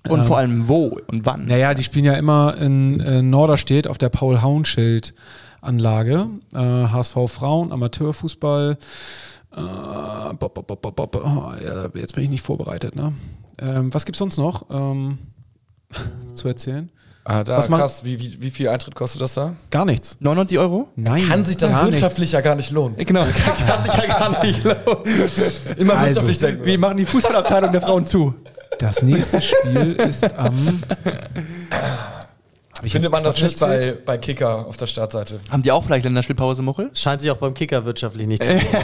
Und 0.10 0.24
vor 0.24 0.38
allem 0.38 0.68
wo 0.68 1.00
und 1.08 1.26
wann. 1.26 1.46
Naja, 1.46 1.74
die 1.74 1.84
spielen 1.84 2.06
ja 2.06 2.14
immer 2.14 2.56
in 2.60 3.00
äh, 3.00 3.22
Norderstedt 3.22 3.88
auf 3.88 3.98
der 3.98 4.10
Paul-Haunschild-Anlage. 4.10 6.28
Äh, 6.54 6.58
HSV 6.58 7.16
Frauen, 7.28 7.72
Amateurfußball. 7.72 8.78
Äh, 9.56 9.62
bop, 10.38 10.54
bop, 10.54 10.68
bop, 10.68 10.82
bop, 10.82 10.96
bop. 10.96 11.16
Oh, 11.24 11.52
ja, 11.64 11.88
jetzt 11.94 12.16
bin 12.16 12.24
ich 12.26 12.30
nicht 12.30 12.44
vorbereitet. 12.46 12.96
Ne? 12.96 13.14
Ähm, 13.62 13.94
was 13.94 14.06
gibt's 14.06 14.20
sonst 14.20 14.38
noch 14.38 14.66
ähm, 14.70 15.18
zu 16.34 16.48
erzählen? 16.48 16.90
ah, 17.24 17.44
da, 17.44 17.58
Was 17.58 17.70
macht- 17.70 17.82
krass, 17.82 18.04
wie, 18.04 18.20
wie, 18.20 18.42
wie 18.42 18.52
viel 18.52 18.68
Eintritt 18.70 18.94
kostet 18.96 19.22
das 19.22 19.34
da? 19.34 19.54
Gar 19.72 19.86
nichts. 19.86 20.18
99 20.20 20.60
Euro? 20.60 20.90
Nein. 20.96 21.28
Kann 21.28 21.46
sich 21.46 21.58
das 21.58 21.72
gar 21.72 21.86
wirtschaftlich 21.90 22.34
ja 22.34 22.42
gar 22.42 22.56
nicht 22.56 22.72
lohnen. 22.72 22.96
Genau, 22.98 23.24
kann 23.68 23.84
sich 23.84 23.94
ja 23.94 24.06
gar 24.08 24.44
nicht 24.44 24.64
lohnen. 24.64 24.78
Immer 25.78 25.94
Also, 25.94 26.06
wirtschaftlich 26.08 26.38
denken. 26.38 26.66
Wir 26.66 26.78
machen 26.78 26.98
die 26.98 27.06
Fußballabteilung 27.06 27.72
der 27.72 27.82
Frauen 27.82 28.06
zu. 28.06 28.36
Das 28.80 29.02
nächste 29.02 29.42
Spiel 29.42 29.94
ist 29.94 30.38
am. 30.38 30.84
Ich 32.84 32.92
Findet 32.92 33.12
man 33.12 33.24
das 33.24 33.42
nicht 33.42 33.60
bei, 33.60 33.96
bei 34.06 34.18
Kicker 34.18 34.68
auf 34.68 34.76
der 34.76 34.88
Startseite? 34.88 35.40
Haben 35.50 35.64
die 35.64 35.72
auch 35.72 35.84
vielleicht 35.84 36.04
Länderspielpause, 36.04 36.62
Muchel? 36.62 36.92
Scheint 36.94 37.22
sich 37.22 37.32
auch 37.32 37.38
beim 37.38 37.54
Kicker 37.54 37.86
wirtschaftlich 37.86 38.28
nicht 38.28 38.44
zu 38.44 38.54
lohnen. 38.54 38.66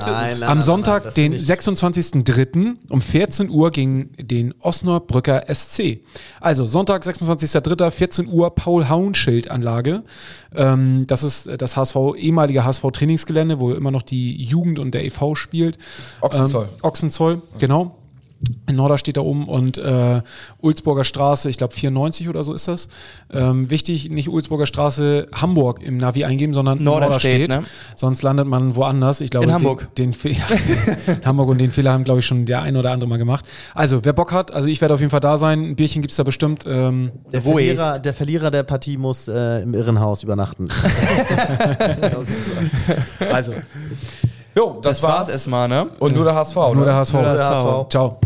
nein, 0.00 0.36
nein, 0.38 0.42
Am 0.44 0.62
Sonntag, 0.62 1.04
nein, 1.04 1.14
den 1.16 1.32
nicht. 1.32 1.50
26.03. 1.50 2.76
um 2.88 3.02
14 3.02 3.50
Uhr 3.50 3.72
gegen 3.72 4.12
den 4.16 4.54
Osnabrücker 4.60 5.44
SC. 5.52 6.00
Also 6.40 6.66
Sonntag, 6.66 7.02
26.03. 7.02 7.90
14 7.90 8.28
Uhr 8.28 8.54
Paul-Haunschild-Anlage. 8.54 10.04
Ähm, 10.54 11.04
das 11.08 11.24
ist 11.24 11.46
äh, 11.46 11.58
das 11.58 11.76
HSV, 11.76 11.96
ehemalige 12.16 12.64
HSV-Trainingsgelände, 12.64 13.58
wo 13.58 13.72
immer 13.72 13.90
noch 13.90 14.02
die 14.02 14.42
Jugend 14.42 14.78
und 14.78 14.92
der 14.92 15.04
EV 15.04 15.34
spielt. 15.34 15.78
Ochsenzoll. 16.20 16.68
Ähm, 16.72 16.78
Ochsenzoll, 16.82 17.42
genau. 17.58 17.96
In 18.68 18.76
Norderstedt 18.76 19.16
da 19.16 19.22
oben 19.22 19.48
und 19.48 19.78
äh, 19.78 20.20
Ulzburger 20.60 21.04
Straße, 21.04 21.48
ich 21.48 21.56
glaube 21.56 21.72
94 21.72 22.28
oder 22.28 22.44
so 22.44 22.52
ist 22.52 22.68
das. 22.68 22.88
Ähm, 23.32 23.70
wichtig, 23.70 24.10
nicht 24.10 24.28
Ulzburger 24.28 24.66
Straße 24.66 25.26
Hamburg 25.34 25.82
im 25.82 25.96
Navi 25.96 26.24
eingeben, 26.24 26.52
sondern 26.52 26.82
Norderstedt, 26.82 27.48
Norderstedt. 27.48 27.62
ne? 27.62 27.66
Sonst 27.96 28.22
landet 28.22 28.46
man 28.46 28.76
woanders. 28.76 29.22
Ich 29.22 29.30
glaube, 29.30 29.46
In 29.46 29.52
Hamburg. 29.54 29.94
Den, 29.94 30.12
den 30.12 30.14
Fe- 30.14 30.28
in 31.06 31.24
Hamburg 31.24 31.48
und 31.48 31.58
den 31.58 31.70
Fehler 31.70 31.92
haben, 31.92 32.04
glaube 32.04 32.20
ich, 32.20 32.26
schon 32.26 32.44
der 32.44 32.60
ein 32.62 32.76
oder 32.76 32.90
andere 32.90 33.08
mal 33.08 33.16
gemacht. 33.16 33.46
Also, 33.74 34.04
wer 34.04 34.12
Bock 34.12 34.32
hat, 34.32 34.52
also 34.52 34.68
ich 34.68 34.82
werde 34.82 34.92
auf 34.94 35.00
jeden 35.00 35.10
Fall 35.10 35.20
da 35.20 35.38
sein. 35.38 35.62
Ein 35.70 35.76
Bierchen 35.76 36.02
gibt 36.02 36.10
es 36.10 36.16
da 36.18 36.22
bestimmt. 36.22 36.64
Ähm, 36.66 37.12
Der 37.32 37.40
Verlierer, 37.40 37.98
der 38.00 38.12
Verlierer 38.14 38.50
der 38.50 38.64
Partie 38.64 38.98
muss 38.98 39.28
äh, 39.28 39.62
im 39.62 39.72
Irrenhaus 39.72 40.22
übernachten. 40.22 40.68
also, 43.32 43.52
Jo, 44.56 44.78
das, 44.80 44.94
Das 45.00 45.02
war's 45.02 45.14
war's. 45.18 45.28
erstmal, 45.28 45.68
ne? 45.68 45.88
Und 45.98 46.14
nur 46.14 46.24
der 46.24 46.34
HSV, 46.34 46.56
nur 46.56 46.74
ne? 46.76 46.84
der 46.86 46.94
HSV. 46.96 47.12
Nur 47.14 47.22
der 47.22 47.32
HSV. 47.50 47.88
Ciao. 47.90 48.18